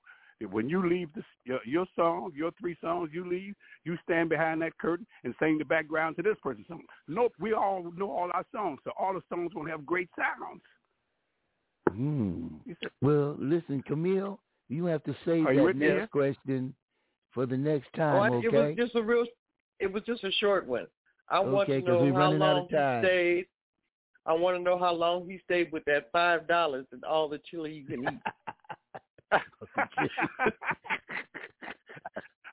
When 0.51 0.69
you 0.69 0.87
leave 0.87 1.13
this, 1.13 1.25
your, 1.43 1.59
your 1.65 1.85
song, 1.97 2.31
your 2.33 2.51
three 2.59 2.77
songs, 2.81 3.09
you 3.13 3.29
leave, 3.29 3.53
you 3.83 3.97
stand 4.03 4.29
behind 4.29 4.61
that 4.61 4.77
curtain 4.77 5.05
and 5.23 5.35
sing 5.37 5.57
the 5.57 5.65
background 5.65 6.15
to 6.15 6.23
this 6.23 6.37
person's 6.41 6.67
song. 6.67 6.81
Nope, 7.07 7.33
we 7.39 7.53
all 7.53 7.91
know 7.95 8.09
all 8.09 8.31
our 8.33 8.45
songs, 8.55 8.79
so 8.85 8.91
all 8.97 9.13
the 9.13 9.21
songs 9.29 9.51
going 9.53 9.65
to 9.65 9.71
have 9.71 9.85
great 9.85 10.09
sounds. 10.17 10.61
Mm. 11.91 12.51
He 12.65 12.73
said, 12.81 12.91
Well, 13.01 13.35
listen, 13.37 13.83
Camille, 13.85 14.39
you 14.69 14.85
have 14.85 15.03
to 15.03 15.15
save 15.25 15.45
Are 15.45 15.53
that 15.53 15.75
next 15.75 15.81
here? 15.81 16.07
question 16.07 16.73
for 17.33 17.45
the 17.45 17.57
next 17.57 17.89
Oh, 17.95 17.97
time, 17.97 18.33
I, 18.33 18.35
okay? 18.37 18.47
It 18.47 18.53
was 18.53 18.75
just 18.77 18.95
a 18.95 19.03
real. 19.03 19.25
It 19.79 19.91
was 19.91 20.03
just 20.03 20.23
a 20.23 20.31
short 20.39 20.65
one. 20.67 20.87
I 21.29 21.39
want 21.39 21.69
Okay, 21.69 21.79
to 21.81 21.85
'cause 21.85 22.01
know 22.01 22.13
how 22.13 22.31
long 22.31 22.67
he 22.69 22.75
stayed. 23.05 23.47
I 24.25 24.33
want 24.33 24.57
to 24.57 24.61
know 24.63 24.77
how 24.77 24.91
long 24.93 25.27
he 25.29 25.39
stayed 25.39 25.71
with 25.71 25.85
that 25.85 26.11
five 26.11 26.47
dollars 26.47 26.85
and 26.91 27.03
all 27.03 27.27
the 27.29 27.39
chili 27.39 27.71
you 27.73 27.85
can 27.85 28.03
eat. 28.03 28.19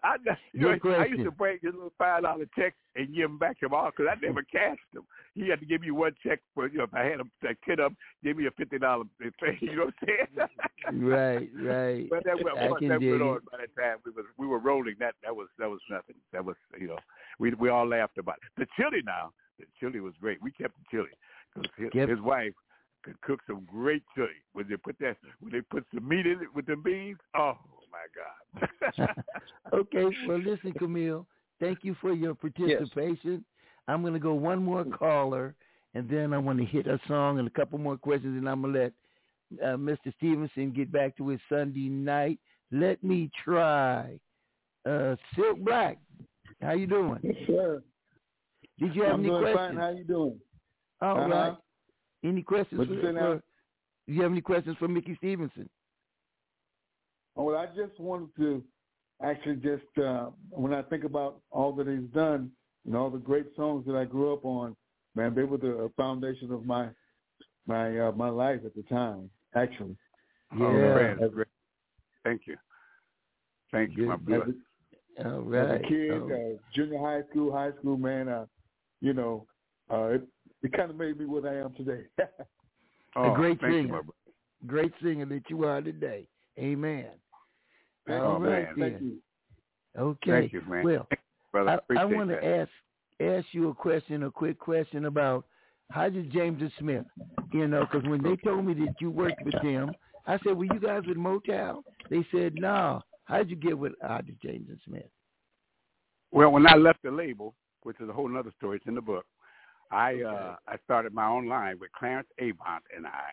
I, 0.06 0.16
you 0.52 0.60
know, 0.60 0.78
Good 0.78 1.00
I 1.00 1.06
used 1.06 1.24
to 1.24 1.30
break 1.30 1.62
his 1.62 1.74
little 1.74 1.92
five 1.98 2.22
dollar 2.22 2.46
checks 2.56 2.76
and 2.94 3.14
give 3.14 3.24
him 3.24 3.38
back 3.38 3.58
to 3.58 3.66
him 3.66 3.74
all 3.74 3.90
because 3.90 4.06
I 4.10 4.24
never 4.24 4.42
cashed 4.42 4.80
them. 4.92 5.04
He 5.34 5.48
had 5.48 5.60
to 5.60 5.66
give 5.66 5.80
me 5.80 5.90
one 5.90 6.12
check 6.24 6.40
for 6.54 6.68
you 6.68 6.78
know 6.78 6.84
if 6.84 6.94
I 6.94 7.04
had 7.04 7.20
him 7.20 7.30
a 7.42 7.54
kid 7.64 7.80
up, 7.80 7.92
give 8.22 8.36
me 8.36 8.46
a 8.46 8.50
fifty 8.52 8.78
dollar 8.78 9.04
thing. 9.18 9.58
You 9.60 9.76
know 9.76 9.84
what 9.86 9.94
I'm 10.08 10.48
saying? 10.88 11.08
right, 11.08 11.48
right. 11.60 12.10
But 12.10 12.24
that 12.24 12.36
once 12.38 12.80
that 12.82 13.00
went 13.00 13.22
on 13.22 13.40
by 13.50 13.58
the 13.58 13.80
time 13.80 13.98
we 14.04 14.12
was 14.12 14.24
we 14.38 14.46
were 14.46 14.58
rolling 14.58 14.94
that 15.00 15.14
that 15.24 15.34
was 15.34 15.48
that 15.58 15.68
was 15.68 15.80
nothing. 15.90 16.16
That 16.32 16.44
was 16.44 16.56
you 16.78 16.88
know 16.88 16.98
we 17.38 17.52
we 17.54 17.68
all 17.68 17.88
laughed 17.88 18.18
about 18.18 18.36
it. 18.36 18.50
The 18.56 18.66
chili 18.76 19.02
now, 19.04 19.32
the 19.58 19.66
chili 19.80 20.00
was 20.00 20.14
great. 20.20 20.38
We 20.42 20.52
kept 20.52 20.74
the 20.78 20.84
chili 20.90 21.10
because 21.54 21.70
his, 21.76 21.90
Yep. 21.94 22.08
his 22.08 22.20
wife 22.20 22.52
could 23.02 23.20
cook 23.22 23.40
some 23.46 23.66
great 23.70 24.02
chili. 24.14 24.28
When 24.52 24.68
they 24.68 24.76
put 24.76 24.96
that 25.00 25.16
when 25.40 25.52
they 25.52 25.62
put 25.62 25.84
some 25.92 26.06
meat 26.06 26.26
in 26.26 26.42
it 26.42 26.54
with 26.54 26.66
the 26.66 26.76
beans, 26.76 27.18
oh 27.36 27.56
my 27.96 28.98
god. 28.98 29.08
okay, 29.72 30.16
well, 30.26 30.38
listen, 30.38 30.72
Camille, 30.78 31.26
thank 31.60 31.78
you 31.82 31.94
for 32.00 32.12
your 32.12 32.34
participation. 32.34 33.44
I'm 33.88 34.02
going 34.02 34.14
to 34.14 34.18
go 34.20 34.34
one 34.34 34.62
more 34.62 34.84
caller, 34.84 35.54
and 35.94 36.08
then 36.08 36.32
I 36.32 36.38
want 36.38 36.58
to 36.58 36.64
hit 36.64 36.86
a 36.86 36.98
song 37.06 37.38
and 37.38 37.46
a 37.46 37.50
couple 37.50 37.78
more 37.78 37.96
questions, 37.96 38.36
and 38.36 38.48
I'm 38.48 38.62
going 38.62 38.74
to 38.74 38.80
let 38.80 38.92
uh, 39.62 39.76
Mr. 39.76 40.12
Stevenson 40.16 40.72
get 40.72 40.90
back 40.90 41.16
to 41.18 41.28
his 41.28 41.40
Sunday 41.48 41.88
night. 41.88 42.38
Let 42.72 43.02
me 43.04 43.30
try. 43.44 44.18
Uh, 44.84 45.14
Silk 45.34 45.58
Black, 45.60 45.98
how 46.60 46.72
you 46.72 46.86
doing? 46.86 47.18
Yes, 47.22 47.34
sir. 47.46 47.82
Did 48.78 48.94
you 48.94 49.02
have 49.02 49.14
I'm 49.14 49.20
any 49.20 49.28
doing 49.30 49.42
questions? 49.42 49.68
fine. 49.68 49.76
How 49.76 49.90
you 49.90 50.04
doing? 50.04 50.40
All 51.00 51.18
Uh-huh. 51.18 51.28
right. 51.28 51.56
Any 52.24 52.42
questions? 52.42 52.78
What'd 52.78 52.94
you 52.94 53.00
for, 53.00 53.12
for- 53.12 53.42
do 54.08 54.12
you 54.12 54.22
have 54.22 54.30
any 54.32 54.40
questions 54.40 54.76
for 54.78 54.86
Mickey 54.88 55.14
Stevenson? 55.16 55.68
Oh, 57.36 57.44
well, 57.44 57.56
I 57.56 57.66
just 57.66 57.98
wanted 58.00 58.28
to 58.38 58.62
actually 59.22 59.56
just 59.56 59.98
uh, 60.02 60.30
when 60.50 60.72
I 60.74 60.82
think 60.82 61.04
about 61.04 61.40
all 61.50 61.72
that 61.74 61.86
he's 61.86 62.08
done 62.14 62.50
and 62.86 62.96
all 62.96 63.10
the 63.10 63.18
great 63.18 63.46
songs 63.56 63.84
that 63.86 63.96
I 63.96 64.04
grew 64.04 64.32
up 64.32 64.44
on, 64.44 64.76
man, 65.14 65.34
they 65.34 65.42
were 65.44 65.58
the 65.58 65.90
foundation 65.96 66.52
of 66.52 66.64
my 66.66 66.88
my 67.66 67.98
uh, 67.98 68.12
my 68.12 68.28
life 68.28 68.60
at 68.64 68.74
the 68.74 68.82
time. 68.84 69.30
Actually, 69.54 69.96
Oh, 70.52 70.72
Yeah. 70.72 70.94
man, 70.94 71.18
that's 71.20 71.34
great. 71.34 71.46
Thank 72.24 72.46
you. 72.46 72.56
Thank 73.72 73.96
you, 73.96 74.06
my 74.08 74.16
brother. 74.16 74.54
a, 75.18 75.28
All 75.30 75.54
as 75.54 75.70
a 75.70 75.78
kid, 75.88 76.12
Oh. 76.12 76.30
uh, 76.32 76.58
junior 76.74 76.98
high 76.98 77.22
school, 77.30 77.52
high 77.52 77.72
school, 77.78 77.96
man, 77.96 78.28
uh, 78.28 78.46
you 79.00 79.12
know, 79.12 79.46
uh, 79.90 80.04
it, 80.16 80.22
it 80.62 80.72
kind 80.72 80.90
of 80.90 80.96
made 80.96 81.18
me 81.18 81.24
what 81.26 81.44
I 81.46 81.56
am 81.56 81.74
today. 81.74 82.04
Oh, 83.18 83.32
a 83.32 83.34
great 83.34 83.58
thank 83.62 83.72
you, 83.72 83.82
singer. 83.84 84.02
my 84.02 84.12
great 84.66 84.92
singer 85.02 85.24
that 85.24 85.48
you 85.48 85.64
are 85.64 85.80
today. 85.80 86.28
Amen. 86.58 87.06
Thank 88.06 88.22
All 88.22 88.38
you, 88.38 88.46
right, 88.46 88.76
man. 88.76 88.90
Thank 88.90 89.02
you. 89.02 89.18
Okay. 89.98 90.30
Thank 90.30 90.52
you, 90.52 90.62
man. 90.68 90.84
Well, 90.84 91.08
brother. 91.52 91.80
I, 91.90 92.00
I 92.00 92.04
want 92.04 92.30
to 92.30 92.44
ask 92.44 92.70
ask 93.20 93.46
you 93.52 93.70
a 93.70 93.74
question, 93.74 94.24
a 94.24 94.30
quick 94.30 94.58
question 94.58 95.06
about 95.06 95.46
Hodges 95.90 96.26
James 96.32 96.60
and 96.60 96.72
Smith. 96.78 97.04
You 97.52 97.66
know, 97.66 97.86
because 97.90 98.08
when 98.08 98.22
they 98.22 98.36
told 98.36 98.64
me 98.64 98.74
that 98.74 98.94
you 99.00 99.10
worked 99.10 99.42
with 99.44 99.54
them, 99.62 99.92
I 100.26 100.38
said, 100.44 100.56
"Were 100.56 100.64
you 100.64 100.80
guys 100.80 101.02
with 101.06 101.16
Motown?" 101.16 101.82
They 102.10 102.26
said, 102.32 102.54
"No." 102.54 103.02
How'd 103.24 103.50
you 103.50 103.56
get 103.56 103.76
with 103.76 103.92
Hodges 104.02 104.36
James 104.40 104.68
and 104.68 104.78
Smith? 104.86 105.10
Well, 106.30 106.50
when 106.50 106.66
I 106.66 106.76
left 106.76 107.02
the 107.02 107.10
label, 107.10 107.54
which 107.82 108.00
is 108.00 108.08
a 108.08 108.12
whole 108.12 108.36
other 108.36 108.52
story, 108.56 108.76
it's 108.76 108.86
in 108.86 108.94
the 108.94 109.00
book. 109.00 109.24
I 109.90 110.22
uh 110.22 110.56
I 110.66 110.76
started 110.84 111.14
my 111.14 111.26
own 111.26 111.48
line 111.48 111.78
with 111.80 111.90
Clarence 111.92 112.28
Avant 112.38 112.82
and 112.94 113.06
I. 113.06 113.30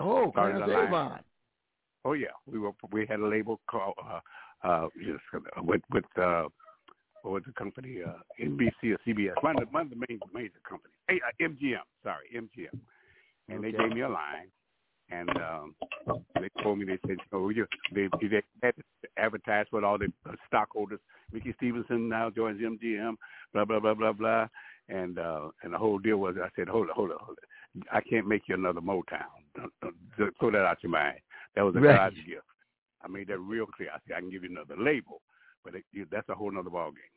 Oh, 0.00 0.30
Started 0.32 0.64
Clarence. 0.64 0.88
Avant. 0.88 1.20
Oh 2.04 2.12
yeah, 2.12 2.28
we 2.46 2.58
were 2.58 2.72
we 2.92 3.06
had 3.06 3.20
a 3.20 3.26
label 3.26 3.60
called 3.70 3.94
uh 4.02 4.20
uh 4.64 4.86
uh, 4.86 5.62
with 5.62 5.82
with 5.90 6.04
uh 6.16 6.44
what 7.22 7.32
was 7.32 7.42
the 7.46 7.52
company? 7.52 7.98
Uh 8.06 8.18
NBC 8.40 8.94
or 8.94 8.98
CBS 9.06 9.42
one 9.42 9.60
of 9.60 9.68
the, 9.68 9.72
one 9.72 9.82
of 9.82 9.90
the 9.90 9.96
main 9.96 10.20
major 10.32 10.60
companies. 10.68 10.94
Hey, 11.08 11.20
uh, 11.26 11.44
MGM 11.44 11.80
sorry 12.02 12.26
MGM 12.34 12.78
and 13.48 13.64
they 13.64 13.68
Okay. 13.68 13.78
gave 13.78 13.92
me 13.92 14.02
a 14.02 14.08
line 14.08 14.48
and 15.10 15.30
um 15.38 15.74
they 16.40 16.48
told 16.62 16.78
me 16.78 16.84
they 16.84 16.98
said 17.06 17.18
oh 17.32 17.48
you 17.48 17.66
they 17.92 18.08
they 18.22 18.42
had 18.62 18.76
to 18.76 18.82
advertise 19.16 19.66
with 19.72 19.84
all 19.84 19.98
the 19.98 20.12
uh, 20.28 20.32
stockholders. 20.46 21.00
Mickey 21.32 21.52
Stevenson 21.56 22.08
now 22.08 22.30
joins 22.30 22.60
MGM 22.60 23.16
blah 23.52 23.64
blah 23.64 23.80
blah 23.80 23.94
blah 23.94 24.12
blah. 24.12 24.46
And 24.88 25.18
uh 25.18 25.48
and 25.62 25.74
the 25.74 25.78
whole 25.78 25.98
deal 25.98 26.18
was 26.18 26.36
I 26.40 26.48
said 26.54 26.68
hold 26.68 26.88
it 26.88 26.94
hold 26.94 27.10
it 27.10 27.16
hold 27.20 27.38
it. 27.42 27.84
I 27.92 28.00
can't 28.00 28.26
make 28.26 28.42
you 28.48 28.54
another 28.54 28.80
Motown. 28.80 29.26
Don't, 29.54 29.72
don't, 29.82 29.94
don't 30.16 30.34
throw 30.38 30.50
that 30.52 30.64
out 30.64 30.82
your 30.82 30.92
mind 30.92 31.18
that 31.54 31.62
was 31.62 31.74
a 31.76 31.80
Right. 31.80 31.96
God's 31.96 32.16
gift 32.26 32.46
I 33.02 33.08
made 33.08 33.28
that 33.28 33.38
real 33.38 33.66
clear 33.66 33.90
I 33.90 33.98
said 34.06 34.16
I 34.16 34.20
can 34.20 34.30
give 34.30 34.44
you 34.44 34.50
another 34.50 34.76
label 34.76 35.22
but 35.64 35.74
it, 35.74 35.84
you, 35.92 36.06
that's 36.10 36.28
a 36.28 36.34
whole 36.34 36.50
nother 36.50 36.70
ballgame. 36.70 37.12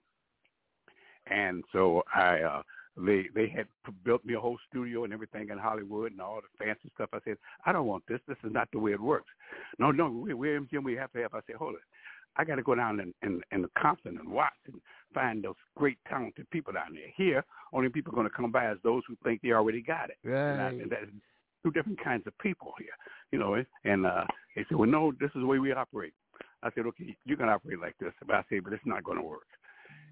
and 1.28 1.64
so 1.72 2.04
I 2.14 2.40
uh 2.42 2.62
they 2.98 3.28
they 3.34 3.48
had 3.48 3.68
built 4.04 4.24
me 4.26 4.34
a 4.34 4.40
whole 4.40 4.58
studio 4.70 5.04
and 5.04 5.14
everything 5.14 5.50
in 5.50 5.58
Hollywood 5.58 6.12
and 6.12 6.22
all 6.22 6.42
the 6.42 6.64
fancy 6.66 6.92
stuff. 6.94 7.10
I 7.14 7.20
said, 7.24 7.38
I 7.66 7.72
don't 7.72 7.88
want 7.88 8.04
this. 8.08 8.20
This 8.28 8.38
is 8.44 8.52
not 8.52 8.68
the 8.74 8.80
way 8.80 8.92
it 8.92 9.00
works. 9.00 9.30
No, 9.80 9.92
no, 9.92 10.10
we, 10.10 10.34
we're 10.34 10.60
MGM. 10.60 10.84
We 10.84 10.96
have 10.96 11.12
to 11.14 11.20
have. 11.22 11.34
I 11.34 11.40
said, 11.48 11.56
hold 11.56 11.76
it. 11.76 11.82
I 12.36 12.44
got 12.44 12.56
to 12.56 12.64
go 12.64 12.76
down 12.76 13.00
in, 13.00 13.14
in, 13.24 13.42
in 13.52 13.66
Compton 13.82 14.18
and 14.18 14.30
watch 14.30 14.52
and 14.68 14.82
find 15.14 15.44
those 15.44 15.56
great 15.78 15.98
talented 16.08 16.50
people 16.50 16.74
down 16.74 16.94
there. 16.94 17.12
Here, 17.16 17.44
only 17.74 17.90
people 17.90 18.14
going 18.14 18.28
to 18.28 18.36
come 18.36 18.52
by 18.52 18.72
is 18.72 18.78
those 18.84 19.04
who 19.08 19.16
think 19.24 19.42
they 19.42 19.52
already 19.52 19.82
got 19.82 20.10
it. 20.10 20.18
Right. 20.24 20.52
And 20.52 20.62
I, 20.62 20.68
and 20.70 20.92
that's 20.92 21.06
two 21.64 21.72
different 21.72 22.04
kinds 22.04 22.26
of 22.28 22.38
people 22.40 22.74
here, 22.78 22.90
you 23.32 23.40
know. 23.40 23.64
And 23.84 24.06
uh, 24.06 24.24
they 24.56 24.66
said, 24.68 24.78
well, 24.78 24.90
no, 24.90 25.12
this 25.20 25.30
is 25.36 25.42
the 25.42 25.46
way 25.46 25.60
we 25.60 25.72
operate. 25.72 26.14
I 26.64 26.70
said, 26.76 26.86
okay, 26.88 27.16
you 27.26 27.38
can 27.38 27.50
operate 27.50 27.80
like 27.80 27.96
this. 28.00 28.14
But 28.26 28.36
I 28.36 28.44
said, 28.50 28.64
but 28.64 28.74
it's 28.74 28.86
not 28.86 29.04
going 29.04 29.18
to 29.18 29.24
work. 29.24 29.48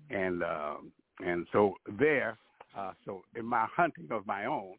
And 0.09 0.43
um, 0.43 0.91
and 1.25 1.45
so 1.51 1.73
there, 1.99 2.37
uh, 2.77 2.91
so 3.05 3.21
in 3.35 3.45
my 3.45 3.67
hunting 3.75 4.07
of 4.11 4.25
my 4.25 4.45
own, 4.45 4.73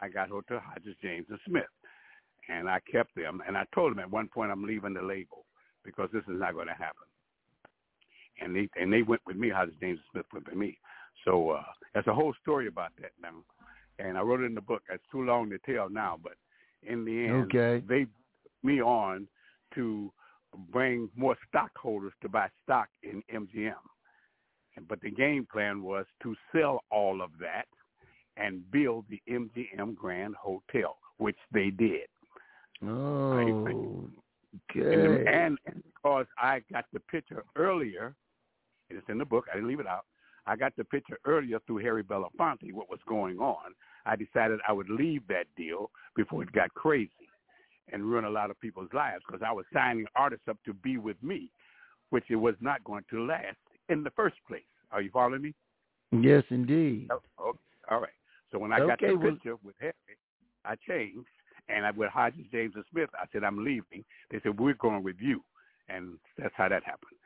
I 0.00 0.08
got 0.08 0.28
Hotel 0.28 0.60
Hodges, 0.62 0.96
James, 1.02 1.26
and 1.30 1.38
Smith, 1.46 1.64
and 2.48 2.68
I 2.68 2.80
kept 2.90 3.14
them. 3.14 3.42
And 3.46 3.56
I 3.56 3.64
told 3.74 3.92
them 3.92 4.00
at 4.00 4.10
one 4.10 4.28
point, 4.28 4.50
I'm 4.50 4.64
leaving 4.64 4.94
the 4.94 5.02
label 5.02 5.46
because 5.84 6.08
this 6.12 6.24
is 6.24 6.40
not 6.40 6.54
going 6.54 6.66
to 6.66 6.74
happen. 6.74 7.06
And 8.40 8.54
they 8.54 8.68
and 8.80 8.92
they 8.92 9.02
went 9.02 9.22
with 9.26 9.36
me. 9.36 9.50
Hodges, 9.50 9.74
James, 9.80 9.98
and 9.98 10.08
Smith 10.12 10.26
went 10.32 10.48
with 10.48 10.56
me. 10.56 10.78
So 11.24 11.50
uh, 11.50 11.62
there's 11.92 12.06
a 12.06 12.14
whole 12.14 12.34
story 12.42 12.66
about 12.66 12.90
that 13.00 13.12
now, 13.22 13.30
and 13.98 14.18
I 14.18 14.22
wrote 14.22 14.40
it 14.40 14.44
in 14.46 14.54
the 14.54 14.60
book. 14.60 14.82
It's 14.90 15.02
too 15.10 15.22
long 15.22 15.50
to 15.50 15.58
tell 15.58 15.88
now, 15.88 16.18
but 16.22 16.34
in 16.82 17.04
the 17.04 17.26
end, 17.26 17.44
Okay. 17.44 17.82
they 17.86 18.06
me 18.62 18.80
on 18.80 19.28
to 19.74 20.12
bring 20.70 21.10
more 21.16 21.36
stockholders 21.48 22.12
to 22.22 22.28
buy 22.28 22.48
stock 22.62 22.88
in 23.02 23.22
MGM. 23.32 23.74
But 24.88 25.00
the 25.00 25.10
game 25.10 25.46
plan 25.50 25.82
was 25.82 26.06
to 26.22 26.34
sell 26.52 26.82
all 26.90 27.22
of 27.22 27.30
that 27.40 27.66
and 28.36 28.68
build 28.70 29.04
the 29.08 29.20
MGM 29.28 29.94
Grand 29.94 30.34
Hotel, 30.34 30.96
which 31.18 31.36
they 31.52 31.70
did. 31.70 32.08
Oh, 32.82 33.32
And, 33.32 33.96
okay. 34.70 35.24
and, 35.26 35.58
and 35.66 35.82
because 35.84 36.26
I 36.38 36.60
got 36.72 36.86
the 36.92 37.00
picture 37.00 37.44
earlier, 37.56 38.14
and 38.90 38.98
it's 38.98 39.08
in 39.08 39.18
the 39.18 39.24
book, 39.24 39.46
I 39.50 39.54
didn't 39.54 39.68
leave 39.68 39.80
it 39.80 39.86
out. 39.86 40.04
I 40.46 40.56
got 40.56 40.76
the 40.76 40.84
picture 40.84 41.18
earlier 41.24 41.58
through 41.66 41.78
Harry 41.78 42.04
Belafonte, 42.04 42.72
what 42.72 42.90
was 42.90 43.00
going 43.08 43.38
on. 43.38 43.72
I 44.06 44.16
decided 44.16 44.60
I 44.68 44.72
would 44.72 44.90
leave 44.90 45.26
that 45.28 45.46
deal 45.56 45.90
before 46.14 46.42
it 46.42 46.52
got 46.52 46.72
crazy 46.74 47.10
and 47.92 48.04
ruin 48.04 48.24
a 48.24 48.30
lot 48.30 48.50
of 48.50 48.60
people's 48.60 48.90
lives 48.92 49.22
because 49.26 49.42
I 49.46 49.52
was 49.52 49.64
signing 49.72 50.06
artists 50.14 50.48
up 50.48 50.58
to 50.66 50.74
be 50.74 50.98
with 50.98 51.22
me, 51.22 51.50
which 52.10 52.24
it 52.28 52.36
was 52.36 52.54
not 52.60 52.84
going 52.84 53.04
to 53.10 53.24
last 53.26 53.56
in 53.88 54.02
the 54.02 54.10
first 54.10 54.36
place. 54.46 54.62
Are 54.90 55.00
you 55.00 55.10
following 55.12 55.42
me? 55.42 55.54
Yes, 56.12 56.44
indeed. 56.50 57.08
Oh, 57.10 57.20
okay. 57.40 57.58
All 57.90 58.00
right. 58.00 58.10
So 58.52 58.58
when 58.58 58.72
I 58.72 58.78
got 58.78 59.00
the 59.00 59.14
well- 59.14 59.32
picture 59.32 59.56
with 59.64 59.74
Harry, 59.80 59.94
I 60.64 60.76
changed, 60.88 61.28
and 61.68 61.84
I 61.84 61.90
with 61.90 62.10
Hodges, 62.10 62.46
James, 62.52 62.74
and 62.76 62.84
Smith, 62.90 63.10
I 63.14 63.26
said 63.32 63.44
I'm 63.44 63.64
leaving. 63.64 64.04
They 64.30 64.40
said 64.42 64.58
we're 64.58 64.74
going 64.74 65.02
with 65.02 65.16
you, 65.18 65.42
and 65.88 66.18
that's 66.38 66.54
how 66.56 66.68
that 66.68 66.84
happened. 66.84 67.18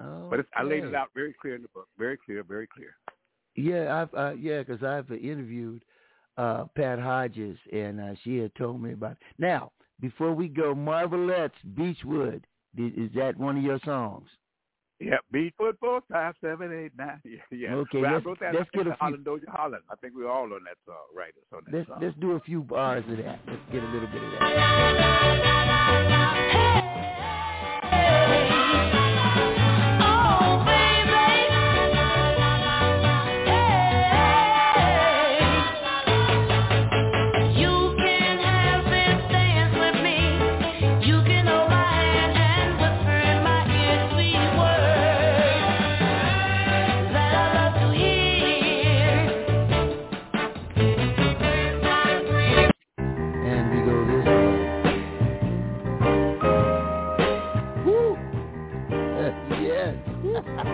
But 0.00 0.40
it's, 0.40 0.48
I 0.56 0.62
laid 0.62 0.84
it 0.84 0.94
out 0.94 1.08
very 1.14 1.34
clear 1.40 1.54
in 1.56 1.62
the 1.62 1.68
book, 1.68 1.88
very 1.98 2.16
clear, 2.16 2.42
very 2.42 2.66
clear. 2.66 2.94
Yeah, 3.56 4.02
I've 4.02 4.14
uh, 4.14 4.32
yeah, 4.38 4.62
because 4.62 4.82
I've 4.82 5.10
uh, 5.10 5.14
interviewed 5.14 5.84
uh, 6.38 6.64
Pat 6.76 6.98
Hodges, 6.98 7.58
and 7.72 8.00
uh, 8.00 8.14
she 8.24 8.38
had 8.38 8.54
told 8.54 8.80
me 8.82 8.92
about. 8.92 9.12
It. 9.12 9.18
Now, 9.38 9.72
before 10.00 10.32
we 10.32 10.48
go, 10.48 10.74
Marvelettes, 10.74 11.54
Beechwood 11.74 12.46
is, 12.78 12.92
is 12.96 13.10
that 13.16 13.36
one 13.36 13.56
of 13.58 13.62
your 13.62 13.78
songs? 13.84 14.28
Yeah, 15.00 15.16
Beechwood 15.32 15.76
four 15.80 16.00
five 16.10 16.34
seven 16.42 16.72
eight 16.72 16.92
nine. 16.96 17.20
Yeah, 17.24 17.40
yeah. 17.50 17.74
Okay, 17.74 18.00
Well, 18.02 18.12
let's- 18.14 18.24
wrote 18.26 18.40
that. 18.40 18.54
let's 18.54 18.70
get 18.72 18.82
a 18.82 18.84
the 18.84 18.90
few- 18.90 18.96
Holland 19.00 19.24
Dozier 19.24 19.48
Holland. 19.50 19.82
I 19.90 19.96
think 19.96 20.14
we're 20.14 20.30
all 20.30 20.44
on 20.44 20.62
that 20.64 20.76
song, 20.86 20.96
right? 21.16 21.32
It's 21.36 21.52
on 21.52 21.62
that 21.66 21.74
Let's 21.76 21.88
song. 21.88 21.98
let's 22.02 22.16
do 22.18 22.32
a 22.32 22.40
few 22.40 22.62
bars 22.62 23.04
of 23.08 23.16
that. 23.18 23.40
Let's 23.46 23.62
get 23.72 23.82
a 23.82 23.86
little 23.86 24.08
bit 24.08 24.22
of 24.22 24.30
that. 24.30 25.60
And 25.90 27.19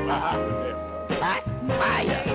Hot 0.08 1.42
fire. 1.66 2.25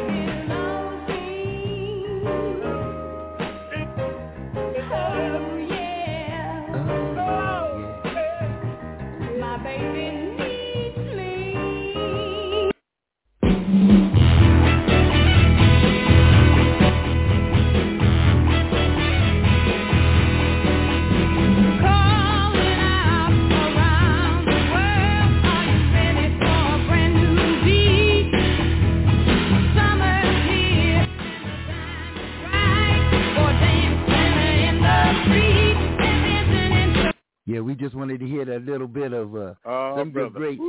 Yeah, 37.51 37.59
we 37.59 37.75
just 37.75 37.95
wanted 37.95 38.19
to 38.21 38.27
hear 38.27 38.45
that 38.45 38.63
little 38.63 38.87
bit 38.87 39.11
of 39.13 39.35
uh, 39.35 39.53
Oh, 39.65 39.95
some 39.97 40.11
brother. 40.11 40.29
great. 40.39 40.59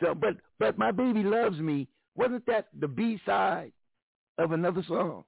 So, 0.00 0.14
but 0.14 0.36
but 0.58 0.76
my 0.76 0.90
baby 0.90 1.22
loves 1.22 1.58
me. 1.58 1.86
Wasn't 2.16 2.44
that 2.46 2.66
the 2.80 2.88
B 2.88 3.20
side 3.24 3.72
of 4.38 4.52
another 4.52 4.82
song? 4.88 5.24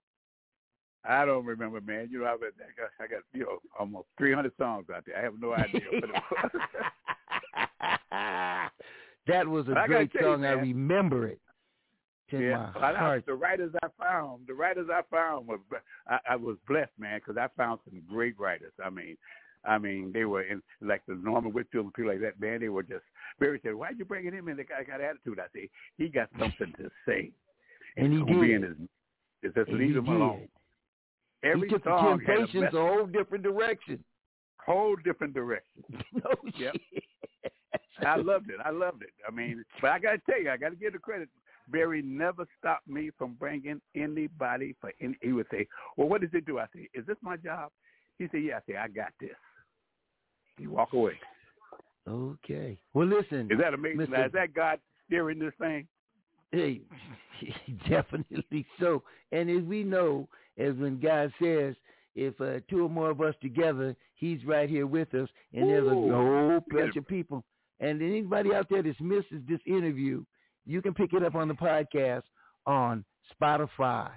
I 1.05 1.25
don't 1.25 1.45
remember, 1.45 1.81
man. 1.81 2.09
You 2.11 2.21
know, 2.21 2.25
I 2.27 2.37
got, 2.39 2.51
I 2.99 3.07
got 3.07 3.21
you 3.33 3.41
know 3.45 3.59
almost 3.79 4.09
300 4.19 4.53
songs 4.59 4.87
out 4.95 5.05
there. 5.07 5.17
I 5.19 5.23
have 5.23 5.35
no 5.41 5.53
idea 5.65 5.83
what 5.93 6.05
it 6.05 6.11
was. 6.11 6.51
That 9.27 9.49
was 9.49 9.65
a 9.69 9.71
But 9.71 9.79
I 9.79 9.87
gotta 9.87 9.89
great 10.07 10.13
tell 10.13 10.23
you, 10.23 10.35
song. 10.35 10.45
I 10.45 10.53
remember 10.53 11.29
it. 11.29 11.41
Yeah, 12.31 12.71
my 12.75 12.93
I- 12.93 13.23
the 13.25 13.35
writers 13.35 13.73
I 13.83 13.87
found, 13.99 14.47
the 14.47 14.55
writers 14.55 14.89
I 14.93 15.01
found 15.11 15.47
was 15.47 15.61
I, 16.09 16.19
I 16.31 16.37
was 16.37 16.57
blessed, 16.69 16.91
man, 16.99 17.21
because 17.21 17.37
I 17.39 17.49
found 17.57 17.81
some 17.85 18.03
great 18.11 18.39
writers. 18.39 18.73
I 18.85 18.91
mean, 18.91 19.17
I 19.67 19.79
mean, 19.79 20.13
they 20.13 20.25
were 20.25 20.43
in 20.43 20.63
like 20.81 21.03
the 21.07 21.15
Norman 21.15 21.53
Whitfield 21.53 21.87
and 21.87 21.95
people 21.95 22.11
like 22.13 22.21
that. 22.21 22.39
Man, 22.41 22.61
they 22.61 22.69
were 22.69 22.83
just 22.83 23.05
very 23.39 23.61
said, 23.63 23.75
"Why'd 23.75 23.99
you 23.99 24.05
bringing 24.05 24.33
him 24.35 24.49
in? 24.49 24.57
The 24.57 24.65
guy 24.65 24.85
got 24.85 25.01
attitude." 25.01 25.39
I 25.41 25.47
say, 25.55 25.69
"He 25.97 26.09
got 26.09 26.29
something 26.39 26.73
to 26.79 26.91
say." 27.07 27.31
And 27.97 28.13
he 28.13 28.19
It's 28.19 28.29
be 28.29 28.35
did. 28.49 28.51
in 28.51 28.63
his, 28.63 29.53
just 29.55 29.69
And 29.69 29.79
leave 29.79 29.97
him 29.97 30.09
alone. 30.09 30.49
did. 31.43 31.51
Every 31.53 31.69
he 31.69 31.75
took 31.75 31.85
the 31.85 31.91
song 31.91 32.15
a 32.21 32.27
Temptations 32.27 32.63
message. 32.63 32.75
a 32.75 32.81
whole 32.89 33.07
different 33.07 33.45
direction. 33.45 34.05
whole 34.67 34.97
different 34.97 35.33
direction. 35.35 35.85
no 36.13 36.31
Yep. 36.59 36.75
I 38.05 38.17
loved 38.17 38.51
it. 38.51 38.57
I 38.65 38.71
loved 38.71 39.03
it. 39.03 39.11
I 39.27 39.31
mean, 39.31 39.65
but 39.81 39.91
I 39.93 39.99
got 40.01 40.13
to 40.13 40.19
tell 40.29 40.43
you, 40.43 40.51
I 40.51 40.57
got 40.57 40.71
to 40.71 40.77
give 40.77 40.93
the 40.93 40.99
credit. 40.99 41.29
Berry 41.69 42.03
never 42.03 42.47
stopped 42.59 42.89
me 42.89 43.11
from 43.17 43.35
bringing 43.35 43.81
anybody 43.95 44.75
for 44.81 44.93
any. 45.01 45.17
He 45.23 45.33
would 45.33 45.47
say, 45.51 45.67
"Well, 45.97 46.09
what 46.09 46.21
does 46.21 46.31
it 46.35 46.45
do?" 46.47 46.59
I 46.59 46.67
say, 46.75 46.89
"Is 46.95 47.07
this 47.07 47.17
my 47.23 47.37
job?" 47.37 47.71
He 48.19 48.27
said, 48.33 48.43
"Yeah." 48.43 48.57
I 48.59 48.61
say, 48.73 48.77
"I 48.77 48.89
got 48.89 49.13
this." 49.21 49.31
He 50.59 50.67
walk 50.67 50.93
away. 50.93 51.15
Okay. 52.09 52.79
Well, 52.93 53.07
listen. 53.07 53.49
Is 53.51 53.59
that 53.59 53.75
amazing? 53.75 54.07
Now, 54.11 54.27
is 54.27 54.33
that 54.33 54.55
God 54.55 54.79
steering 55.07 55.39
this 55.39 55.55
thing? 55.59 55.87
Hey, 56.53 56.83
definitely 57.89 58.67
so. 58.79 59.03
And 59.33 59.51
as 59.51 59.65
we 59.65 59.83
know, 59.83 60.29
as 60.59 60.75
when 60.75 61.01
God 61.01 61.33
says, 61.43 61.75
if 62.15 62.41
uh, 62.41 62.61
two 62.71 62.85
or 62.85 62.89
more 62.89 63.11
of 63.11 63.21
us 63.21 63.35
together, 63.43 63.97
He's 64.15 64.45
right 64.45 64.69
here 64.69 64.87
with 64.87 65.13
us, 65.15 65.29
and 65.53 65.69
there's 65.69 65.87
a 65.87 65.91
whole 65.91 66.61
bunch 66.71 66.97
of 66.97 67.07
people. 67.07 67.45
And 67.81 68.01
anybody 68.01 68.55
out 68.55 68.69
there 68.71 68.83
that 68.83 69.01
misses 69.01 69.43
this 69.49 69.61
interview, 69.67 70.25
you 70.65 70.81
can 70.81 70.95
pick 70.95 71.13
it 71.13 71.25
up 71.25 71.35
on 71.35 71.49
the 71.49 71.55
podcast 71.55 72.23
on 72.67 73.05
Spotify, 73.43 74.11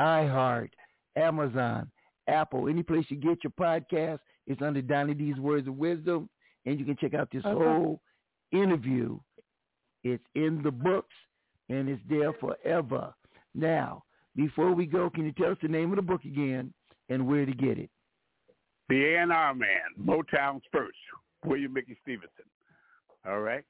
iHeart, 0.00 0.70
Amazon, 1.16 1.90
Apple, 2.28 2.68
any 2.68 2.82
place 2.82 3.04
you 3.08 3.16
get 3.16 3.38
your 3.42 3.52
podcast. 3.58 4.20
It's 4.50 4.60
under 4.62 4.82
Donny 4.82 5.14
D's 5.14 5.36
Words 5.38 5.68
of 5.68 5.76
Wisdom, 5.78 6.28
and 6.66 6.76
you 6.80 6.84
can 6.84 6.96
check 6.96 7.14
out 7.14 7.30
this 7.30 7.44
Okay. 7.44 7.54
whole 7.64 8.02
interview. 8.50 9.20
It's 10.02 10.24
in 10.34 10.60
the 10.64 10.72
books, 10.72 11.14
and 11.68 11.88
it's 11.88 12.02
there 12.08 12.32
forever. 12.32 13.14
Now, 13.54 14.02
before 14.34 14.72
we 14.72 14.86
go, 14.86 15.08
can 15.08 15.24
you 15.24 15.30
tell 15.30 15.52
us 15.52 15.58
the 15.62 15.68
name 15.68 15.90
of 15.90 15.96
the 15.96 16.02
book 16.02 16.24
again 16.24 16.74
and 17.08 17.28
where 17.28 17.46
to 17.46 17.52
get 17.52 17.78
it? 17.78 17.90
The 18.88 19.14
A&R 19.14 19.54
man, 19.54 19.94
Motown's 19.96 20.64
first, 20.72 20.98
William 21.44 21.72
Mickey 21.72 21.96
Stevenson. 22.02 22.44
All 23.24 23.42
right. 23.42 23.64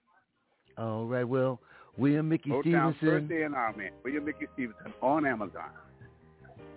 All 0.79 1.05
right. 1.05 1.25
Well, 1.25 1.61
William 1.99 2.27
Mickey 2.27 2.49
Stevenson. 2.49 2.73
Motown 2.73 2.97
Stevenson. 2.97 3.27
Birthday 3.29 3.43
and 3.43 3.55
Our 3.55 3.77
Man, 3.77 3.93
William 4.03 4.25
Mickey 4.25 4.47
Stevenson 4.55 4.95
on 5.03 5.27
Amazon. 5.27 5.73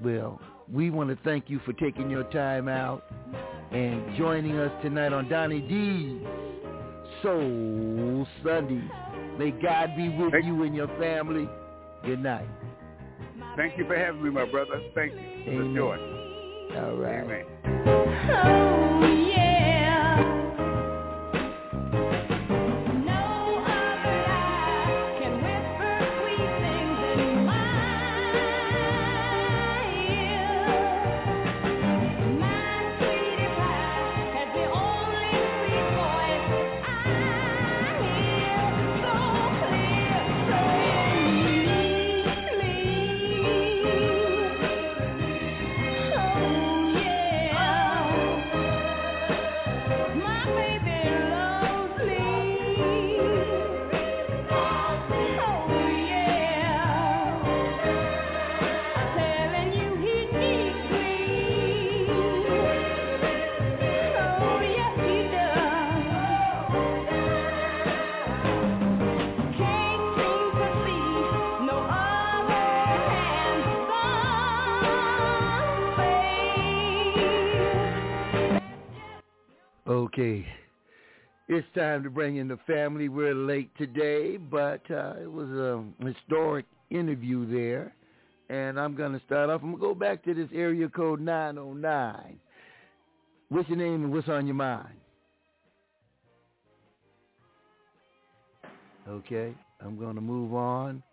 Well, 0.02 0.42
we 0.70 0.90
want 0.90 1.10
to 1.10 1.16
thank 1.24 1.50
you 1.50 1.60
for 1.60 1.72
taking 1.72 2.10
your 2.10 2.26
time 2.26 2.68
out 2.68 3.06
and 3.74 4.16
joining 4.18 4.58
us 4.60 4.72
tonight 4.84 5.14
on 5.14 5.28
Donny 5.30 5.62
D's 5.62 6.22
Soul 7.24 8.28
Sunday. 8.44 8.84
May 9.40 9.52
God 9.52 9.96
be 9.98 10.10
with 10.10 10.34
you 10.44 10.64
and 10.64 10.76
your 10.76 10.88
family. 11.00 11.50
Good 12.06 12.22
night. 12.22 12.48
Thank 13.58 13.78
you 13.78 13.86
for 13.86 13.98
having 13.98 14.24
me, 14.24 14.30
my 14.30 14.46
brother. 14.46 14.80
Thank 14.94 15.14
you. 15.14 15.20
It 15.20 15.58
was 15.58 15.68
a 15.68 15.76
joy. 15.76 15.98
All 16.80 16.98
right. 16.98 17.24
Amen. 17.24 17.46
Oh. 18.46 18.83
It's 81.56 81.68
time 81.76 82.02
to 82.02 82.10
bring 82.10 82.38
in 82.38 82.48
the 82.48 82.58
family. 82.66 83.10
We're 83.10 83.36
late 83.36 83.70
today, 83.78 84.38
but 84.38 84.82
uh, 84.90 85.14
it 85.22 85.32
was 85.32 85.48
a 85.50 85.84
historic 86.04 86.66
interview 86.90 87.46
there. 87.48 87.94
And 88.50 88.80
I'm 88.80 88.96
going 88.96 89.12
to 89.12 89.22
start 89.28 89.52
off. 89.52 89.62
I'm 89.62 89.70
going 89.70 89.80
to 89.80 89.88
go 89.90 89.94
back 89.94 90.24
to 90.24 90.34
this 90.34 90.50
area 90.52 90.90
code 90.90 91.22
909. 91.22 92.40
What's 93.50 93.70
your 93.70 93.78
name 93.78 94.06
and 94.06 94.12
what's 94.12 94.28
on 94.30 94.48
your 94.48 94.56
mind? 94.56 94.96
Okay. 99.08 99.54
I'm 99.80 99.96
going 100.00 100.16
to 100.16 100.22
move 100.22 100.56
on. 100.56 101.04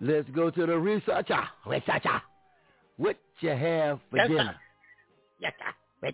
Let's 0.00 0.28
go 0.30 0.50
to 0.50 0.66
the 0.66 0.76
researcher. 0.76 1.44
Researcher. 1.64 2.20
What 2.96 3.16
you 3.38 3.50
have 3.50 4.00
for 4.10 4.16
Yes, 4.16 4.26
sir. 4.26 4.36
dinner? 4.38 4.56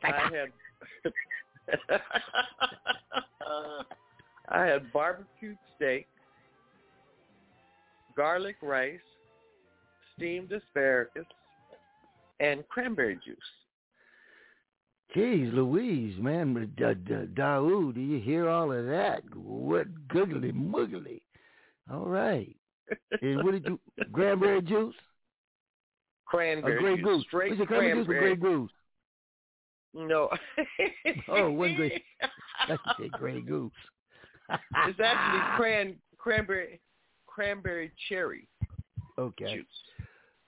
I 0.04 0.20
had 0.34 0.48
I 4.48 4.66
had 4.66 4.92
barbecued 4.92 5.56
steak, 5.76 6.06
garlic 8.16 8.56
rice, 8.62 9.00
steamed 10.16 10.52
asparagus, 10.52 11.24
and 12.40 12.66
cranberry 12.68 13.18
juice. 13.24 13.36
Jeez 15.16 15.52
Louise, 15.52 16.18
man, 16.18 16.72
da, 16.78 16.90
uh, 16.90 16.94
da, 16.94 17.26
Daoud, 17.34 17.94
do 17.94 18.00
you 18.00 18.18
hear 18.18 18.48
all 18.48 18.72
of 18.72 18.86
that? 18.86 19.22
What 19.34 19.86
googly 20.08 20.52
muggly. 20.52 21.20
All 21.90 22.06
right. 22.06 22.56
And 23.20 23.44
what 23.44 23.52
did 23.52 23.66
you, 23.66 23.78
cranberry 24.12 24.62
juice? 24.62 24.94
Cranberry 26.24 26.96
juice, 26.96 27.04
Goose? 27.04 27.24
straight 27.28 27.56
cranberry 27.66 27.94
juice 27.94 28.06
cranberry. 28.06 28.36
Goose? 28.36 28.70
No. 29.94 30.28
Oh, 31.28 31.50
one 31.50 31.74
Grey. 31.74 32.02
I 32.68 32.76
said 32.98 33.12
Grey 33.12 33.40
Goose. 33.40 33.72
it's 34.88 35.00
actually 35.02 35.42
cran 35.56 35.96
cranberry 36.18 36.80
cranberry 37.26 37.92
cherry 38.08 38.48
Okay. 39.18 39.56
juice. 39.56 39.66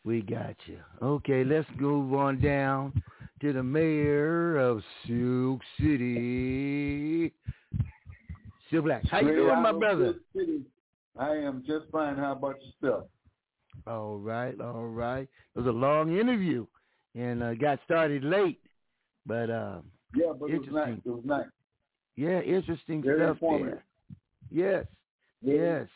We 0.04 0.20
got 0.22 0.54
you. 0.66 0.78
Okay, 1.02 1.44
let's 1.44 1.68
move 1.78 2.12
on 2.14 2.40
down 2.40 3.02
to 3.40 3.52
the 3.52 3.62
mayor 3.62 4.56
of 4.58 4.82
Sioux 5.06 5.58
City. 5.78 7.32
Still 8.68 8.82
Black. 8.82 9.04
How 9.06 9.20
you 9.20 9.28
Straight 9.28 9.36
doing, 9.36 9.62
my 9.62 9.72
brother? 9.72 10.14
I 11.18 11.30
am 11.36 11.62
just 11.66 11.90
fine. 11.90 12.16
How 12.16 12.32
about 12.32 12.56
yourself? 12.62 13.04
All 13.86 14.18
right, 14.18 14.58
all 14.60 14.86
right. 14.86 15.28
It 15.54 15.58
was 15.58 15.66
a 15.66 15.70
long 15.70 16.18
interview 16.18 16.66
and 17.14 17.42
uh, 17.42 17.54
got 17.54 17.78
started 17.84 18.24
late, 18.24 18.60
but 19.26 19.50
uh, 19.50 19.80
Yeah, 20.14 20.32
but 20.38 20.50
it 20.50 20.58
was 20.60 20.68
nice. 20.70 20.98
It 21.04 21.08
was 21.10 21.24
nice. 21.24 21.46
yeah, 22.16 22.40
interesting 22.40 23.02
Very 23.02 23.18
stuff 23.18 23.36
informative. 23.36 23.78
there. 23.78 23.84
Yes, 24.50 24.86
yes. 25.42 25.88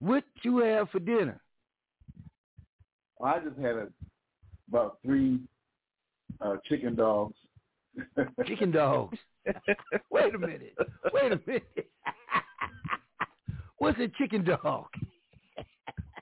What 0.00 0.24
you 0.42 0.58
have 0.58 0.90
for 0.90 0.98
dinner? 0.98 1.40
I 3.22 3.38
just 3.38 3.56
had 3.58 3.76
a, 3.76 3.88
about 4.68 4.98
three 5.04 5.40
uh, 6.40 6.56
chicken 6.66 6.94
dogs. 6.94 7.34
Chicken 8.46 8.72
dogs. 8.72 9.16
Wait 10.10 10.34
a 10.34 10.38
minute. 10.38 10.74
Wait 11.12 11.30
a 11.32 11.40
minute. 11.46 11.90
What's 13.78 14.00
a 14.00 14.08
chicken 14.18 14.42
dog? 14.44 14.86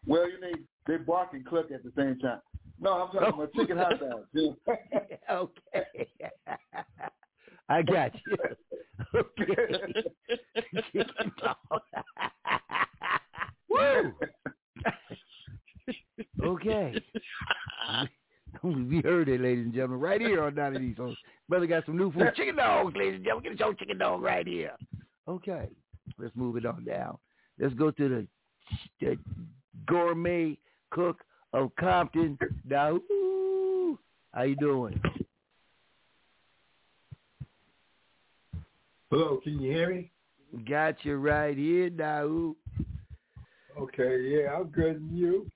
Well, 0.06 0.28
you 0.28 0.38
need 0.40 0.64
they 0.86 0.98
bark 0.98 1.30
and 1.32 1.46
cluck 1.46 1.70
at 1.72 1.82
the 1.82 1.92
same 1.96 2.18
time. 2.18 2.40
No, 2.82 2.94
I'm 2.94 3.12
talking 3.12 3.28
about 3.28 3.52
chicken 3.56 3.78
hot 3.78 4.00
dogs. 4.00 4.26
Yeah. 4.32 4.50
okay. 5.30 6.08
I 7.68 7.82
got 7.82 8.12
you. 8.14 8.36
Okay. 9.14 10.02
Chicken 10.92 11.32
dog. 11.40 11.82
Woo! 13.70 14.12
okay. 16.44 16.94
We 18.64 19.00
heard 19.00 19.28
it, 19.28 19.40
ladies 19.40 19.64
and 19.66 19.74
gentlemen, 19.74 20.00
right 20.00 20.20
here 20.20 20.42
on 20.42 20.54
Donny 20.56 20.78
D's. 20.78 20.96
So, 20.96 21.14
brother 21.48 21.66
got 21.66 21.86
some 21.86 21.96
new 21.96 22.12
food. 22.12 22.32
Chicken 22.34 22.56
dogs, 22.56 22.94
ladies 22.96 23.14
and 23.14 23.24
gentlemen. 23.24 23.52
Get 23.52 23.60
your 23.60 23.74
chicken 23.74 23.98
dog 23.98 24.22
right 24.22 24.46
here. 24.46 24.72
Okay. 25.28 25.68
Let's 26.18 26.34
move 26.34 26.56
it 26.56 26.66
on 26.66 26.84
down. 26.84 27.16
Let's 27.58 27.74
go 27.74 27.92
to 27.92 28.08
the, 28.08 28.26
the 29.00 29.18
gourmet 29.86 30.58
cook 30.90 31.22
of 31.52 31.74
Compton. 31.76 32.38
Now, 32.64 33.00
how 34.32 34.42
you 34.42 34.56
doing? 34.56 35.00
Hello, 39.10 39.40
can 39.42 39.60
you 39.60 39.72
hear 39.72 39.90
me? 39.94 40.10
Got 40.68 41.04
you 41.04 41.16
right 41.16 41.56
here, 41.56 41.90
Daoud. 41.90 42.54
Okay, 43.78 44.22
yeah, 44.22 44.54
I'm 44.54 44.68
good. 44.68 44.96
And 44.96 45.16
you? 45.16 45.50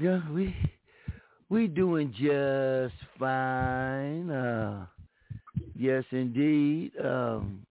Yeah, 0.00 0.28
we 0.30 0.54
we 1.48 1.66
doing 1.68 2.12
just 2.12 2.94
fine. 3.18 4.30
Uh, 4.30 4.86
yes, 5.74 6.04
indeed. 6.10 6.92
Um, 7.02 7.64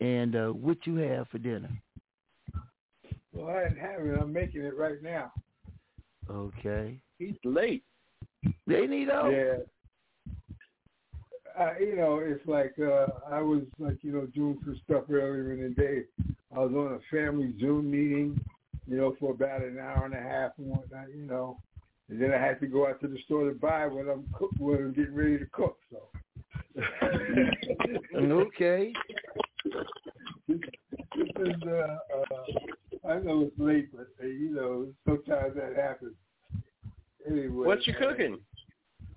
and 0.00 0.36
uh, 0.36 0.48
what 0.48 0.78
you 0.86 0.96
have 0.96 1.28
for 1.28 1.38
dinner? 1.38 1.70
Well, 3.36 3.54
I 3.54 3.64
didn't 3.64 3.78
have 3.78 4.00
it. 4.00 4.18
I'm 4.18 4.32
making 4.32 4.62
it 4.62 4.76
right 4.76 5.02
now. 5.02 5.30
Okay. 6.30 6.98
He's 7.18 7.34
late. 7.44 7.84
They 8.66 8.86
need 8.86 9.08
help. 9.08 9.30
Yeah. 9.30 9.56
I, 11.58 11.78
you 11.78 11.96
know, 11.96 12.20
it's 12.22 12.46
like 12.46 12.74
uh, 12.78 13.06
I 13.30 13.40
was 13.42 13.62
like, 13.78 13.98
you 14.02 14.12
know, 14.12 14.26
doing 14.26 14.58
some 14.64 14.80
stuff 14.84 15.04
earlier 15.10 15.52
in 15.52 15.62
the 15.62 15.68
day. 15.70 16.02
I 16.54 16.60
was 16.60 16.72
on 16.72 16.94
a 16.94 17.14
family 17.14 17.54
Zoom 17.60 17.90
meeting, 17.90 18.40
you 18.86 18.96
know, 18.96 19.14
for 19.20 19.32
about 19.32 19.62
an 19.62 19.78
hour 19.78 20.06
and 20.06 20.14
a 20.14 20.20
half 20.20 20.52
and 20.58 20.68
whatnot, 20.68 21.08
you 21.14 21.22
know. 21.22 21.58
And 22.08 22.20
then 22.20 22.32
I 22.32 22.38
had 22.38 22.60
to 22.60 22.66
go 22.66 22.86
out 22.86 23.00
to 23.02 23.08
the 23.08 23.18
store 23.24 23.48
to 23.48 23.54
buy 23.54 23.86
what 23.86 24.08
I'm 24.08 24.26
cook, 24.32 24.50
what 24.58 24.78
I'm 24.78 24.92
getting 24.92 25.14
ready 25.14 25.38
to 25.38 25.46
cook. 25.46 25.78
So. 25.90 26.02
okay. 28.16 28.92
This 30.48 31.48
is, 31.48 31.62
uh, 31.66 31.98
uh, 32.16 32.44
I 33.08 33.18
know 33.18 33.42
it's 33.42 33.58
late, 33.58 33.88
but 33.92 34.08
uh, 34.22 34.26
you 34.26 34.50
know, 34.50 34.88
sometimes 35.06 35.54
that 35.56 35.76
happens. 35.76 36.14
Anyway. 37.26 37.66
What 37.66 37.86
you 37.86 37.94
uh, 37.94 37.98
cooking? 37.98 38.38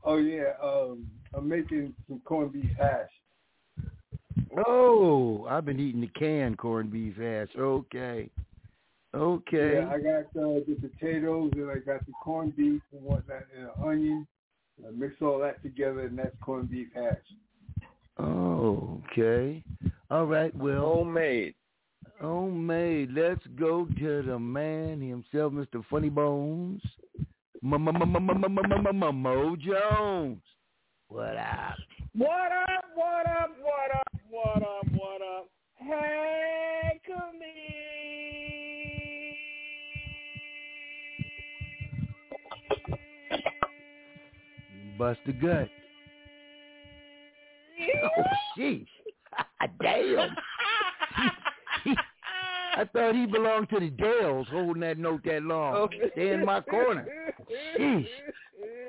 Oh 0.03 0.17
yeah, 0.17 0.53
um, 0.63 1.07
I'm 1.33 1.47
making 1.47 1.93
some 2.07 2.21
corned 2.25 2.53
beef 2.53 2.71
hash. 2.77 3.09
Oh, 4.65 5.45
I've 5.49 5.65
been 5.65 5.79
eating 5.79 6.01
the 6.01 6.07
canned 6.07 6.57
corned 6.57 6.91
beef 6.91 7.15
hash. 7.17 7.49
Okay. 7.57 8.29
Okay. 9.13 9.73
Yeah, 9.75 9.89
I 9.89 9.99
got 9.99 10.25
uh, 10.39 10.59
the 10.67 10.77
potatoes 10.79 11.51
and 11.55 11.71
I 11.71 11.75
got 11.75 12.05
the 12.05 12.13
corned 12.23 12.55
beef 12.55 12.81
and 12.91 13.03
whatnot 13.03 13.43
and 13.55 13.65
an 13.65 13.71
onion. 13.83 14.27
I 14.87 14.91
mix 14.91 15.15
all 15.21 15.39
that 15.39 15.61
together 15.63 16.01
and 16.01 16.17
that's 16.17 16.35
corned 16.41 16.69
beef 16.69 16.87
hash. 16.93 17.17
Oh, 18.17 19.01
okay. 19.11 19.63
All 20.11 20.25
right. 20.25 20.55
Well, 20.55 20.81
homemade. 20.81 21.55
Oh, 22.21 22.49
Homemade. 22.49 23.11
Let's 23.13 23.45
go 23.57 23.85
to 23.85 24.23
the 24.23 24.37
man 24.37 24.99
himself, 24.99 25.53
Mr. 25.53 25.83
Funny 25.89 26.09
Bones, 26.09 26.81
Mo 27.61 29.55
Jones. 29.55 30.41
What 31.07 31.37
up? 31.37 31.77
What 32.13 32.51
up? 32.51 32.85
What 32.93 33.25
up? 33.27 33.55
What 33.61 33.91
up? 33.95 34.07
What 34.29 34.61
up? 34.61 34.85
What 34.91 35.21
up? 35.21 35.49
Hey, 35.75 36.99
come 37.07 37.39
Bust 44.97 45.19
the 45.25 45.31
gut. 45.31 45.69
Oh, 48.03 48.23
sheesh. 48.57 48.85
Damn. 49.81 50.35
I 52.80 52.85
thought 52.85 53.14
he 53.14 53.26
belonged 53.26 53.68
to 53.72 53.80
the 53.81 53.89
Dells 53.89 54.47
holding 54.49 54.80
that 54.84 54.97
note 54.97 55.26
that 55.26 55.43
long. 55.43 55.76
Okay. 55.76 56.11
Stay 56.14 56.31
in 56.31 56.45
my 56.45 56.61
corner. 56.61 57.06
Sheesh. 57.77 58.07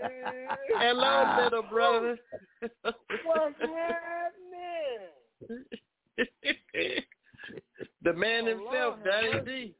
Hello, 0.79 1.03
ah. 1.05 1.41
little 1.43 1.65
brother. 1.65 2.17
What's 2.85 3.57
happening? 3.59 4.61
the 8.05 8.13
man 8.13 8.45
oh, 8.47 8.51
himself, 8.51 8.97
Donny 9.05 9.45
D. 9.45 9.75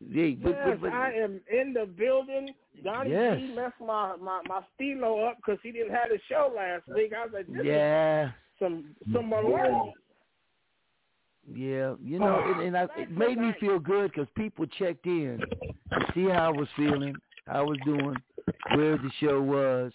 Yeah, 0.00 0.34
but, 0.42 0.50
yes, 0.50 0.66
but, 0.66 0.80
but, 0.80 0.92
I 0.92 1.12
am 1.12 1.40
in 1.52 1.72
the 1.72 1.86
building. 1.86 2.52
Donny 2.82 3.10
Yes. 3.10 3.36
D 3.38 3.54
messed 3.54 3.74
my 3.80 4.16
my 4.16 4.42
my 4.48 4.62
stilo 4.74 5.24
up 5.26 5.36
because 5.36 5.60
he 5.62 5.70
didn't 5.70 5.92
have 5.92 6.08
the 6.08 6.18
show 6.28 6.52
last 6.56 6.82
week. 6.88 7.12
I 7.16 7.26
was 7.26 7.34
like, 7.34 7.46
this 7.46 7.64
yeah. 7.64 8.26
is 8.26 8.32
some 8.58 8.96
some 9.12 9.30
malarkey. 9.30 9.92
Yeah, 11.52 11.94
you 12.02 12.18
know, 12.18 12.42
oh, 12.44 12.52
and, 12.52 12.60
and 12.60 12.76
I, 12.76 12.82
it 12.96 13.10
made 13.10 13.38
me 13.38 13.52
feel 13.58 13.78
good 13.78 14.12
because 14.12 14.28
people 14.36 14.66
checked 14.66 15.06
in 15.06 15.42
to 15.94 16.04
see 16.14 16.24
how 16.24 16.46
I 16.46 16.50
was 16.50 16.68
feeling, 16.76 17.20
how 17.46 17.60
I 17.60 17.62
was 17.62 17.78
doing, 17.84 18.22
where 18.68 18.96
the 18.96 19.10
show 19.20 19.40
was, 19.40 19.92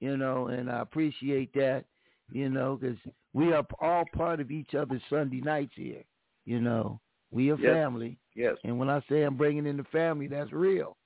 you 0.00 0.16
know, 0.16 0.46
and 0.48 0.70
I 0.70 0.80
appreciate 0.80 1.52
that, 1.54 1.84
you 2.32 2.48
know, 2.48 2.78
because 2.80 2.96
we 3.34 3.52
are 3.52 3.66
all 3.80 4.04
part 4.06 4.40
of 4.40 4.50
each 4.50 4.74
other's 4.74 5.02
Sunday 5.10 5.40
nights 5.40 5.72
here, 5.74 6.04
you 6.44 6.60
know. 6.60 7.00
We 7.32 7.50
a 7.50 7.56
Yes. 7.56 7.74
family, 7.74 8.16
Yes. 8.34 8.56
and 8.64 8.78
when 8.78 8.88
I 8.88 9.02
say 9.08 9.22
I'm 9.22 9.36
bringing 9.36 9.66
in 9.66 9.76
the 9.76 9.84
family, 9.84 10.28
that's 10.28 10.52
real, 10.52 10.96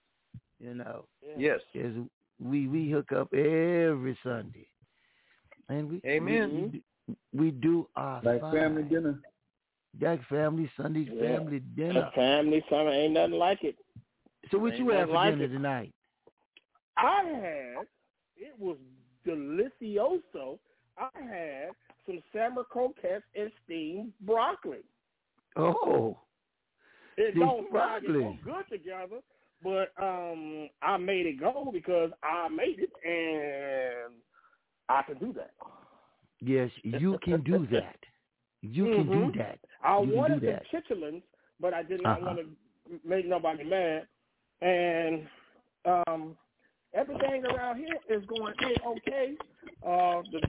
you 0.60 0.74
know. 0.74 1.06
Yes. 1.36 1.60
Because 1.72 1.94
we 2.38 2.68
we 2.68 2.90
hook 2.90 3.12
up 3.12 3.32
every 3.32 4.16
Sunday, 4.22 4.68
and 5.68 5.88
we 5.90 6.02
Amen. 6.06 6.80
we, 7.08 7.16
we 7.32 7.50
do 7.50 7.88
our 7.96 8.20
Like 8.22 8.40
family 8.52 8.82
dinner. 8.84 9.18
That 9.98 10.20
family 10.28 10.70
Sunday 10.76 11.06
Yeah. 11.06 11.36
family 11.38 11.60
dinner. 11.60 12.00
A 12.06 12.10
family 12.12 12.64
summer 12.70 12.90
ain't 12.90 13.14
nothing 13.14 13.32
like 13.32 13.64
it. 13.64 13.76
So 14.50 14.58
what 14.58 14.72
Ain't 14.74 14.78
you 14.78 14.90
have 14.90 15.08
for 15.08 15.14
like 15.14 15.34
dinner 15.34 15.44
it. 15.44 15.48
tonight? 15.48 15.92
I 16.96 17.22
had 17.24 17.86
it 18.36 18.58
was 18.58 18.76
delicioso. 19.26 20.58
I 20.98 21.08
had 21.22 21.70
some 22.06 22.22
salmon 22.32 22.64
croquettes 22.70 23.24
and 23.34 23.50
steamed 23.64 24.12
broccoli. 24.22 24.78
Oh, 25.56 26.18
It 27.16 27.34
don't 27.34 27.66
it 27.66 27.70
broccoli. 27.70 28.12
go 28.20 28.36
good 28.44 28.64
together, 28.70 29.20
but 29.62 29.92
um 30.02 30.68
I 30.82 30.96
made 30.96 31.26
it 31.26 31.40
go 31.40 31.70
because 31.72 32.10
I 32.22 32.48
made 32.48 32.78
it 32.78 32.90
and 33.04 34.14
I 34.88 35.02
can 35.02 35.18
do 35.18 35.32
that. 35.34 35.52
yes, 36.40 36.70
you 36.82 37.18
can 37.22 37.42
do 37.42 37.66
that. 37.72 37.96
You 38.62 38.84
can 38.84 39.08
Mhm. 39.08 39.32
do 39.32 39.38
that. 39.38 39.58
I 39.82 39.98
you 40.00 40.14
wanted 40.14 40.40
the 40.42 40.52
that. 40.52 40.66
chitulins, 40.68 41.22
but 41.58 41.72
I 41.72 41.82
did 41.82 42.02
not 42.02 42.18
Uh-huh. 42.20 42.34
want 42.34 42.38
to 42.38 43.00
make 43.04 43.26
nobody 43.26 43.64
mad. 43.64 44.06
And 44.60 45.28
um, 45.86 46.36
everything 46.92 47.44
around 47.46 47.78
here 47.78 47.98
is 48.08 48.24
going 48.26 48.54
hey, 48.58 48.76
okay. 48.84 49.36
Uh, 49.82 50.22
the, 50.30 50.40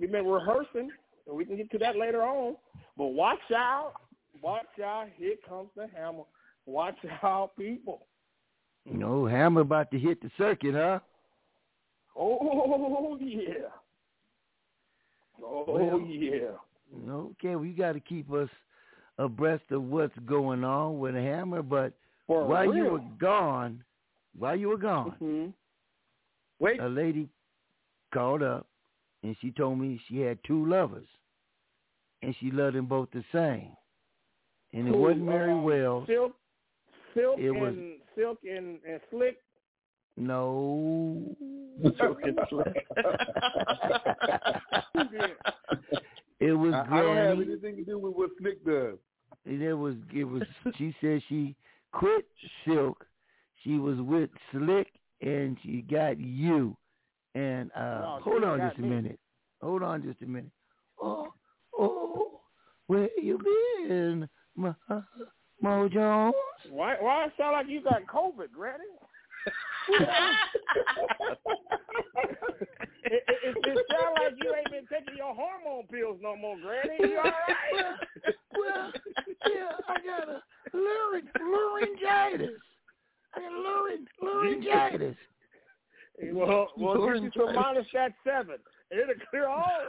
we've 0.00 0.10
been 0.10 0.26
rehearsing, 0.26 0.90
and 1.26 1.36
we 1.36 1.44
can 1.44 1.56
get 1.56 1.70
to 1.70 1.78
that 1.78 1.96
later 1.96 2.22
on. 2.22 2.56
But 2.96 3.08
watch 3.08 3.50
out, 3.54 3.94
watch 4.42 4.78
out! 4.84 5.08
Here 5.16 5.36
comes 5.48 5.70
the 5.76 5.86
hammer. 5.94 6.24
Watch 6.66 6.98
out, 7.22 7.56
people! 7.56 8.06
No 8.84 9.26
hammer 9.26 9.60
about 9.60 9.90
to 9.92 9.98
hit 9.98 10.20
the 10.20 10.30
circuit, 10.36 10.74
huh? 10.74 10.98
Oh 12.16 13.16
yeah, 13.20 13.68
oh 15.42 15.64
Well, 15.68 16.00
yeah. 16.00 16.56
Okay, 17.08 17.56
we 17.56 17.70
got 17.70 17.92
to 17.92 18.00
keep 18.00 18.30
us 18.32 18.48
abreast 19.18 19.64
of 19.70 19.82
what's 19.84 20.16
going 20.26 20.64
on 20.64 20.98
with 20.98 21.14
hammer. 21.14 21.62
But 21.62 21.92
For 22.26 22.46
while 22.46 22.74
you 22.74 22.84
were 22.84 23.00
gone, 23.20 23.82
while 24.38 24.56
you 24.56 24.68
were 24.68 24.78
gone, 24.78 25.10
hmm 25.18 25.46
Wait, 26.58 26.80
a 26.80 26.88
lady 26.88 27.28
called 28.14 28.42
up 28.42 28.66
and 29.24 29.36
she 29.40 29.50
told 29.52 29.78
me 29.78 30.00
she 30.08 30.18
had 30.20 30.38
two 30.44 30.64
lovers, 30.66 31.06
and 32.22 32.34
she 32.40 32.50
loved 32.50 32.74
them 32.76 32.86
both 32.86 33.08
the 33.12 33.22
same. 33.32 33.68
And 34.72 34.88
it 34.88 34.94
Who, 34.94 35.00
wasn't 35.00 35.26
Mary 35.26 35.52
uh, 35.52 35.56
Wells. 35.58 36.06
Silk, 36.06 36.32
Silk, 37.14 37.38
It 37.38 37.48
and 37.50 37.60
was- 37.60 37.74
Silk 38.16 38.38
and, 38.44 38.78
and 38.88 39.00
Slick. 39.10 39.36
No. 40.16 41.36
it 46.42 46.52
was 46.52 46.74
I, 46.74 46.98
I 46.98 47.02
don't 47.02 47.16
have 47.16 47.40
anything 47.40 47.76
to 47.76 47.84
do 47.84 47.98
with 47.98 48.14
what 48.14 48.30
Slick 48.40 48.64
does. 48.64 48.98
And 49.46 49.62
it 49.62 49.74
was 49.74 49.94
it 50.14 50.24
was 50.24 50.42
she 50.76 50.94
said 51.00 51.22
she 51.28 51.56
quit 51.92 52.26
Silk. 52.66 53.06
She 53.62 53.78
was 53.78 54.00
with 54.00 54.30
Slick 54.50 54.88
and 55.20 55.56
she 55.62 55.82
got 55.82 56.18
you. 56.18 56.76
And 57.34 57.70
uh 57.76 58.00
No, 58.00 58.18
hold 58.22 58.44
on 58.44 58.60
just 58.60 58.78
a 58.78 58.82
me. 58.82 58.88
minute. 58.88 59.18
Hold 59.62 59.82
on 59.82 60.02
just 60.02 60.20
a 60.22 60.26
minute. 60.26 60.50
Oh, 61.00 61.32
oh, 61.78 62.40
where 62.88 63.08
you 63.20 63.38
been, 63.38 64.28
Mo, 64.56 64.74
Mo 65.60 65.88
Jones? 65.88 66.34
Why? 66.68 66.96
Why 66.98 67.26
it 67.26 67.32
sound 67.38 67.52
like 67.52 67.68
you 67.68 67.80
got 67.82 68.04
COVID, 68.06 68.50
Granny? 68.52 68.84
it, 73.04 73.12
it, 73.12 73.24
it, 73.44 73.56
it 73.66 73.86
sound 73.90 74.14
like 74.22 74.34
you 74.42 74.54
ain't 74.54 74.70
been 74.70 74.86
taking 74.90 75.16
your 75.16 75.34
hormone 75.34 75.86
pills 75.90 76.18
no 76.22 76.36
more, 76.36 76.56
Granny. 76.58 76.96
You 77.00 77.18
all 77.18 77.24
right? 77.24 77.96
well, 78.58 78.92
yeah, 79.50 79.72
I 79.88 79.96
got 80.04 80.28
a 80.28 80.42
laryn- 80.76 81.32
laryngitis. 81.40 82.60
I 83.34 83.40
got 83.40 83.52
laryn- 83.52 84.06
laryngitis. 84.22 85.16
well, 86.32 86.68
well, 86.76 86.94
get 86.94 87.22
you 87.22 87.30
some 87.36 87.46
Laryngitis. 87.46 87.54
minus 87.56 87.86
that 87.94 88.12
seven. 88.24 88.56
It'll 88.90 89.14
clear 89.30 89.48
all. 89.48 89.66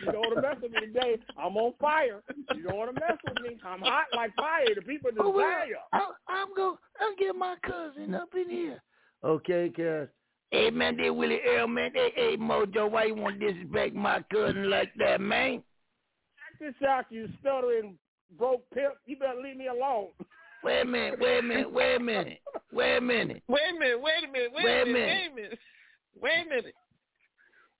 you 0.00 0.04
don't 0.12 0.16
want 0.16 0.34
to 0.36 0.42
mess 0.42 0.56
with 0.62 0.72
me 0.72 0.80
today. 0.80 1.16
I'm 1.38 1.56
on 1.56 1.72
fire. 1.80 2.22
You 2.54 2.62
don't 2.64 2.76
want 2.76 2.94
to 2.94 3.00
mess 3.00 3.16
with 3.26 3.40
me. 3.42 3.58
I'm 3.64 3.80
hot 3.80 4.04
like 4.14 4.34
fire. 4.36 4.66
The 4.74 4.82
people 4.82 5.10
Oh, 5.18 5.30
well, 5.30 5.46
desire. 5.48 5.78
I, 5.94 6.10
I'm 6.28 6.54
going 6.54 6.76
to 6.76 7.14
get 7.18 7.34
my 7.34 7.56
cousin 7.62 8.14
up 8.14 8.28
in 8.34 8.50
here. 8.50 8.82
Okay, 9.24 9.70
cuz. 9.74 10.08
Hey, 10.50 10.70
man, 10.70 10.96
they 10.96 11.10
Willie 11.10 11.40
Earl, 11.46 11.68
man. 11.68 11.90
Hey, 11.94 12.12
hey, 12.16 12.36
Mojo, 12.38 12.90
why 12.90 13.04
you 13.04 13.14
want 13.14 13.38
to 13.38 13.52
disrespect 13.52 13.94
my 13.94 14.24
cousin 14.32 14.70
like 14.70 14.90
that, 14.98 15.20
man? 15.20 15.62
Check 16.58 16.74
this 16.80 16.88
out, 16.88 17.04
you 17.10 17.28
stuttering 17.40 17.98
broke 18.38 18.62
pimp. 18.72 18.94
You 19.06 19.16
better 19.18 19.40
leave 19.42 19.56
me 19.56 19.66
alone. 19.66 20.08
Wait 20.64 20.80
a 20.80 20.84
minute, 20.84 21.20
wait 21.20 21.38
a 21.38 21.42
minute, 21.42 21.70
wait 21.72 21.96
a 21.96 22.00
minute, 22.00 22.38
wait 22.72 22.96
a 22.96 23.00
minute. 23.00 23.42
Wait 23.48 23.60
a 23.70 23.78
minute, 23.78 24.00
wait 24.00 24.24
a 24.28 24.32
minute, 24.32 24.50
wait, 24.54 24.64
Wait 24.64 24.78
a 24.78 24.82
a 24.82 24.86
minute, 24.86 24.94
minute. 24.94 25.08
wait 25.08 25.30
a 25.30 25.34
minute. 25.34 25.58
Wait 26.20 26.46
a 26.46 26.48
minute. 26.48 26.74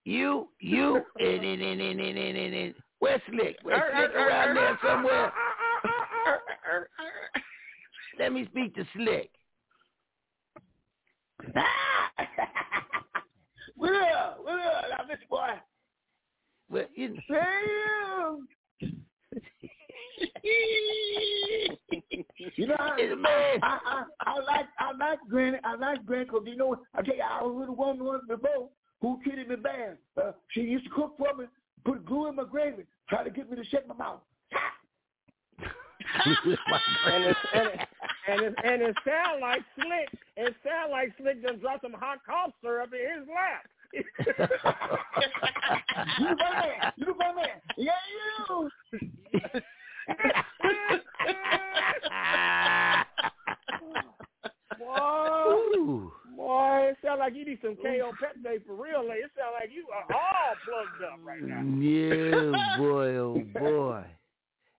You, 0.05 0.49
you, 0.61 1.03
and, 1.19 1.45
and, 1.45 1.61
and, 1.63 1.81
and, 1.81 2.01
and, 2.01 2.19
and, 2.19 2.37
and, 2.39 2.55
and 2.55 2.75
where's 3.01 3.21
Slick? 3.31 3.57
Where's 3.63 3.83
Slick 3.95 4.15
around 4.15 4.51
er. 4.51 4.55
there 4.55 4.79
somewhere? 4.83 5.33
Er, 6.29 6.41
er, 6.71 6.89
Let 8.19 8.33
me 8.33 8.45
speak 8.51 8.75
to 8.75 8.85
Slick. 8.95 9.31
What 13.77 13.93
up? 13.93 14.41
What 14.43 14.61
up? 14.61 14.85
Now, 14.91 15.05
this 15.09 15.19
boy. 15.31 15.51
Well, 16.71 16.87
you 16.95 17.17
know. 17.29 18.43
You 22.57 22.67
know, 22.67 22.77
I, 22.79 22.97
It's. 22.99 23.21
I, 23.63 23.79
I, 23.87 24.05
I 24.21 24.35
like 24.41 24.67
I 24.79 24.93
like 24.97 25.19
Granny. 25.29 25.59
I 25.65 25.77
like 25.77 26.05
Granny 26.05 26.25
because 26.25 26.43
you 26.47 26.57
know 26.57 26.77
I 26.95 27.03
tell 27.03 27.15
you 27.15 27.23
I 27.23 27.43
was 27.43 27.55
with 27.61 27.69
a 27.69 27.73
woman 27.73 28.05
once 28.05 28.25
before, 28.29 28.69
who 29.01 29.21
treated 29.23 29.49
me 29.49 29.57
bad. 29.57 29.99
Uh, 30.21 30.33
she 30.49 30.63
used 30.63 30.85
to 30.85 30.91
cook 30.91 31.17
for 31.19 31.35
me, 31.37 31.45
put 31.85 32.05
glue 32.05 32.29
in 32.29 32.37
my 32.37 32.45
gravy, 32.45 32.85
try 33.09 33.23
to 33.23 33.31
get 33.31 33.51
me 33.51 33.57
to 33.57 33.65
shut 33.67 33.87
my 33.87 33.95
mouth. 33.95 34.21
and 36.25 37.25
it 37.25 37.37
and 37.55 37.69
it 37.69 37.81
and 38.29 38.43
it, 38.43 38.55
and 38.63 38.83
it 38.83 38.97
sound 39.05 39.41
like 39.41 39.63
Slick. 39.75 40.21
It 40.37 40.55
sound 40.65 40.91
like 40.91 41.13
Slick 41.21 41.43
just 41.43 41.61
dropped 41.61 41.83
some 41.83 41.95
hot 41.95 42.19
cough 42.27 42.53
syrup 42.63 42.93
in 42.93 43.21
his 43.21 43.29
lap. 43.29 43.67
you 46.19 46.29
the 46.29 46.35
man, 46.37 46.93
you 46.97 47.07
the 47.07 47.35
man. 47.35 47.61
Yeah, 47.77 47.93
you. 48.13 48.71
Boy, 54.79 55.55
boy, 56.37 56.89
it 56.91 56.97
sound 57.05 57.19
like 57.19 57.35
you 57.35 57.45
need 57.45 57.59
some 57.63 57.77
Kaopectate 57.77 58.65
for 58.67 58.75
real. 58.75 59.07
Like, 59.07 59.19
it 59.19 59.31
sound 59.37 59.55
like 59.59 59.71
you 59.75 59.87
are 59.93 60.07
all 60.15 60.55
plugged 60.65 61.03
up 61.13 61.19
right 61.25 61.43
now. 61.43 61.63
Yeah, 61.81 62.77
boy, 62.79 63.17
oh 63.17 63.43
boy. 63.59 64.05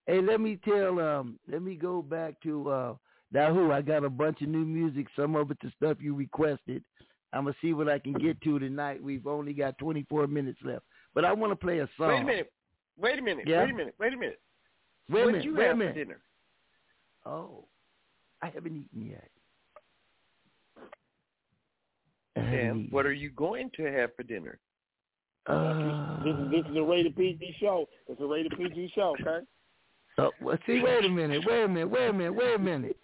Hey, 0.06 0.22
let 0.22 0.40
me 0.40 0.58
tell. 0.64 1.00
Um, 1.00 1.40
let 1.52 1.62
me 1.62 1.76
go 1.76 2.02
back 2.02 2.40
to 2.44 2.70
uh, 2.70 2.96
now. 3.32 3.54
Who 3.54 3.72
I 3.72 3.82
got 3.82 4.04
a 4.04 4.10
bunch 4.10 4.42
of 4.42 4.48
new 4.50 4.66
music. 4.66 5.08
Some 5.16 5.36
of 5.36 5.52
it 5.52 5.58
the 5.62 5.72
stuff 5.78 5.98
you 6.00 6.16
requested. 6.16 6.84
I'm 7.34 7.44
gonna 7.44 7.56
see 7.62 7.74
what 7.74 7.88
I 7.90 8.00
can 8.00 8.14
get 8.14 8.42
to 8.42 8.58
tonight. 8.60 9.02
We've 9.04 9.28
only 9.28 9.54
got 9.54 9.78
24 9.78 10.28
minutes 10.28 10.60
left, 10.64 10.84
but 11.14 11.26
I 11.26 11.32
want 11.34 11.52
to 11.52 11.56
play 11.56 11.80
a 11.80 11.90
song. 11.98 12.10
Wait 12.10 12.22
a 12.22 12.26
minute. 12.26 12.52
Wait 12.98 13.20
a 13.20 13.22
minute. 13.22 13.48
Yeah? 13.48 13.64
Wait 13.64 13.70
a 13.72 13.76
minute. 13.76 13.96
Wait 14.00 14.14
a 14.14 14.18
minute. 14.18 14.40
Wait 15.10 15.22
a 15.22 15.26
what 15.26 15.32
minute. 15.34 15.46
you 15.46 15.56
wait 15.56 15.68
have 15.68 15.76
a 15.76 15.78
minute. 15.78 15.94
for 15.94 16.00
dinner? 16.04 16.20
Oh, 17.26 17.66
I 18.42 18.48
haven't 18.48 18.76
eaten 18.76 19.10
yet. 19.10 19.30
Sam, 22.36 22.88
what 22.92 23.06
are 23.06 23.14
you 23.14 23.30
going 23.32 23.70
to 23.78 23.84
have 23.92 24.16
for 24.16 24.24
dinner? 24.24 24.60
Uh, 25.48 26.24
This 26.24 26.36
is 26.36 26.52
this 26.52 26.72
is 26.72 26.78
a 26.78 26.84
rated 26.84 27.16
PG 27.16 27.56
show. 27.60 27.86
It's 28.08 28.22
a 28.22 28.26
rated 28.26 28.54
PG 28.58 28.92
show, 28.96 29.16
okay? 29.20 29.46
oh, 30.20 30.32
well, 30.42 30.58
see, 30.66 30.82
wait 30.82 31.06
a 31.06 31.10
minute. 31.10 31.44
Wait 31.46 31.64
a 31.64 31.68
minute. 31.68 31.90
Wait 31.90 32.08
a 32.10 32.14
minute. 32.14 32.34
Wait 32.36 32.56
a 32.56 32.60
minute. 32.60 32.98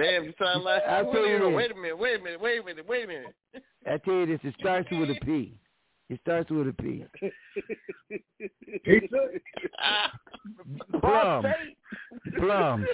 Damn, 0.00 0.24
you 0.24 0.32
sound 0.42 0.64
like 0.64 0.82
I'll 0.88 1.12
tell 1.12 1.26
you 1.26 1.38
this. 1.38 1.54
Wait 1.54 1.70
a 1.70 1.74
minute. 1.74 1.98
Wait 1.98 2.20
a 2.20 2.22
minute. 2.22 2.40
Wait 2.40 2.60
a 2.60 2.64
minute. 2.64 2.88
Wait 2.88 3.04
a 3.04 3.06
minute. 3.06 3.34
I 3.86 3.98
tell 3.98 4.14
you 4.14 4.26
this. 4.26 4.40
It 4.42 4.54
starts 4.58 4.88
with 4.90 5.10
a 5.10 5.16
P. 5.24 5.54
It 6.08 6.18
starts 6.22 6.50
with 6.50 6.68
a 6.68 6.72
P. 6.72 7.04
Pizza. 8.84 9.28
Plums. 11.00 11.46
Plums. 12.38 12.86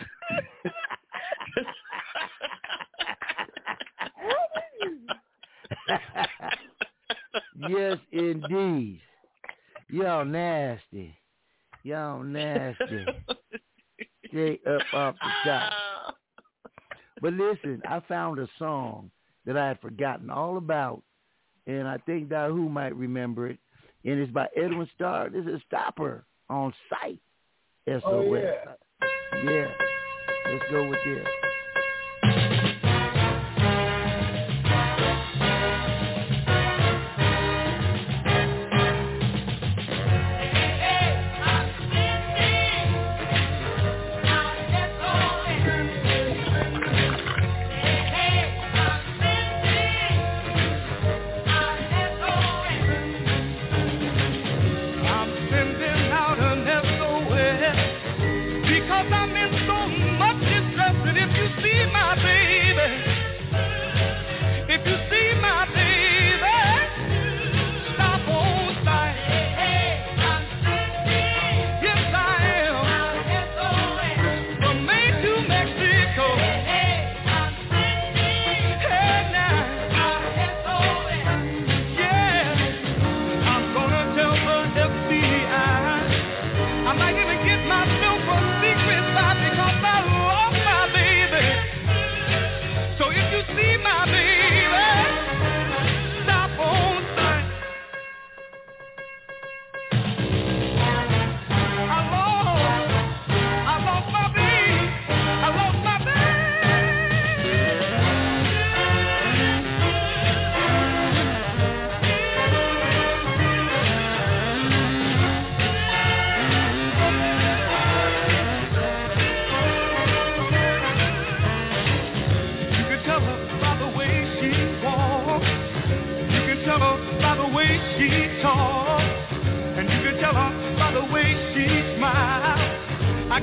yes, 7.68 7.98
indeed. 8.12 9.00
Y'all 9.88 10.24
nasty. 10.24 11.16
Y'all 11.84 12.22
nasty. 12.22 13.06
Straight 14.26 14.66
up 14.66 14.82
off 14.92 15.14
the 15.22 15.30
top. 15.48 15.72
But 17.20 17.32
listen, 17.32 17.82
I 17.88 18.00
found 18.00 18.38
a 18.38 18.48
song 18.58 19.10
that 19.46 19.56
I 19.56 19.68
had 19.68 19.80
forgotten 19.80 20.30
all 20.30 20.58
about, 20.58 21.02
and 21.66 21.88
I 21.88 21.98
think 21.98 22.28
Dahu 22.28 22.70
might 22.70 22.94
remember 22.94 23.48
it. 23.48 23.58
And 24.04 24.20
it's 24.20 24.32
by 24.32 24.46
Edwin 24.56 24.88
Starr. 24.94 25.30
This 25.30 25.46
is 25.46 25.60
Stopper 25.66 26.24
on 26.48 26.72
site. 26.90 27.20
SOS. 27.88 28.02
Oh, 28.04 28.34
yeah. 28.34 28.74
Yeah. 29.44 29.66
Let's 30.46 30.64
go 30.70 30.88
with 30.88 30.98
this. 31.04 31.26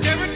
I 0.05 0.32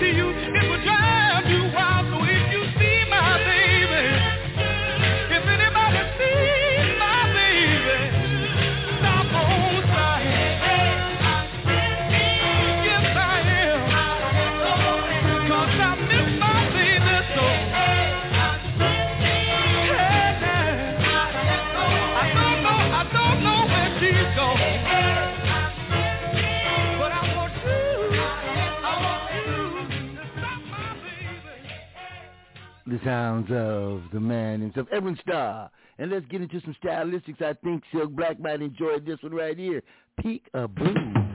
the 32.97 33.05
sounds 33.05 33.47
of 33.51 34.01
the 34.13 34.19
man 34.19 34.61
himself, 34.61 34.87
Edwin 34.91 35.17
Starr. 35.21 35.69
And 35.99 36.11
let's 36.11 36.25
get 36.27 36.41
into 36.41 36.61
some 36.61 36.75
stylistics. 36.83 37.41
I 37.41 37.53
think 37.63 37.83
Silk 37.91 38.11
Black 38.11 38.39
might 38.39 38.61
enjoy 38.61 38.99
this 38.99 39.17
one 39.21 39.33
right 39.33 39.57
here. 39.57 39.81
Peek 40.19 40.43
a 40.53 40.67
Boo. 40.67 41.26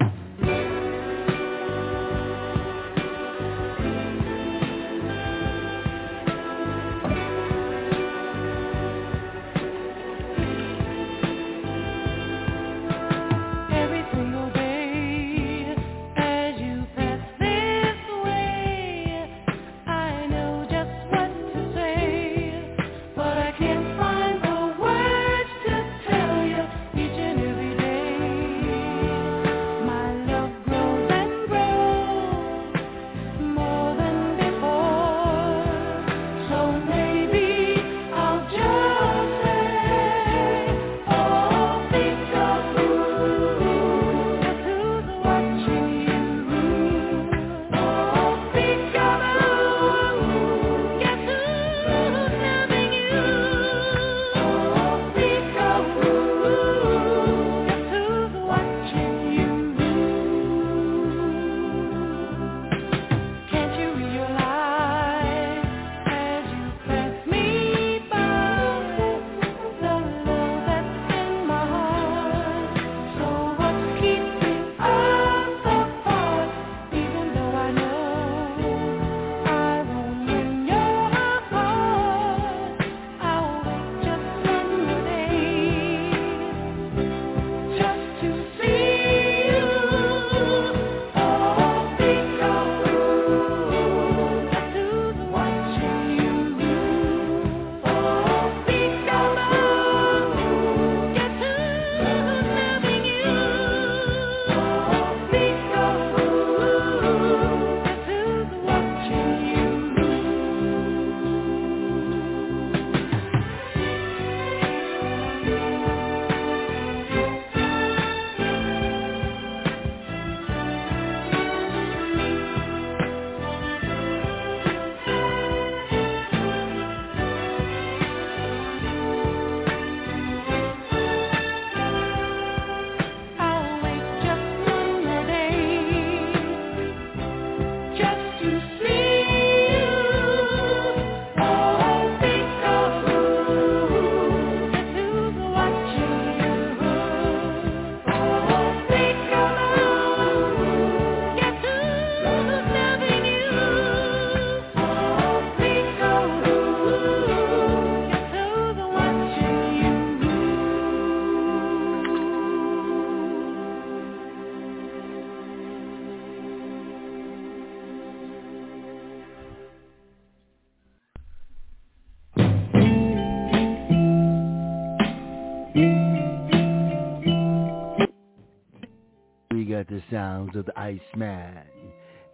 The 179.92 180.02
sounds 180.10 180.56
of 180.56 180.64
the 180.64 180.78
Iceman, 180.78 181.66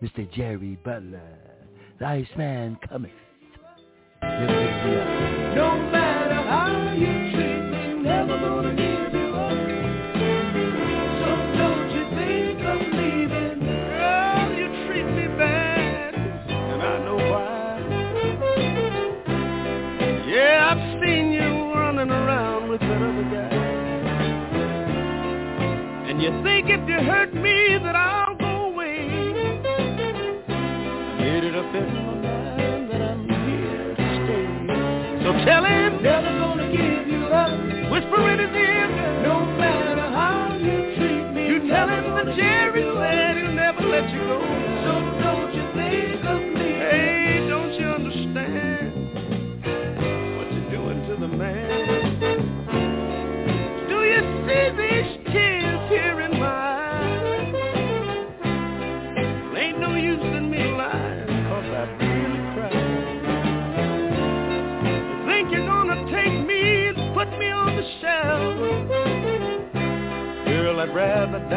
Mr. 0.01 0.32
Jerry 0.32 0.78
Butler. 0.85 1.40
The 1.98 2.06
Iceman 2.06 2.78
cometh. 2.89 3.10
No 4.22 5.89
matter 5.90 6.35
how 6.35 6.94
you 6.97 7.38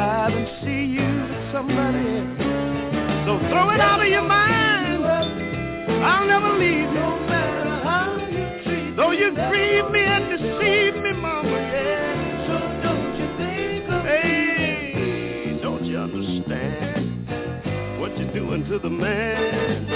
die 0.01 0.31
than 0.33 0.47
see 0.61 0.83
you 0.97 1.09
somebody. 1.53 2.09
So 3.25 3.31
throw 3.49 3.69
it 3.75 3.81
out 3.89 4.01
of 4.01 4.07
your 4.07 4.23
mind. 4.23 5.05
I'll 6.09 6.25
never 6.25 6.51
leave 6.57 6.89
you. 6.95 7.05
No 7.05 7.19
matter 7.29 7.69
how 7.85 8.07
you 8.35 8.45
treat 8.63 8.95
Though 8.95 9.11
you 9.11 9.29
grieve 9.49 9.87
me 9.95 10.01
and 10.15 10.25
deceive 10.33 10.95
me, 11.03 11.13
mama, 11.13 11.57
yeah. 11.73 12.47
So 12.47 12.55
don't 12.85 13.13
you 13.19 13.27
think 13.37 13.83
of 13.95 14.01
Hey, 14.03 15.59
don't 15.61 15.85
you 15.85 15.97
understand 15.97 17.29
what 17.99 18.17
you're 18.17 18.33
doing 18.33 18.65
to 18.69 18.79
the 18.79 18.89
man? 18.89 19.90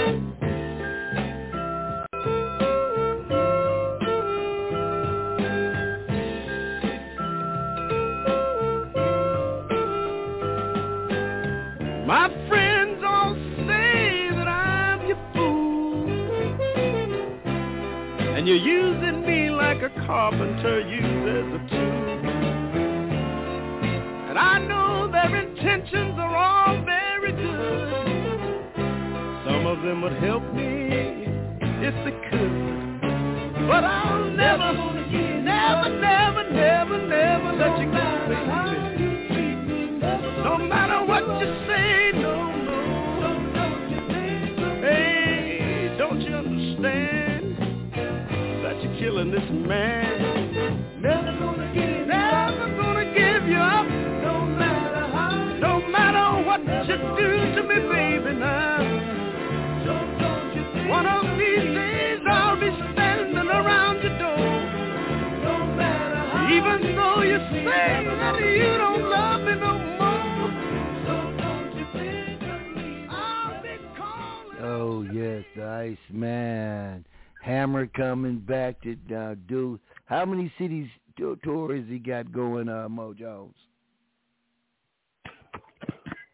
The 75.54 75.96
Iceman. 76.08 77.06
Hammer 77.42 77.86
coming 77.86 78.38
back 78.38 78.76
to 78.82 78.96
uh, 79.14 79.34
do. 79.48 79.78
How 80.06 80.24
many 80.24 80.52
cities 80.58 80.88
to- 81.18 81.38
has 81.68 81.84
he 81.88 81.98
got 81.98 82.32
going, 82.32 82.68
uh, 82.68 82.88
Mo 82.88 83.14
Jones? 83.14 83.54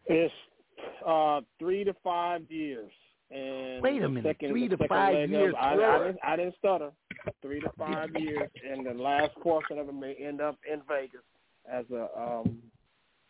It's 0.07 0.33
uh, 1.05 1.41
three 1.59 1.83
to 1.83 1.93
five 2.03 2.41
years. 2.49 2.91
And 3.31 3.81
Wait 3.81 4.01
a 4.03 4.09
minute, 4.09 4.35
second- 4.37 4.49
three 4.49 4.67
to 4.67 4.77
five 4.87 5.29
years 5.29 5.55
I, 5.59 5.73
I, 5.75 5.97
didn't, 5.99 6.19
I 6.23 6.35
didn't 6.35 6.55
stutter. 6.59 6.91
Three 7.41 7.61
to 7.61 7.69
five 7.77 8.09
years, 8.17 8.49
and 8.69 8.85
the 8.85 8.93
last 8.93 9.33
portion 9.41 9.79
of 9.79 9.87
it 9.87 9.93
may 9.95 10.13
end 10.15 10.41
up 10.41 10.57
in 10.71 10.81
Vegas 10.89 11.21
as 11.71 11.85
a 11.89 12.07
um, 12.19 12.57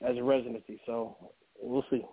as 0.01 0.18
a 0.18 0.23
residency. 0.23 0.81
So 0.88 1.15
we'll 1.61 1.85
see. 1.91 2.03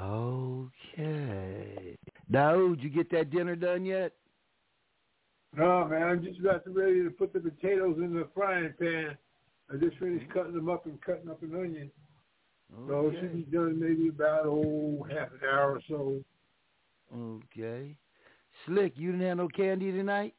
Okay. 0.00 1.96
Daoud, 2.30 2.82
you 2.82 2.90
get 2.90 3.10
that 3.10 3.30
dinner 3.30 3.54
done 3.56 3.84
yet? 3.84 4.12
No, 5.56 5.86
man, 5.86 6.02
I'm 6.02 6.24
just 6.24 6.40
about 6.40 6.64
to 6.64 6.70
ready 6.70 7.02
to 7.02 7.10
put 7.10 7.32
the 7.32 7.40
potatoes 7.40 7.96
in 7.98 8.12
the 8.14 8.28
frying 8.34 8.74
pan. 8.78 9.16
I 9.72 9.76
just 9.76 9.96
finished 9.98 10.24
mm-hmm. 10.28 10.38
cutting 10.38 10.54
them 10.54 10.68
up 10.68 10.86
and 10.86 11.00
cutting 11.00 11.30
up 11.30 11.42
an 11.42 11.54
onion. 11.54 11.90
So 12.88 13.08
it 13.08 13.20
should 13.20 13.32
be 13.32 13.56
done 13.56 13.78
maybe 13.80 14.08
about, 14.08 14.46
oh, 14.46 15.06
half 15.08 15.28
an 15.30 15.48
hour 15.48 15.76
or 15.76 15.80
so. 15.88 16.20
Okay. 17.16 17.94
Slick, 18.66 18.94
you 18.96 19.12
didn't 19.12 19.26
have 19.26 19.36
no 19.38 19.48
candy 19.48 19.92
tonight? 19.92 20.34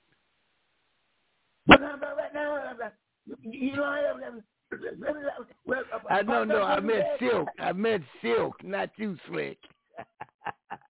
I 6.09 6.21
no 6.23 6.43
no, 6.43 6.63
I 6.63 6.79
meant 6.79 7.05
silk. 7.19 7.47
I 7.59 7.71
meant 7.73 8.03
silk, 8.21 8.63
not 8.63 8.89
you, 8.97 9.17
Slick. 9.29 9.57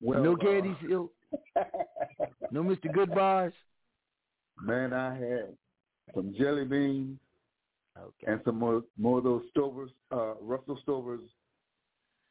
Well, 0.00 0.22
no 0.22 0.34
uh, 0.34 0.36
candy 0.36 0.76
silk. 0.88 1.12
No 2.50 2.62
Mr. 2.62 2.86
Goodbars. 2.94 3.52
Man, 4.62 4.92
I 4.92 5.14
had 5.14 5.56
some 6.14 6.34
jelly 6.38 6.64
beans 6.64 7.18
okay. 7.98 8.32
and 8.32 8.40
some 8.44 8.58
more 8.58 8.82
more 8.98 9.18
of 9.18 9.24
those 9.24 9.42
Stovers, 9.54 9.90
uh, 10.12 10.34
Russell 10.40 10.78
Stovers, 10.86 11.20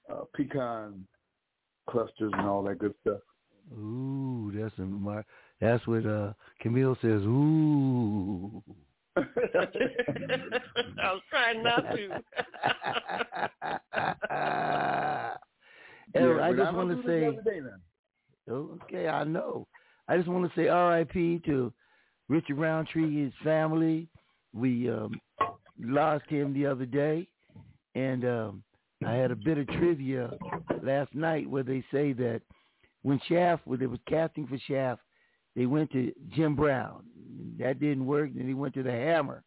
uh, 0.10 0.24
pecan 0.36 1.06
clusters 1.90 2.32
and 2.34 2.48
all 2.48 2.64
that 2.64 2.80
good 2.80 2.94
stuff. 3.02 3.20
Ooh, 3.74 4.52
that's 4.56 4.78
a 4.78 4.84
mar- 4.84 5.26
that's 5.60 5.86
what 5.88 6.06
uh 6.06 6.34
Camille 6.62 6.98
says. 7.02 7.22
Ooh. 7.24 8.64
I 9.18 11.12
was 11.14 11.22
trying 11.30 11.64
not 11.64 11.82
to. 11.96 12.22
Hey, 16.14 16.22
Yeah, 16.22 16.40
I 16.42 16.54
just 16.54 16.74
want 16.74 16.90
gonna 16.90 16.96
to 16.96 17.02
do 17.02 17.02
this 17.02 17.06
say, 17.06 17.20
the 17.20 17.28
other 17.28 17.42
day 17.42 17.60
now. 17.60 18.54
okay, 18.54 19.08
I 19.08 19.24
know. 19.24 19.68
I 20.08 20.18
just 20.18 20.30
want 20.30 20.46
to 20.50 20.60
say 20.60 20.68
R.I.P. 20.68 21.42
to 21.46 21.74
Richard 22.30 22.58
Roundtree, 22.58 23.24
his 23.26 23.34
family. 23.44 24.08
We 24.54 24.90
um, 24.90 25.20
lost 25.80 26.26
him 26.28 26.54
the 26.54 26.66
other 26.66 26.86
day, 26.86 27.28
and 27.96 28.24
um, 28.26 28.64
I 29.06 29.14
had 29.14 29.32
a 29.32 29.36
bit 29.36 29.58
of 29.58 29.68
trivia 29.68 30.32
last 30.84 31.14
night 31.14 31.50
where 31.50 31.64
they 31.64 31.84
say 31.92 32.14
that 32.14 32.42
when 33.02 33.20
Shaft, 33.28 33.66
when 33.68 33.80
they 33.80 33.88
was 33.88 34.00
casting 34.08 34.48
for 34.48 34.58
Shaft, 34.68 35.02
they 35.56 35.66
went 35.66 35.92
to 35.92 36.14
Jim 36.30 36.56
Brown 36.56 37.04
that 37.60 37.80
didn't 37.80 38.06
work. 38.06 38.30
Then 38.36 38.48
he 38.48 38.54
went 38.54 38.74
to 38.76 38.84
the 38.84 38.92
Hammer, 38.92 39.44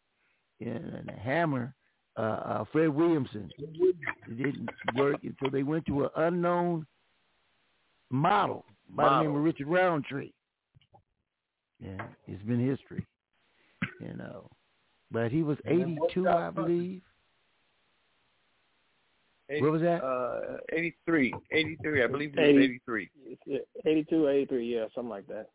and 0.59 1.07
the 1.07 1.13
Hammer, 1.13 1.73
uh, 2.17 2.21
uh, 2.21 2.65
Fred 2.71 2.89
Williamson, 2.89 3.49
it 3.57 4.37
didn't 4.37 4.69
work. 4.95 5.17
And 5.23 5.35
so 5.43 5.49
they 5.49 5.63
went 5.63 5.85
to 5.87 6.05
an 6.05 6.09
unknown 6.15 6.85
model 8.09 8.65
by 8.89 9.03
model. 9.03 9.17
the 9.17 9.23
name 9.29 9.37
of 9.37 9.43
Richard 9.43 9.67
Roundtree. 9.67 10.31
Yeah, 11.79 12.03
it's 12.27 12.43
been 12.43 12.65
history, 12.65 13.05
you 14.01 14.13
know. 14.17 14.49
But 15.11 15.31
he 15.31 15.43
was 15.43 15.57
82, 15.65 16.27
I 16.27 16.49
believe. 16.49 17.01
80, 19.49 19.61
what 19.61 19.71
was 19.71 19.81
that? 19.81 20.03
Uh, 20.03 20.57
83. 20.71 21.33
83, 21.51 22.03
I 22.03 22.07
believe 22.07 22.33
it 22.35 22.39
was 22.39 22.49
80, 22.49 22.63
83. 22.63 23.09
82, 23.85 24.27
83, 24.27 24.75
yeah, 24.75 24.85
something 24.93 25.09
like 25.09 25.27
that. 25.27 25.49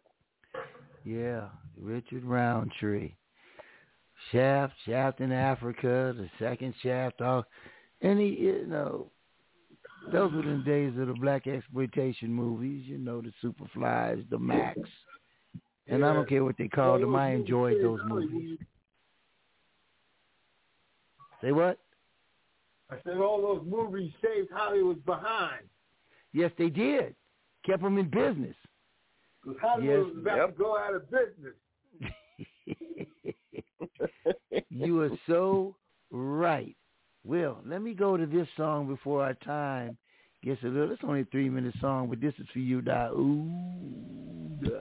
Yeah, 1.04 1.48
Richard 1.80 2.24
Roundtree. 2.24 3.14
Shaft, 4.32 4.74
Shaft 4.86 5.20
in 5.20 5.32
Africa, 5.32 6.14
the 6.16 6.28
second 6.38 6.74
Shaft, 6.82 7.20
all, 7.20 7.44
any, 8.02 8.28
you 8.28 8.66
know, 8.66 9.10
those 10.12 10.32
were 10.32 10.42
the 10.42 10.62
days 10.64 10.92
of 10.98 11.08
the 11.08 11.14
black 11.14 11.46
exploitation 11.46 12.32
movies, 12.32 12.84
you 12.86 12.98
know, 12.98 13.22
the 13.22 13.32
Superflies, 13.42 14.28
the 14.30 14.38
Max. 14.38 14.78
And 15.88 16.00
yeah. 16.00 16.10
I 16.10 16.12
don't 16.12 16.28
care 16.28 16.44
what 16.44 16.56
they 16.58 16.68
called 16.68 17.02
them, 17.02 17.14
I 17.16 17.32
enjoyed 17.32 17.82
those 17.82 18.00
movies. 18.06 18.58
Say 21.42 21.52
what? 21.52 21.78
I 22.90 22.96
said 23.04 23.18
all 23.18 23.40
those 23.40 23.66
movies 23.66 24.12
saved 24.22 24.50
Hollywood 24.52 25.04
behind. 25.04 25.64
Yes, 26.32 26.50
they 26.58 26.68
did. 26.68 27.14
Kept 27.66 27.82
them 27.82 27.98
in 27.98 28.08
business. 28.08 28.56
Because 29.42 29.58
Hollywood 29.60 30.06
yes. 30.06 30.14
was 30.14 30.22
about 30.22 30.36
yep. 30.36 30.56
to 30.56 30.62
go 30.62 30.78
out 30.78 30.94
of 30.94 31.10
business 31.10 31.54
you 34.70 35.02
are 35.02 35.10
so 35.28 35.76
right. 36.10 36.76
Well, 37.24 37.58
let 37.64 37.82
me 37.82 37.94
go 37.94 38.16
to 38.16 38.26
this 38.26 38.48
song 38.56 38.86
before 38.86 39.24
our 39.24 39.34
time 39.34 39.96
gets 40.42 40.62
a 40.62 40.66
little. 40.66 40.92
It's 40.92 41.02
only 41.04 41.22
a 41.22 41.26
three-minute 41.26 41.74
song, 41.80 42.08
but 42.08 42.20
this 42.20 42.34
is 42.38 42.46
for 42.52 42.58
you, 42.58 42.82
Da. 42.82 43.10
Ooh, 43.10 44.58
da. 44.62 44.78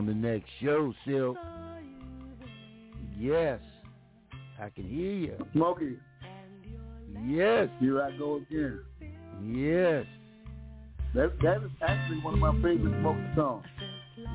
On 0.00 0.06
the 0.06 0.14
next 0.14 0.48
show, 0.62 0.94
Sil. 1.04 1.36
Yes. 3.18 3.60
I 4.58 4.70
can 4.70 4.84
hear 4.88 5.12
you. 5.12 5.46
Smokey. 5.52 5.98
Yes. 7.26 7.68
Here 7.80 8.02
I 8.02 8.16
go 8.16 8.36
again. 8.36 8.80
Yes. 9.44 10.06
That 11.14 11.38
that 11.42 11.58
is 11.58 11.70
actually 11.86 12.20
one 12.20 12.32
of 12.32 12.40
my 12.40 12.52
favorite 12.62 12.98
Smokey 13.02 13.34
songs. 13.36 13.66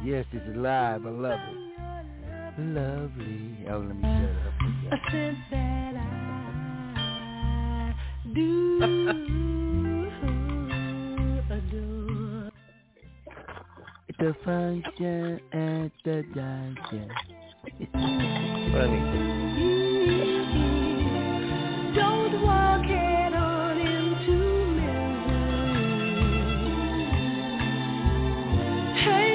Yes, 0.04 0.26
it's 0.34 0.56
live. 0.56 1.04
I 1.04 1.10
love 1.10 1.40
it. 1.40 1.58
Lovely. 2.60 3.66
Oh, 3.68 3.80
let 3.80 3.96
me 3.96 4.04
shut 4.04 4.30
up. 4.46 5.00
A 5.00 5.12
sense 5.12 5.38
that 5.50 5.96
I 6.96 7.96
do 8.36 9.52
The 14.18 14.34
function 14.46 15.42
at 15.52 15.92
the 16.06 16.24
dungeon. 16.34 17.12
Don't 21.94 22.42
walk 22.42 22.86
head 22.86 23.34
on 23.34 23.78
into 23.78 24.66
misery. 24.72 25.36
Hey, 29.04 29.35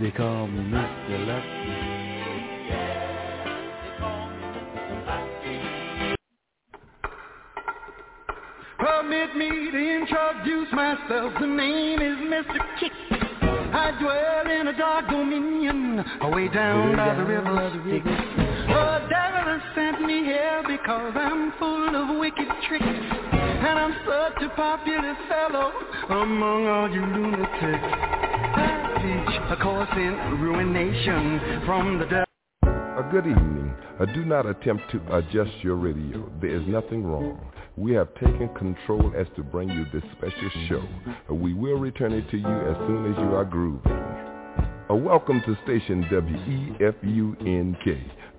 They 0.00 0.12
call 0.12 0.46
me 0.46 0.60
Mr. 0.60 1.26
Lucky. 1.26 1.88
Permit 8.78 9.36
me 9.36 9.48
to 9.72 9.76
introduce 9.76 10.72
myself. 10.72 11.32
The 11.40 11.46
name 11.48 12.00
is 12.00 12.16
Mr. 12.30 12.60
Kick. 12.78 12.92
I 13.42 13.90
dwell 13.98 14.60
in 14.60 14.68
a 14.68 14.78
dark 14.78 15.08
dominion 15.10 16.04
away 16.20 16.46
down 16.46 16.94
by 16.94 17.16
the 17.16 17.24
river 17.24 17.70
Styx. 17.82 18.04
The 18.04 19.06
devil 19.10 19.50
has 19.50 19.62
sent 19.74 20.06
me 20.06 20.22
here 20.22 20.62
because 20.64 21.12
I'm 21.16 21.52
full 21.58 21.96
of 21.96 22.18
wicked 22.20 22.46
tricks. 22.68 22.84
And 22.84 23.78
I'm 23.78 23.96
such 24.06 24.42
a 24.44 24.48
popular 24.54 25.16
fellow 25.28 25.72
among 26.08 26.68
all 26.68 26.88
you 26.88 27.00
lunatics. 27.00 28.37
Teach 28.98 29.38
a 29.50 29.56
ruination 30.40 31.64
from 31.64 31.98
the 32.00 32.04
devil. 32.06 32.24
A 32.64 33.08
good 33.12 33.26
evening. 33.26 33.72
Uh, 34.00 34.06
do 34.06 34.24
not 34.24 34.44
attempt 34.44 34.90
to 34.90 35.00
adjust 35.16 35.52
your 35.62 35.76
radio. 35.76 36.28
There 36.40 36.50
is 36.50 36.66
nothing 36.66 37.04
wrong. 37.04 37.38
We 37.76 37.92
have 37.92 38.12
taken 38.14 38.48
control 38.58 39.12
as 39.16 39.28
to 39.36 39.44
bring 39.44 39.68
you 39.68 39.84
this 39.92 40.02
special 40.16 40.50
show. 40.68 40.82
Uh, 41.30 41.34
we 41.34 41.54
will 41.54 41.76
return 41.76 42.12
it 42.12 42.28
to 42.32 42.38
you 42.38 42.48
as 42.48 42.76
soon 42.88 43.12
as 43.12 43.18
you 43.18 43.36
are 43.36 43.44
grooving. 43.44 43.92
Uh, 44.90 44.96
welcome 44.96 45.40
to 45.46 45.56
station 45.62 46.02
WEFUNK, 46.10 46.78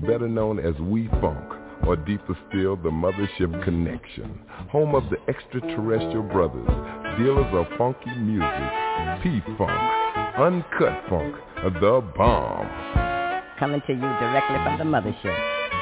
better 0.01 0.27
known 0.27 0.59
as 0.59 0.77
We 0.81 1.07
Funk, 1.21 1.53
or 1.87 1.95
deeper 1.95 2.37
still, 2.49 2.75
the 2.75 2.89
Mothership 2.89 3.63
Connection, 3.63 4.41
home 4.69 4.93
of 4.93 5.03
the 5.09 5.17
extraterrestrial 5.29 6.23
brothers, 6.23 6.67
dealers 7.17 7.47
of 7.53 7.65
funky 7.77 8.13
music, 8.19 9.23
P-Funk, 9.23 9.99
Uncut 10.39 11.03
Funk, 11.09 11.35
the 11.63 12.01
bomb. 12.15 12.65
Coming 13.59 13.81
to 13.87 13.91
you 13.91 13.99
directly 13.99 14.55
from 14.63 14.77
the 14.77 14.85
mothership. 14.85 15.35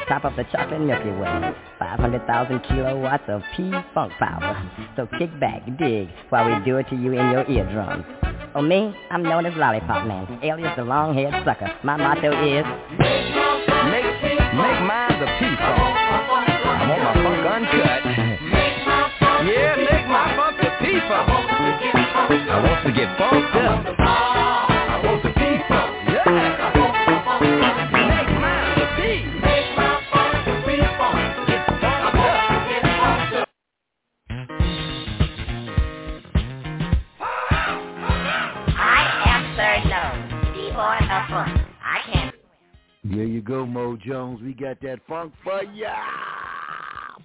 Top 0.08 0.26
of 0.26 0.36
the 0.36 0.46
chocolate 0.52 0.82
Milky 0.82 1.12
Way. 1.12 1.54
500,000 1.78 2.62
kilowatts 2.62 3.26
of 3.28 3.44
P-Funk 3.56 4.14
power. 4.18 4.72
So 4.96 5.08
kick 5.20 5.30
back, 5.40 5.62
dig, 5.78 6.10
while 6.30 6.50
we 6.50 6.66
do 6.66 6.78
it 6.78 6.90
to 6.90 6.96
you 6.96 7.12
in 7.12 7.30
your 7.30 7.48
eardrums. 7.48 8.04
Oh, 8.56 8.64
me? 8.64 8.96
I'm 9.12 9.22
known 9.22 9.46
as 9.46 9.54
Lollipop 9.56 10.08
Man, 10.08 10.40
alias 10.42 10.74
the 10.76 10.84
long-haired 10.86 11.46
sucker. 11.46 11.72
My 11.84 11.96
motto 11.96 12.32
is... 12.32 12.66
Make, 12.98 14.10
make 14.58 14.80
mine 14.90 15.20
the 15.20 15.30
P-Funk. 15.38 15.62
I 15.70 16.88
want 16.90 17.04
my 17.04 17.14
funk 17.14 17.46
uncut. 17.46 18.02
yeah, 19.46 19.76
make 19.76 20.08
my 20.10 20.36
funk 20.36 20.58
the 20.58 20.72
P-Funk. 20.82 21.30
I 22.50 22.64
want 22.64 22.88
to 22.88 22.92
get 22.92 23.18
funked 23.20 23.56
up. 23.56 24.27
Jones. 44.00 44.42
We 44.42 44.54
got 44.54 44.82
that 44.82 45.00
funk 45.08 45.34
for 45.44 45.64
ya. 45.64 45.96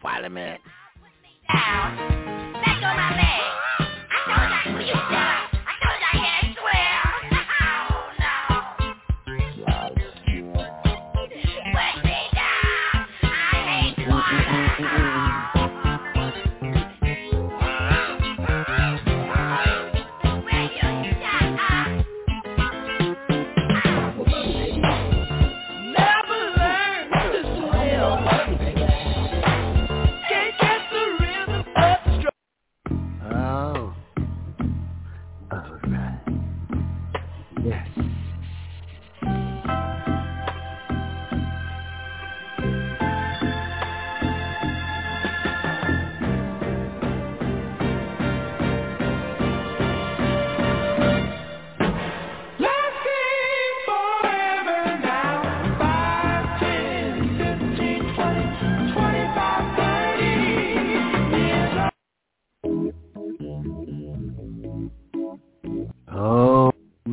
Parliament. 0.00 0.60
down. 1.52 1.96
Let 2.54 2.80
go 2.80 2.88
my 2.96 3.10
leg. 3.16 3.88
I 4.26 4.62
told 4.64 4.86
you. 4.86 5.51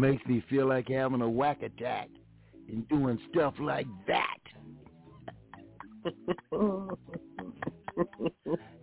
Makes 0.09 0.25
me 0.25 0.43
feel 0.49 0.67
like 0.67 0.89
having 0.89 1.21
a 1.21 1.29
whack 1.29 1.61
attack 1.61 2.09
and 2.67 2.87
doing 2.89 3.19
stuff 3.31 3.53
like 3.59 3.85
that. 4.07 4.37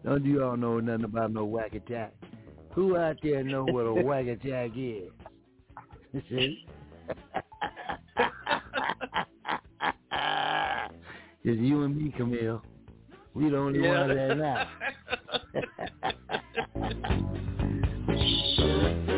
Don't 0.05 0.25
you 0.25 0.45
all 0.45 0.57
know 0.57 0.79
nothing 0.79 1.05
about 1.05 1.33
no 1.33 1.45
whack 1.45 1.75
attack? 1.75 2.15
Who 2.75 2.97
out 2.97 3.17
there 3.23 3.43
know 3.43 3.65
what 3.65 3.87
a 3.87 3.93
whack 3.93 4.27
attack 4.27 4.71
is? 4.77 5.11
See? 6.29 6.65
it's 11.43 11.61
you 11.61 11.83
and 11.83 11.97
me, 11.97 12.15
Camille. 12.17 12.63
We 13.35 13.51
the 13.51 13.57
only 13.57 13.83
Yeah. 13.83 14.07
ones 14.07 14.15
that 14.15 14.37
know. 14.37 14.67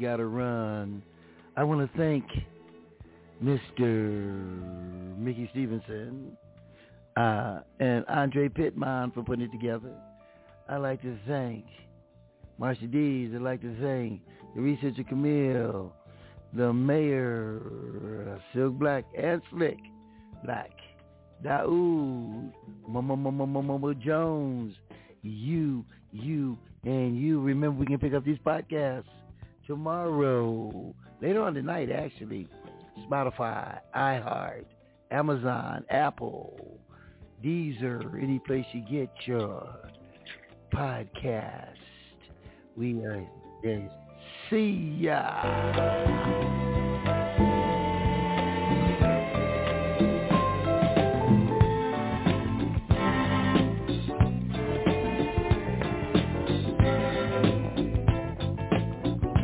Got 0.00 0.16
to 0.16 0.26
run. 0.26 1.02
I 1.56 1.64
want 1.64 1.90
to 1.90 1.98
thank 1.98 2.24
Mr. 3.42 5.16
Mickey 5.18 5.48
Stevenson 5.52 6.36
uh, 7.16 7.60
and 7.80 8.04
Andre 8.08 8.48
Pittman 8.48 9.12
for 9.12 9.22
putting 9.22 9.46
it 9.46 9.52
together. 9.52 9.94
I'd 10.68 10.78
like 10.78 11.00
to 11.02 11.16
thank 11.26 11.64
Marsha 12.60 12.90
Dees. 12.90 13.32
I'd 13.34 13.40
like 13.40 13.62
to 13.62 13.74
thank 13.80 14.20
the 14.54 14.60
researcher 14.60 15.02
Camille, 15.04 15.92
the 16.52 16.72
mayor, 16.72 18.40
Silk 18.52 18.74
Black 18.74 19.04
and 19.16 19.40
Slick 19.50 19.78
Black, 20.44 20.72
Daoud, 21.42 22.52
Mama 22.86 23.94
Jones, 23.94 24.74
you, 25.22 25.84
you, 26.12 26.58
and 26.84 27.18
you. 27.18 27.40
Remember, 27.40 27.80
we 27.80 27.86
can 27.86 27.98
pick 27.98 28.12
up 28.12 28.24
these 28.24 28.38
podcasts 28.44 29.04
tomorrow, 29.66 30.94
later 31.20 31.42
on 31.42 31.54
tonight, 31.54 31.90
actually. 31.90 32.48
Spotify, 33.10 33.78
iHeart, 33.94 34.64
Amazon, 35.10 35.84
Apple, 35.90 36.78
Deezer, 37.44 38.22
any 38.22 38.38
place 38.40 38.64
you 38.72 38.82
get 38.90 39.10
your 39.26 39.68
podcast. 40.72 41.76
We 42.76 43.00
are 43.04 43.26
there. 43.62 43.90
See 44.50 44.96
ya. 45.00 46.95